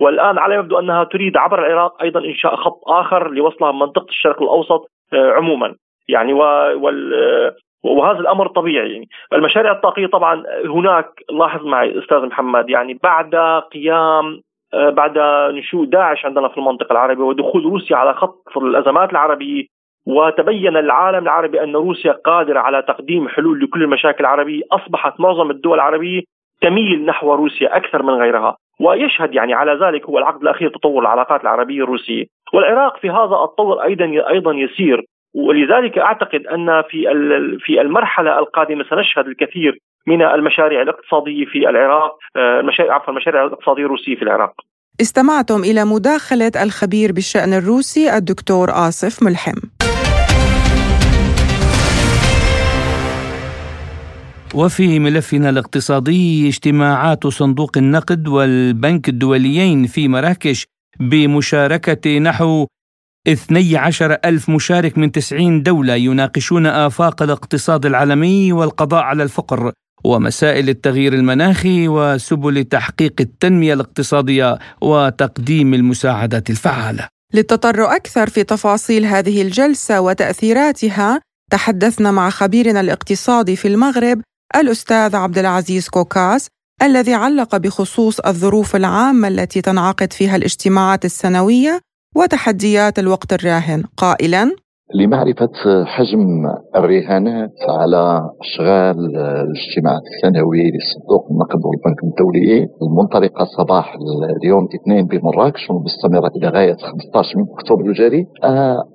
والآن 0.00 0.38
على 0.38 0.54
يبدو 0.54 0.78
أنها 0.78 1.04
تريد 1.04 1.36
عبر 1.36 1.66
العراق 1.66 2.02
أيضا 2.02 2.20
إنشاء 2.20 2.56
خط 2.56 2.80
آخر 2.86 3.30
لوصلها 3.30 3.72
منطقة 3.72 4.08
الشرق 4.08 4.42
الأوسط 4.42 4.90
آه، 5.12 5.32
عموما. 5.32 5.74
يعني 6.08 6.32
وال 6.32 7.14
آه، 7.14 7.54
وهذا 7.84 8.18
الأمر 8.18 8.48
طبيعي. 8.48 8.92
يعني 8.92 9.08
المشاريع 9.32 9.72
الطاقية 9.72 10.06
طبعا 10.06 10.42
هناك 10.64 11.08
لاحظ 11.30 11.66
معي 11.66 11.98
أستاذ 11.98 12.26
محمد 12.26 12.70
يعني 12.70 12.98
بعد 13.02 13.34
قيام 13.72 14.40
بعد 14.72 15.18
نشوء 15.54 15.84
داعش 15.84 16.24
عندنا 16.26 16.48
في 16.48 16.58
المنطقة 16.58 16.92
العربية 16.92 17.24
ودخول 17.24 17.64
روسيا 17.64 17.96
على 17.96 18.14
خط 18.14 18.56
الأزمات 18.56 19.10
العربية 19.10 19.64
وتبين 20.06 20.76
العالم 20.76 21.22
العربي 21.22 21.62
أن 21.62 21.76
روسيا 21.76 22.12
قادرة 22.12 22.60
على 22.60 22.82
تقديم 22.82 23.28
حلول 23.28 23.60
لكل 23.60 23.82
المشاكل 23.82 24.24
العربية، 24.24 24.62
أصبحت 24.72 25.20
معظم 25.20 25.50
الدول 25.50 25.74
العربية 25.74 26.22
تميل 26.60 27.04
نحو 27.04 27.34
روسيا 27.34 27.76
أكثر 27.76 28.02
من 28.02 28.14
غيرها، 28.14 28.56
ويشهد 28.80 29.34
يعني 29.34 29.54
على 29.54 29.72
ذلك 29.72 30.06
هو 30.06 30.18
العقد 30.18 30.42
الأخير 30.42 30.70
تطور 30.70 31.02
العلاقات 31.02 31.40
العربية 31.40 31.82
الروسية، 31.82 32.24
والعراق 32.54 32.96
في 33.00 33.10
هذا 33.10 33.36
التطور 33.44 33.84
أيضا 33.84 34.04
أيضا 34.30 34.52
يسير، 34.52 35.04
ولذلك 35.34 35.98
أعتقد 35.98 36.46
أن 36.46 36.82
في 36.90 37.04
في 37.60 37.80
المرحلة 37.80 38.38
القادمة 38.38 38.84
سنشهد 38.90 39.26
الكثير 39.26 39.78
من 40.06 40.22
المشاريع 40.22 40.82
الاقتصادية 40.82 41.44
في 41.44 41.68
العراق، 41.68 42.18
آه، 42.36 42.60
المشاريع 42.60 42.94
عفوا 42.94 43.12
المشاريع 43.12 43.44
الاقتصادية 43.44 43.84
الروسية 43.84 44.16
في 44.16 44.22
العراق. 44.22 44.52
استمعتم 45.00 45.60
إلى 45.70 45.84
مداخلة 45.84 46.52
الخبير 46.62 47.12
بالشأن 47.12 47.52
الروسي 47.52 48.16
الدكتور 48.16 48.68
آصف 48.70 49.22
ملحم. 49.22 49.91
وفي 54.54 54.98
ملفنا 54.98 55.48
الاقتصادي 55.48 56.48
اجتماعات 56.48 57.26
صندوق 57.26 57.78
النقد 57.78 58.28
والبنك 58.28 59.08
الدوليين 59.08 59.86
في 59.86 60.08
مراكش 60.08 60.66
بمشاركة 61.00 62.18
نحو 62.18 62.66
12 63.28 64.18
ألف 64.24 64.50
مشارك 64.50 64.98
من 64.98 65.12
90 65.12 65.62
دولة 65.62 65.94
يناقشون 65.94 66.66
آفاق 66.66 67.22
الاقتصاد 67.22 67.86
العالمي 67.86 68.52
والقضاء 68.52 69.02
على 69.02 69.22
الفقر 69.22 69.72
ومسائل 70.04 70.68
التغيير 70.68 71.14
المناخي 71.14 71.88
وسبل 71.88 72.64
تحقيق 72.64 73.14
التنمية 73.20 73.74
الاقتصادية 73.74 74.58
وتقديم 74.80 75.74
المساعدات 75.74 76.50
الفعالة. 76.50 77.08
للتطرق 77.34 77.88
أكثر 77.88 78.30
في 78.30 78.44
تفاصيل 78.44 79.04
هذه 79.04 79.42
الجلسة 79.42 80.00
وتأثيراتها 80.00 81.20
تحدثنا 81.50 82.10
مع 82.10 82.30
خبيرنا 82.30 82.80
الاقتصادي 82.80 83.56
في 83.56 83.68
المغرب 83.68 84.20
الأستاذ 84.56 85.16
عبد 85.16 85.38
العزيز 85.38 85.88
كوكاس 85.88 86.48
الذي 86.82 87.14
علق 87.14 87.56
بخصوص 87.56 88.20
الظروف 88.20 88.76
العامة 88.76 89.28
التي 89.28 89.60
تنعقد 89.60 90.12
فيها 90.12 90.36
الاجتماعات 90.36 91.04
السنوية 91.04 91.80
وتحديات 92.16 92.98
الوقت 92.98 93.32
الراهن. 93.32 93.84
قائلا 93.96 94.56
لمعرفة 94.94 95.84
حجم 95.84 96.46
الرهانات 96.76 97.54
على 97.68 98.30
أشغال 98.40 99.16
الاجتماع 99.16 99.98
السنوي 100.06 100.62
لصندوق 100.70 101.26
النقد 101.30 101.60
والبنك 101.64 102.04
الدولي. 102.04 102.68
المنطلقة 102.82 103.44
صباح 103.44 103.96
اليوم 104.42 104.64
الاثنين 104.64 105.06
بمراكش 105.06 105.70
ومستمرة 105.70 106.30
إلى 106.36 106.48
غاية 106.48 106.76
15 107.12 107.38
من 107.38 107.44
أكتوبر 107.52 107.84
الجاري. 107.86 108.26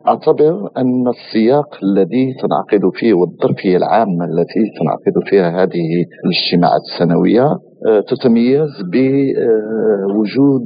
أعتبر 0.08 0.70
أن 0.78 1.08
السياق 1.08 1.78
الذي 1.84 2.34
تنعقد 2.42 2.92
فيه 2.94 3.14
والظرفية 3.14 3.78
العامة 3.78 4.26
التي 4.26 4.62
تنعقد 4.80 5.28
فيها 5.30 5.64
هذه 5.64 6.06
الاجتماعات 6.26 6.82
السنوية 6.94 7.46
آه، 7.88 8.00
تتميز 8.08 8.70
بوجود 8.94 10.62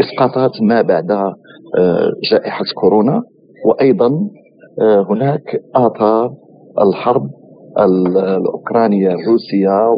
إسقاطات 0.00 0.50
ما 0.62 0.82
بعد 0.82 1.10
آه، 1.10 2.10
جائحة 2.30 2.64
كورونا 2.74 3.22
وأيضا 3.66 4.06
آه، 4.06 4.43
هناك 4.80 5.62
آثار 5.74 6.34
الحرب 6.80 7.30
الأوكرانية 7.78 9.08
الروسية 9.08 9.88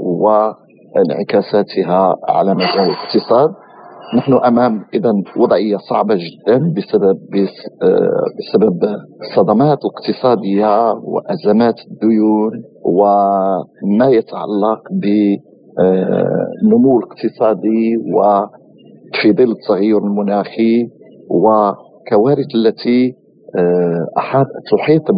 وانعكاساتها 0.97 2.17
على 2.29 2.55
مجال 2.55 2.81
الاقتصاد. 2.91 3.51
نحن 4.17 4.33
أمام 4.33 4.85
اذا 4.95 5.13
وضعية 5.37 5.77
صعبة 5.77 6.15
جدا 6.15 6.73
بسبب 6.77 7.19
آه، 7.83 8.25
بسبب 8.39 8.79
الصدمات 9.21 9.79
الاقتصاديه 9.85 10.93
وأزمات 10.93 11.75
الديون 11.91 12.51
وما 12.85 14.09
يتعلق 14.09 14.81
بالنمو 14.91 16.99
الاقتصادي 16.99 17.97
وفي 17.97 19.33
ظل 19.33 19.51
التغير 19.53 19.99
المناخي 19.99 20.89
وكوارث 21.31 22.55
التي 22.55 23.09
آه، 23.09 23.13
أحاط 24.19 24.47
تحيط 24.73 25.11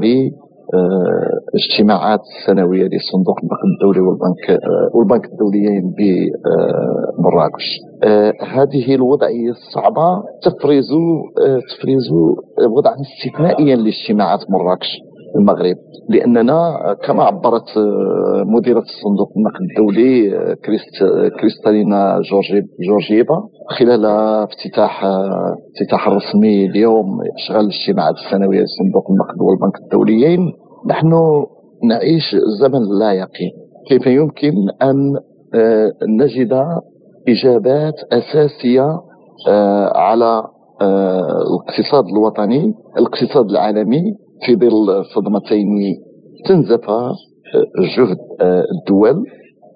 اجتماعات 1.54 2.20
سنوية 2.46 2.84
لصندوق 2.84 3.38
النقد 3.42 3.64
الدولي 3.74 4.00
والبنك 4.00 4.50
آه، 4.50 4.96
والبنك 4.96 5.24
الدوليين 5.32 5.94
بمراكش. 7.18 7.78
آه، 8.04 8.32
هذه 8.46 8.94
الوضعيه 8.94 9.50
الصعبه 9.50 10.22
تفرز 10.42 10.90
تفرز 11.70 12.06
وضعا 12.76 12.96
استثنائيا 13.00 13.76
لاجتماعات 13.76 14.40
مراكش 14.50 14.98
المغرب 15.36 15.76
لأننا 16.08 16.78
كما 17.04 17.24
عبرت 17.24 17.78
مديرة 18.46 18.84
صندوق 19.04 19.32
النقد 19.36 19.60
الدولي 19.70 20.30
كريستالينا 21.40 22.20
جورجيفا 22.88 23.42
خلال 23.78 24.06
افتتاح 24.06 25.04
افتتاح 25.04 26.08
الرسمي 26.08 26.66
اليوم 26.66 27.18
إشغال 27.36 27.60
الاجتماعات 27.60 28.14
السنوية 28.14 28.62
لصندوق 28.62 29.10
النقد 29.10 29.40
والبنك 29.40 29.78
الدوليين 29.84 30.52
نحن 30.86 31.12
نعيش 31.84 32.36
زمن 32.60 32.98
لا 32.98 33.12
يقين. 33.12 33.50
كيف 33.88 34.06
يمكن 34.06 34.52
أن 34.82 35.16
آه، 35.54 35.92
نجد 36.08 36.64
إجابات 37.28 37.94
أساسية 38.12 38.98
آه، 39.48 39.98
على 39.98 40.42
آه، 40.82 41.42
الاقتصاد 41.42 42.04
الوطني 42.04 42.74
الاقتصاد 42.98 43.50
العالمي 43.50 44.02
في 44.46 44.56
ظل 44.56 45.04
صدمتين 45.14 45.68
تنزف 46.48 46.90
جهد 47.96 48.18
الدول 48.78 49.24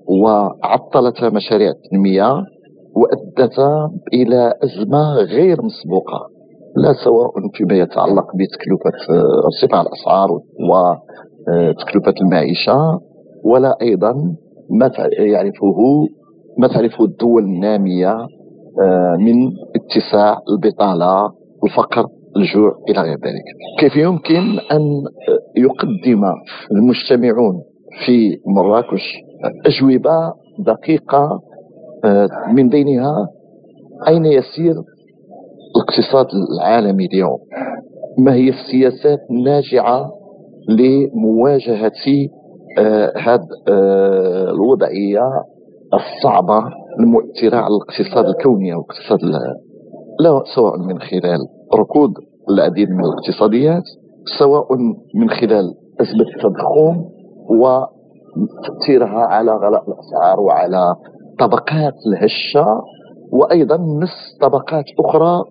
وعطلت 0.09 1.25
مشاريع 1.25 1.71
التنمية 1.71 2.33
وأدت 2.97 3.59
إلى 4.13 4.55
أزمة 4.65 5.15
غير 5.15 5.63
مسبوقة 5.63 6.29
لا 6.77 6.93
سواء 7.05 7.31
فيما 7.55 7.75
يتعلق 7.75 8.25
بتكلفة 8.37 9.15
ارتفاع 9.45 9.81
الأسعار 9.81 10.31
وتكلفة 10.71 12.15
المعيشة 12.21 13.01
ولا 13.45 13.77
أيضا 13.83 14.13
ما 14.71 14.91
يعرفه 15.19 15.77
ما 16.59 16.69
تعرفه 16.69 17.05
الدول 17.05 17.43
النامية 17.43 18.13
آه، 18.83 19.17
من 19.19 19.35
اتساع 19.77 20.39
البطالة 20.51 21.33
الفقر 21.65 22.07
الجوع 22.37 22.73
إلى 22.89 23.01
غير 23.01 23.17
ذلك. 23.17 23.45
كيف 23.81 23.97
يمكن 23.97 24.59
أن 24.73 25.05
يقدم 25.57 26.23
المجتمعون 26.73 27.63
في 28.07 28.37
مراكش 28.47 29.03
أجوبة 29.67 30.33
دقيقة 30.59 31.41
آه، 32.05 32.29
من 32.53 32.69
بينها 32.69 33.29
أين 34.09 34.25
يسير 34.27 34.75
الاقتصاد 35.77 36.27
العالمي 36.59 37.07
اليوم؟ 37.07 37.39
ما 38.19 38.35
هي 38.35 38.49
السياسات 38.49 39.19
الناجعة 39.31 40.11
لمواجهة 40.69 41.93
هذه 43.17 43.49
آه 43.69 44.51
الوضعية 44.51 45.31
الصعبة 45.95 46.59
المؤثرة 47.01 47.57
على 47.57 47.75
الاقتصاد 47.75 48.27
الكوني 48.27 48.75
أو 48.75 48.81
الاقتصاد 48.81 49.19
لا 50.21 50.43
سواء 50.55 50.79
من 50.79 50.99
خلال 50.99 51.39
ركود 51.75 52.13
العديد 52.51 52.89
من 52.91 53.05
الاقتصاديات 53.05 53.83
سواء 54.39 54.77
من 55.15 55.31
خلال 55.31 55.75
أزمة 56.01 56.27
التضخم 56.37 57.05
وتأثيرها 57.49 59.27
على 59.27 59.53
غلاء 59.53 59.85
الأسعار 59.91 60.41
وعلى 60.41 60.95
طبقات 61.39 61.95
الهشة 62.07 62.67
وأيضا 63.33 63.77
نص 63.77 64.39
طبقات 64.41 64.85
أخرى 64.99 65.45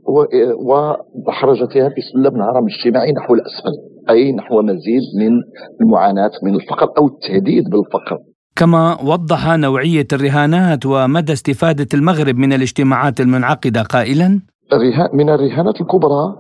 ودحرجتها 0.66 1.90
في 1.90 2.02
سلم 2.14 2.36
الهرم 2.36 2.68
الاجتماعي 2.68 3.12
نحو 3.12 3.34
الأسفل 3.34 3.72
أي 4.10 4.32
نحو 4.32 4.62
مزيد 4.62 5.02
من 5.20 5.32
المعاناة 5.82 6.32
من 6.44 6.56
الفقر 6.56 6.88
أو 6.98 7.08
التهديد 7.08 7.64
بالفقر. 7.70 8.18
كما 8.56 9.02
وضح 9.02 9.56
نوعية 9.56 10.08
الرهانات 10.14 10.86
ومدى 10.86 11.34
استفادة 11.34 11.88
المغرب 11.94 12.36
من 12.36 12.54
الاجتماعات 12.54 13.20
المنعقدة 13.20 13.82
قائلا 13.82 14.42
من 15.14 15.30
الرهانات 15.30 15.82
الكبرى 15.82 16.36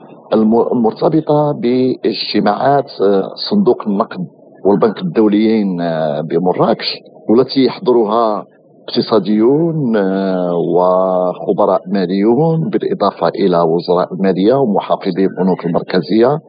المرتبطة 0.73 1.51
باجتماعات 1.51 2.91
آه، 3.01 3.29
صندوق 3.49 3.87
النقد 3.87 4.27
والبنك 4.65 5.01
الدوليين 5.01 5.81
آه، 5.81 6.21
بمراكش 6.21 6.85
والتي 7.29 7.65
يحضرها 7.65 8.45
اقتصاديون 8.89 9.95
آه، 9.95 10.51
وخبراء 10.75 11.81
ماليون 11.87 12.69
بالإضافة 12.69 13.27
إلى 13.27 13.61
وزراء 13.61 14.13
المالية 14.13 14.53
ومحافظي 14.53 15.25
البنوك 15.25 15.65
المركزية 15.65 16.39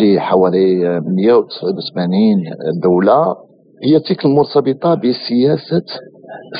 لحوالي 0.00 1.00
189 1.00 2.42
دولة. 2.82 3.36
هي 3.84 4.00
تلك 4.00 4.24
المرتبطة 4.24 4.94
بسياسة 4.94 5.84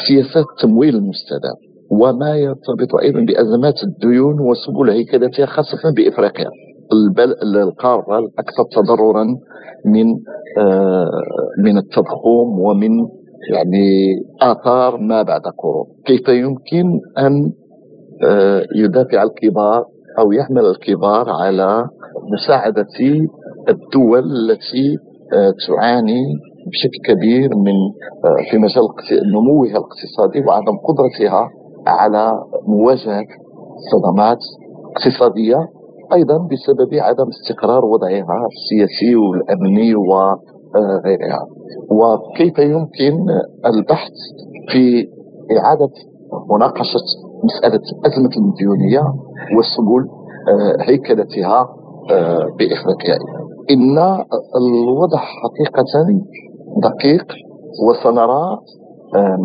سياسات 0.09 0.45
التمويل 0.57 0.97
المستدام. 0.97 1.74
وما 2.01 2.37
يرتبط 2.37 2.95
أيضا 3.03 3.21
بأزمات 3.21 3.75
الديون 3.85 4.41
وسبل 4.41 4.91
هيكلتها 4.91 5.47
خاصة 5.47 5.91
بإفريقيا. 5.97 6.51
القارة 7.57 8.19
الأكثر 8.19 8.65
تضررا 8.73 9.25
من 9.87 10.07
آه، 10.59 11.11
من 11.59 11.79
التضخم 11.79 12.59
ومن 12.59 12.91
يعني 13.53 14.15
آثار 14.43 14.97
ما 14.97 15.23
بعد 15.23 15.41
كورونا. 15.57 15.91
كيف 16.07 16.29
يمكن 16.29 17.01
أن 17.19 17.53
آه، 18.25 18.67
يدافع 18.77 19.23
الكبار 19.23 19.85
أو 20.19 20.33
يحمل 20.33 20.67
الكبار 20.67 21.31
على 21.31 21.87
مساعدة 22.33 22.87
الدول 23.69 24.23
التي 24.33 24.97
آه، 25.35 25.53
تعاني 25.69 26.23
بشكل 26.67 27.15
كبير 27.15 27.49
من 27.57 27.75
في 28.51 28.59
مجال 28.59 28.85
نموها 29.33 29.71
الاقتصادي 29.71 30.41
وعدم 30.47 30.77
قدرتها 30.89 31.51
على 31.87 32.33
مواجهة 32.67 33.27
صدمات 33.93 34.39
اقتصادية 34.97 35.69
أيضا 36.13 36.39
بسبب 36.39 36.95
عدم 36.95 37.29
استقرار 37.29 37.85
وضعها 37.85 38.47
السياسي 38.53 39.17
والأمني 39.17 39.95
وغيرها 39.95 41.47
وكيف 41.91 42.59
يمكن 42.59 43.27
البحث 43.67 44.13
في 44.73 45.09
إعادة 45.59 45.91
مناقشة 46.51 47.01
مسألة 47.45 47.81
أزمة 48.07 48.31
المديونية 48.37 49.01
وسبل 49.59 50.09
آه، 50.49 50.77
هيكلتها 50.91 51.69
آه، 52.11 52.45
بإفريقيا؟ 52.59 53.19
إن 53.71 53.99
الوضع 54.57 55.19
حقيقة 55.19 55.85
دقيق 56.83 57.27
وسنرى 57.89 58.43
آه، 58.43 58.59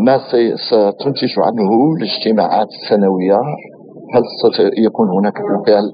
ما 0.05 0.17
ستنتج 0.69 1.33
عنه 1.37 1.69
الاجتماعات 1.97 2.67
السنوية 2.67 3.39
هل 4.13 4.23
سيكون 4.57 5.09
هناك 5.09 5.33
بالفعل 5.33 5.91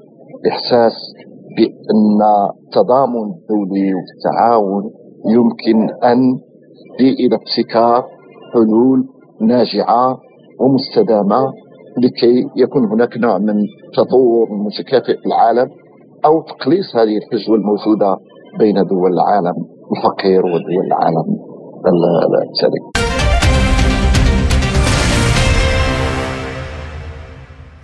إحساس 0.48 0.92
بأن 1.56 2.20
التضامن 2.66 3.30
الدولي 3.32 3.94
والتعاون 3.94 4.90
يمكن 5.28 5.90
أن 6.04 6.38
إلى 7.00 7.36
ابتكار 7.36 8.04
حلول 8.54 9.04
ناجعة 9.40 10.16
ومستدامة 10.60 11.52
لكي 11.98 12.44
يكون 12.56 12.84
هناك 12.92 13.16
نوع 13.18 13.38
من 13.38 13.54
تطور 13.96 14.46
متكافئ 14.50 15.16
في 15.16 15.26
العالم 15.26 15.68
أو 16.24 16.42
تقليص 16.42 16.96
هذه 16.96 17.16
الفجوة 17.16 17.56
الموجودة 17.56 18.16
بين 18.58 18.74
دول 18.74 19.12
العالم 19.12 19.54
الفقير 19.96 20.46
ودول 20.46 20.86
العالم؟ 20.86 21.26
الثري 21.86 22.80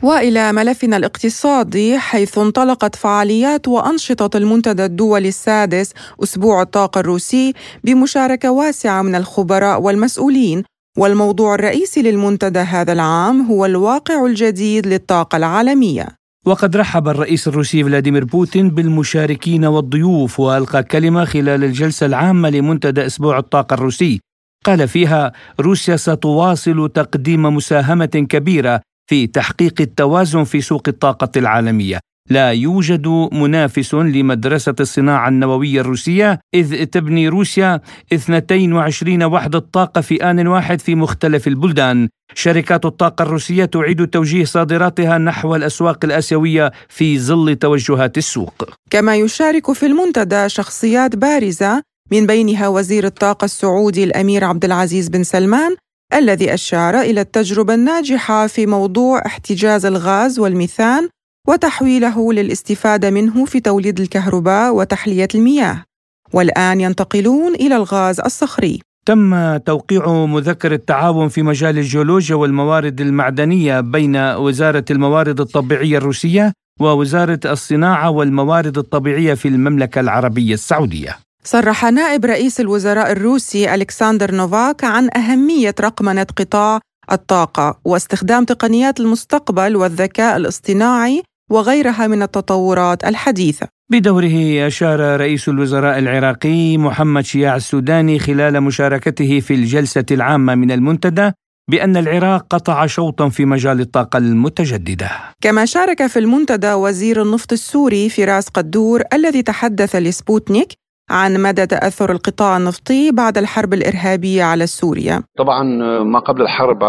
وإلى 0.02 0.52
ملفنا 0.52 0.96
الاقتصادي 0.96 1.98
حيث 1.98 2.38
انطلقت 2.38 2.96
فعاليات 2.96 3.68
وأنشطة 3.68 4.36
المنتدى 4.36 4.84
الدولي 4.84 5.28
السادس 5.28 5.92
أسبوع 6.22 6.62
الطاقة 6.62 6.98
الروسي 7.00 7.52
بمشاركة 7.84 8.50
واسعة 8.50 9.02
من 9.02 9.14
الخبراء 9.14 9.80
والمسؤولين. 9.80 10.62
والموضوع 10.98 11.54
الرئيسي 11.54 12.02
للمنتدى 12.02 12.58
هذا 12.58 12.92
العام 12.92 13.46
هو 13.46 13.66
الواقع 13.66 14.26
الجديد 14.26 14.86
للطاقة 14.86 15.36
العالمية. 15.36 16.08
وقد 16.46 16.76
رحب 16.76 17.08
الرئيس 17.08 17.48
الروسي 17.48 17.84
فلاديمير 17.84 18.24
بوتين 18.24 18.70
بالمشاركين 18.70 19.64
والضيوف 19.64 20.40
وألقى 20.40 20.82
كلمة 20.82 21.24
خلال 21.24 21.64
الجلسة 21.64 22.06
العامة 22.06 22.50
لمنتدى 22.50 23.06
أسبوع 23.06 23.38
الطاقة 23.38 23.74
الروسي. 23.74 24.20
قال 24.64 24.88
فيها 24.88 25.32
روسيا 25.60 25.96
ستواصل 25.96 26.90
تقديم 26.94 27.42
مساهمة 27.42 28.06
كبيرة 28.06 28.80
في 29.06 29.26
تحقيق 29.26 29.80
التوازن 29.80 30.44
في 30.44 30.60
سوق 30.60 30.82
الطاقة 30.88 31.30
العالمية. 31.36 31.98
لا 32.30 32.50
يوجد 32.52 33.08
منافس 33.32 33.94
لمدرسة 33.94 34.74
الصناعة 34.80 35.28
النووية 35.28 35.80
الروسية 35.80 36.40
إذ 36.54 36.84
تبني 36.84 37.28
روسيا 37.28 37.80
22 38.12 39.22
وحدة 39.22 39.58
طاقة 39.58 40.00
في 40.00 40.30
آن 40.30 40.46
واحد 40.46 40.80
في 40.80 40.94
مختلف 40.94 41.48
البلدان. 41.48 42.08
شركات 42.34 42.84
الطاقة 42.84 43.22
الروسية 43.22 43.64
تعيد 43.64 44.06
توجيه 44.06 44.44
صادراتها 44.44 45.18
نحو 45.18 45.56
الأسواق 45.56 46.04
الآسيوية 46.04 46.72
في 46.88 47.18
ظل 47.18 47.56
توجهات 47.56 48.18
السوق. 48.18 48.70
كما 48.90 49.16
يشارك 49.16 49.72
في 49.72 49.86
المنتدى 49.86 50.48
شخصيات 50.48 51.16
بارزة 51.16 51.82
من 52.12 52.26
بينها 52.26 52.68
وزير 52.68 53.04
الطاقة 53.04 53.44
السعودي 53.44 54.04
الأمير 54.04 54.44
عبد 54.44 54.64
العزيز 54.64 55.08
بن 55.08 55.22
سلمان 55.22 55.76
الذي 56.14 56.54
أشار 56.54 57.00
إلى 57.00 57.20
التجربة 57.20 57.74
الناجحة 57.74 58.46
في 58.46 58.66
موضوع 58.66 59.22
احتجاز 59.26 59.86
الغاز 59.86 60.38
والميثان 60.38 61.08
وتحويله 61.48 62.32
للاستفادة 62.32 63.10
منه 63.10 63.44
في 63.44 63.60
توليد 63.60 64.00
الكهرباء 64.00 64.74
وتحلية 64.74 65.28
المياه. 65.34 65.84
والآن 66.32 66.80
ينتقلون 66.80 67.54
إلى 67.54 67.76
الغاز 67.76 68.20
الصخري. 68.20 68.80
تم 69.06 69.56
توقيع 69.56 70.24
مذكر 70.26 70.72
التعاون 70.72 71.28
في 71.28 71.42
مجال 71.42 71.78
الجيولوجيا 71.78 72.36
والموارد 72.36 73.00
المعدنية 73.00 73.80
بين 73.80 74.16
وزارة 74.16 74.84
الموارد 74.90 75.40
الطبيعية 75.40 75.98
الروسية 75.98 76.52
ووزارة 76.80 77.40
الصناعة 77.44 78.10
والموارد 78.10 78.78
الطبيعية 78.78 79.34
في 79.34 79.48
المملكة 79.48 80.00
العربية 80.00 80.54
السعودية. 80.54 81.18
صرح 81.44 81.84
نائب 81.84 82.24
رئيس 82.24 82.60
الوزراء 82.60 83.12
الروسي 83.12 83.74
ألكسندر 83.74 84.34
نوفاك 84.34 84.84
عن 84.84 85.08
أهمية 85.16 85.74
رقمنة 85.80 86.26
قطاع 86.36 86.80
الطاقة 87.12 87.78
واستخدام 87.84 88.44
تقنيات 88.44 89.00
المستقبل 89.00 89.76
والذكاء 89.76 90.36
الاصطناعي 90.36 91.22
وغيرها 91.50 92.06
من 92.06 92.22
التطورات 92.22 93.04
الحديثة. 93.04 93.68
بدوره 93.92 94.66
أشار 94.66 95.20
رئيس 95.20 95.48
الوزراء 95.48 95.98
العراقي 95.98 96.78
محمد 96.78 97.24
شياع 97.24 97.56
السوداني 97.56 98.18
خلال 98.18 98.60
مشاركته 98.60 99.40
في 99.40 99.54
الجلسة 99.54 100.04
العامة 100.10 100.54
من 100.54 100.70
المنتدى 100.70 101.30
بأن 101.70 101.96
العراق 101.96 102.46
قطع 102.50 102.86
شوطا 102.86 103.28
في 103.28 103.44
مجال 103.44 103.80
الطاقة 103.80 104.16
المتجددة. 104.16 105.10
كما 105.40 105.64
شارك 105.64 106.06
في 106.06 106.18
المنتدى 106.18 106.72
وزير 106.72 107.22
النفط 107.22 107.52
السوري 107.52 108.08
فراس 108.08 108.48
قدور 108.48 109.02
الذي 109.12 109.42
تحدث 109.42 109.96
لسبوتنيك 109.96 110.81
عن 111.12 111.42
مدى 111.42 111.66
تأثر 111.66 112.12
القطاع 112.12 112.56
النفطي 112.56 113.10
بعد 113.12 113.38
الحرب 113.38 113.74
الإرهابية 113.74 114.42
على 114.44 114.66
سوريا. 114.66 115.22
طبعا 115.38 115.62
ما 116.02 116.18
قبل 116.18 116.42
الحرب 116.42 116.84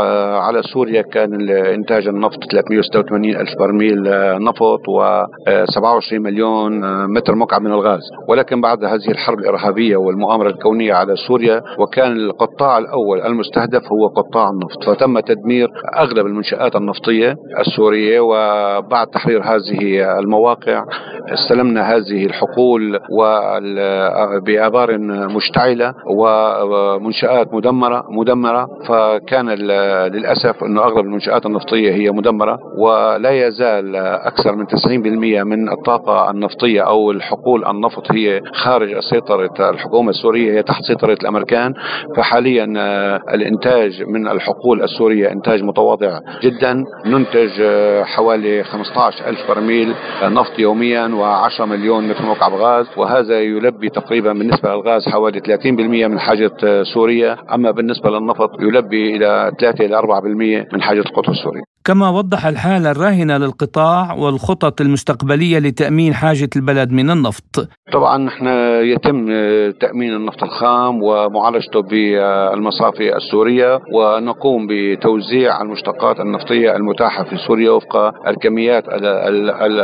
على 0.46 0.62
سوريا 0.74 1.02
كان 1.02 1.50
إنتاج 1.50 2.08
النفط 2.08 2.40
386 2.52 3.36
ألف 3.36 3.50
برميل 3.60 4.04
نفط 4.44 4.82
و27 4.90 6.14
مليون 6.14 7.06
متر 7.14 7.36
مكعب 7.36 7.62
من 7.62 7.72
الغاز. 7.72 8.02
ولكن 8.30 8.62
بعد 8.62 8.84
هذه 8.84 9.12
الحرب 9.12 9.40
الإرهابية 9.40 9.98
والمؤامرة 9.98 10.50
الكونية 10.50 10.94
على 10.94 11.16
سوريا 11.28 11.62
وكان 11.80 12.12
القطاع 12.12 12.78
الأول 12.78 13.22
المستهدف 13.22 13.82
هو 13.92 14.08
قطاع 14.08 14.50
النفط. 14.50 14.84
فتم 14.84 15.20
تدمير 15.20 15.68
أغلب 15.98 16.26
المنشآت 16.26 16.76
النفطية 16.76 17.36
السورية 17.60 18.20
وبعد 18.20 19.08
تحرير 19.08 19.44
هذه 19.44 20.20
المواقع 20.20 20.86
استلمنا 21.34 21.96
هذه 21.96 22.26
الحقول 22.26 23.00
بآبار 24.46 24.98
مشتعلة 25.36 25.94
ومنشآت 26.10 27.54
مدمرة 27.54 28.04
مدمرة. 28.10 28.68
فكان 28.88 29.50
للأسف 29.50 30.64
أنه 30.64 30.82
أغلب 30.82 31.06
المنشآت 31.06 31.46
النفطية 31.46 31.92
هي 31.92 32.12
مدمرة 32.12 32.58
ولا 32.78 33.48
يزال 33.48 33.96
أكثر 33.96 34.56
من 34.56 34.66
90% 34.68 35.44
من 35.44 35.70
الطاقة 35.70 36.32
النفطية 36.32 36.82
أو 36.82 37.12
الحقول 37.12 37.66
النفط 37.66 38.12
هي 38.12 38.42
خارج 38.54 39.00
سيطرة 39.00 39.70
الحكومة 39.70 40.10
السورية 40.10 40.54
هي 40.54 40.64
تحت 40.64 40.84
سيطرة 40.84 41.14
الأمريكان. 41.14 41.74
فحاليا 42.18 42.66
الإنتاج 43.34 44.04
من 44.08 44.28
الحقول 44.28 44.82
السورية 44.84 45.32
إنتاج 45.32 45.64
متواضع 45.64 46.20
جدا 46.44 46.84
ننتج 47.06 47.62
حوالي 48.04 48.64
15 48.64 49.28
ألف 49.28 49.40
برميل 49.48 49.94
نفط 50.24 50.60
يوميا 50.60 51.08
و10 51.08 51.62
مليون 51.62 52.08
متر 52.08 52.26
مكعب 52.26 52.54
غاز 52.54 52.86
وهذا 52.98 53.42
يلبي 53.42 53.90
تقريبا 53.96 54.34
بالنسبة 54.34 54.70
للغاز 54.70 55.10
حوالي 55.10 55.40
30% 55.40 55.66
من 56.12 56.20
حاجة 56.20 56.84
سوريا 56.94 57.38
أما 57.56 57.72
بالنسبة 57.72 58.10
للنفط 58.10 58.62
يلبي 58.62 59.16
إلى 59.16 59.52
3 59.60 59.86
إلى 59.86 60.02
4% 60.68 60.74
من 60.74 60.82
حاجة 60.82 61.00
القطر 61.00 61.32
السوري 61.32 61.62
كما 61.86 62.10
وضح 62.10 62.46
الحالة 62.46 62.92
الراهنة 62.92 63.38
للقطاع 63.38 64.14
والخطط 64.14 64.82
المستقبلية 64.82 65.60
لتأمين 65.60 66.14
حاجة 66.14 66.50
البلد 66.56 66.92
من 66.92 67.10
النفط. 67.10 67.70
طبعا 67.94 68.18
نحن 68.18 68.48
يتم 68.84 69.26
تأمين 69.72 70.16
النفط 70.16 70.44
الخام 70.44 71.04
ومعالجته 71.04 71.82
بالمصافي 71.82 73.16
السورية 73.16 73.80
ونقوم 73.94 74.68
بتوزيع 74.70 75.62
المشتقات 75.62 76.20
النفطية 76.20 76.76
المتاحة 76.76 77.24
في 77.24 77.38
سوريا 77.48 77.72
وفق 77.72 77.96
الكميات 78.28 78.84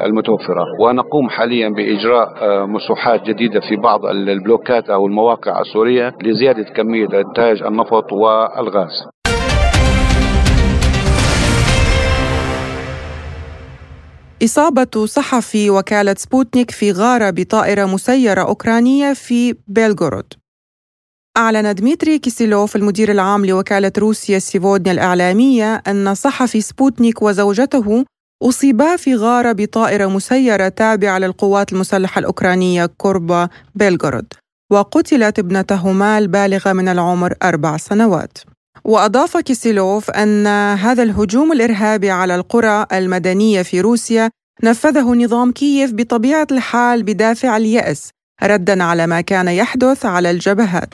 المتوفرة. 0.05 0.65
ونقوم 0.81 1.29
حاليا 1.29 1.69
بإجراء 1.69 2.29
مسوحات 2.65 3.23
جديدة 3.23 3.59
في 3.59 3.75
بعض 3.75 4.05
البلوكات 4.05 4.89
أو 4.89 5.07
المواقع 5.07 5.61
السورية 5.61 6.13
لزيادة 6.23 6.63
كمية 6.63 7.07
إنتاج 7.13 7.63
النفط 7.63 8.13
والغاز. 8.13 9.18
إصابة 14.43 15.05
صحفي 15.05 15.69
وكالة 15.69 16.15
سبوتنيك 16.17 16.71
في 16.71 16.91
غارة 16.91 17.29
بطائرة 17.29 17.85
مسيرة 17.85 18.41
أوكرانية 18.41 19.13
في 19.13 19.55
بيلغورود. 19.67 20.33
أعلن 21.37 21.75
دميتري 21.75 22.19
كيسيلوف 22.19 22.75
المدير 22.75 23.11
العام 23.11 23.45
لوكالة 23.45 23.91
روسيا 23.97 24.39
سيفودنيا 24.39 24.91
الإعلامية 24.93 25.75
أن 25.75 26.13
صحفي 26.15 26.61
سبوتنيك 26.61 27.21
وزوجته 27.21 28.05
أصيبا 28.43 28.95
في 28.95 29.15
غارة 29.15 29.51
بطائرة 29.51 30.05
مسيرة 30.07 30.67
تابعة 30.67 31.17
للقوات 31.17 31.73
المسلحة 31.73 32.19
الأوكرانية 32.19 32.85
قرب 32.85 33.49
بيلغورود 33.75 34.33
وقتلت 34.71 35.39
ابنتهما 35.39 36.17
البالغة 36.17 36.73
من 36.73 36.87
العمر 36.87 37.33
أربع 37.43 37.77
سنوات. 37.77 38.37
وأضاف 38.89 39.37
كيسيلوف 39.37 40.09
أن 40.11 40.47
هذا 40.77 41.03
الهجوم 41.03 41.51
الإرهابي 41.51 42.11
على 42.11 42.35
القرى 42.35 42.85
المدنية 42.93 43.61
في 43.61 43.81
روسيا 43.81 44.29
نفذه 44.63 45.13
نظام 45.13 45.51
كييف 45.51 45.93
بطبيعة 45.93 46.47
الحال 46.51 47.03
بدافع 47.03 47.57
اليأس 47.57 48.09
ردا 48.43 48.83
على 48.83 49.07
ما 49.07 49.21
كان 49.21 49.47
يحدث 49.47 50.05
على 50.05 50.31
الجبهات. 50.31 50.93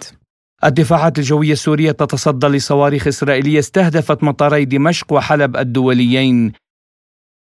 الدفاعات 0.64 1.20
الجوية 1.20 1.52
السورية 1.52 1.92
تتصدى 1.92 2.48
لصواريخ 2.48 3.08
إسرائيلية 3.08 3.60
استهدفت 3.60 4.24
مطاري 4.24 4.66
دمشق 4.66 5.14
وحلب 5.14 5.58
الدوليين. 5.58 6.52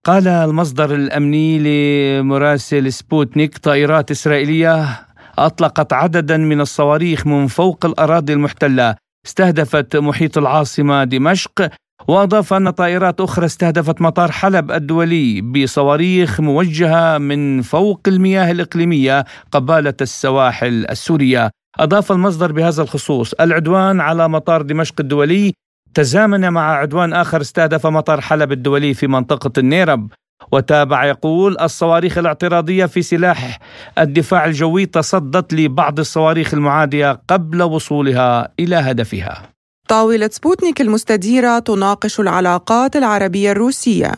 قال 0.06 0.28
المصدر 0.28 0.96
الأمني 0.96 1.60
لمراسل 1.60 2.94
سبوتنيك 2.94 3.58
طائرات 3.58 4.12
إسرائيلية 4.12 5.00
أطلقت 5.38 5.94
عددا 5.94 6.38
من 6.38 6.62
الصواريخ 6.62 7.28
من 7.28 7.48
فوق 7.48 7.86
الأراضي 7.86 8.34
المحتلة. 8.34 8.96
استهدفت 9.26 9.96
محيط 9.96 10.38
العاصمة 10.38 11.04
دمشق 11.04 11.70
وأضاف 12.08 12.54
أن 12.54 12.70
طائرات 12.70 13.22
أخرى 13.22 13.46
استهدفت 13.46 14.02
مطار 14.02 14.32
حلب 14.32 14.72
الدولي 14.72 15.42
بصواريخ 15.42 16.42
موجهة 16.42 17.18
من 17.18 17.62
فوق 17.62 18.02
المياه 18.08 18.52
الإقليمية 18.52 19.26
قبالة 19.52 19.94
السواحل 20.02 20.86
السورية. 20.90 21.52
أضاف 21.80 22.12
المصدر 22.12 22.52
بهذا 22.52 22.84
الخصوص 22.84 23.34
العدوان 23.34 24.00
على 24.00 24.30
مطار 24.30 24.62
دمشق 24.62 24.96
الدولي 25.00 25.54
تزامن 25.94 26.50
مع 26.50 26.76
عدوان 26.76 27.14
آخر 27.14 27.42
استهدف 27.42 27.88
مطار 27.88 28.22
حلب 28.22 28.52
الدولي 28.52 28.94
في 28.94 29.08
منطقة 29.08 29.52
النيرب. 29.58 30.12
وتابع 30.52 31.06
يقول 31.06 31.58
الصواريخ 31.62 32.18
الاعتراضية 32.18 32.86
في 32.86 33.02
سلاح 33.02 33.60
الدفاع 33.98 34.46
الجوي 34.46 34.86
تصدت 34.86 35.54
لبعض 35.54 36.00
الصواريخ 36.00 36.54
المعادية 36.54 37.22
قبل 37.28 37.64
وصولها 37.64 38.52
إلى 38.60 38.76
هدفها 38.76 39.50
طاولة 39.88 40.30
سبوتنيك 40.32 40.82
المستديرة 40.82 41.60
تناقش 41.60 42.20
العلاقات 42.20 42.96
العربية 42.96 43.52
الروسية 43.52 44.12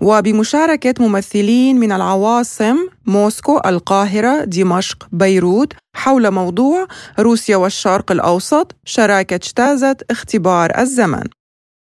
وبمشاركة 0.00 0.94
ممثلين 1.00 1.80
من 1.80 1.92
العواصم 1.92 2.76
موسكو، 3.06 3.60
القاهرة، 3.66 4.44
دمشق، 4.44 5.08
بيروت 5.12 5.72
حول 5.96 6.30
موضوع 6.30 6.86
روسيا 7.18 7.56
والشرق 7.56 8.12
الأوسط 8.12 8.76
شراكة 8.84 9.34
اجتازت 9.34 10.10
اختبار 10.10 10.78
الزمن. 10.78 11.24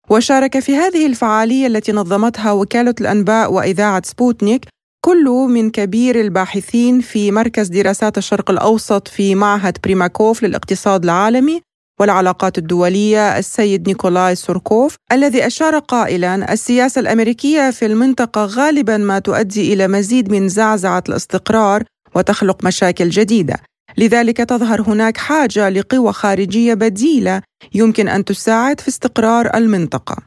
وشارك 0.10 0.60
في 0.60 0.76
هذه 0.76 1.06
الفعالية 1.06 1.68
التي 1.68 1.92
نظمتها 1.92 2.52
وكالة 2.52 2.96
الأنباء 3.02 3.54
وإذاعة 3.54 4.02
سبوتنيك 4.06 4.66
كل 5.06 5.26
من 5.50 5.70
كبير 5.70 6.22
الباحثين 6.22 7.02
في 7.02 7.32
مركز 7.32 7.68
دراسات 7.68 8.18
الشرق 8.18 8.52
الأوسط 8.52 9.08
في 9.08 9.36
معهد 9.36 9.78
بريماكوف 9.84 10.44
للاقتصاد 10.44 11.04
العالمي 11.04 11.62
والعلاقات 12.00 12.58
الدولية 12.58 13.38
السيد 13.38 13.88
نيكولاي 13.88 14.36
سوركوف 14.36 14.96
الذي 15.12 15.48
أشار 15.48 15.80
قائلا 15.80 16.54
السياسة 16.54 17.00
الأمريكية 17.00 17.72
في 17.72 17.86
المنطقة 17.86 18.46
غالبا 18.46 18.98
ما 18.98 19.20
تؤدي 19.20 19.74
إلى 19.74 19.88
مزيد 19.88 20.32
من 20.32 20.50
زعزعة 20.50 21.04
الاستقرار 21.10 21.84
وتخلق 22.16 22.64
مشاكل 22.66 23.10
جديدة. 23.10 23.56
لذلك 23.98 24.38
تظهر 24.38 24.82
هناك 24.82 25.18
حاجة 25.18 25.70
لقوى 25.70 26.14
خارجية 26.14 26.74
بديلة 26.74 27.42
يمكن 27.74 28.08
أن 28.08 28.26
تساعد 28.26 28.80
في 28.80 28.88
استقرار 28.88 29.56
المنطقة. 29.56 30.18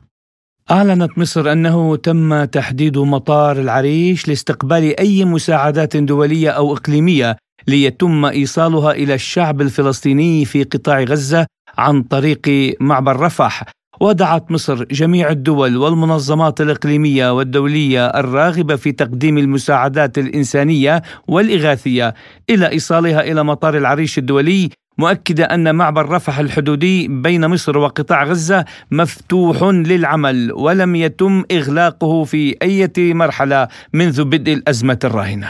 أعلنت 0.71 1.19
مصر 1.19 1.53
أنه 1.53 1.97
تم 1.97 2.45
تحديد 2.45 2.99
مطار 2.99 3.61
العريش 3.61 4.29
لاستقبال 4.29 5.01
أي 5.01 5.25
مساعدات 5.25 5.97
دولية 5.97 6.51
أو 6.51 6.73
إقليمية 6.73 7.37
ليتم 7.69 8.25
إيصالها 8.25 8.93
إلى 8.93 9.15
الشعب 9.15 9.61
الفلسطيني 9.61 10.45
في 10.45 10.65
قطاع 10.65 11.03
غزة 11.03 11.47
عن 11.79 12.03
طريق 12.03 12.77
معبر 12.81 13.21
رفح. 13.21 13.63
ودعت 14.01 14.51
مصر 14.51 14.85
جميع 14.85 15.31
الدول 15.31 15.77
والمنظمات 15.77 16.61
الإقليمية 16.61 17.37
والدولية 17.37 18.07
الراغبة 18.07 18.77
في 18.77 18.93
تقديم 18.93 19.39
المساعدات 19.39 20.19
الإنسانية 20.19 21.03
والإغاثية 21.29 22.15
إلى 22.51 22.69
إيصالها 22.69 23.21
إلى 23.21 23.45
مطار 23.45 23.77
العريش 23.77 24.19
الدولي 24.19 24.71
مؤكدة 24.99 25.45
أن 25.45 25.75
معبر 25.75 26.09
رفح 26.09 26.39
الحدودي 26.39 27.09
بين 27.09 27.47
مصر 27.47 27.79
وقطاع 27.79 28.25
غزة 28.25 28.65
مفتوح 28.91 29.63
للعمل 29.63 30.53
ولم 30.53 30.97
يتم 30.97 31.45
إغلاقه 31.53 32.25
في 32.25 32.57
أي 32.63 32.91
مرحلة 33.15 33.69
منذ 33.93 34.25
بدء 34.25 34.53
الأزمة 34.53 34.99
الراهنة. 35.05 35.49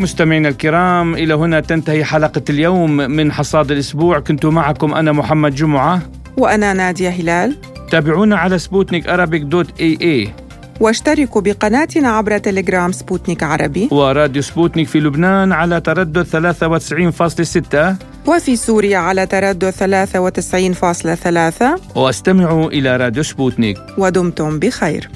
مستمعينا 0.00 0.48
الكرام 0.48 1.14
إلى 1.14 1.34
هنا 1.34 1.60
تنتهي 1.60 2.04
حلقة 2.04 2.42
اليوم 2.50 2.96
من 2.96 3.32
حصاد 3.32 3.70
الأسبوع. 3.70 4.18
كنت 4.18 4.46
معكم 4.46 4.94
أنا 4.94 5.12
محمد 5.12 5.54
جمعة. 5.54 6.02
وأنا 6.36 6.72
نادية 6.72 7.08
هلال. 7.08 7.56
تابعونا 7.90 8.36
على 8.36 8.58
Sputnik 8.58 9.08
Arabic 9.08 9.42
dot 9.42 9.80
AE. 9.80 10.30
واشتركوا 10.80 11.40
بقناتنا 11.40 12.08
عبر 12.08 12.38
تليجرام 12.38 12.92
سبوتنيك 12.92 13.42
عربي. 13.42 13.88
وراديو 13.90 14.42
سبوتنيك 14.42 14.88
في 14.88 15.00
لبنان 15.00 15.52
على 15.52 15.80
تردد 15.80 16.26
93.6 16.26 17.96
وفي 18.26 18.56
سوريا 18.56 18.98
على 18.98 19.26
تردد 19.26 19.70
93.3 19.70 21.96
واستمعوا 21.96 22.70
إلى 22.70 22.96
راديو 22.96 23.22
سبوتنيك. 23.22 23.78
ودمتم 23.98 24.58
بخير. 24.58 25.10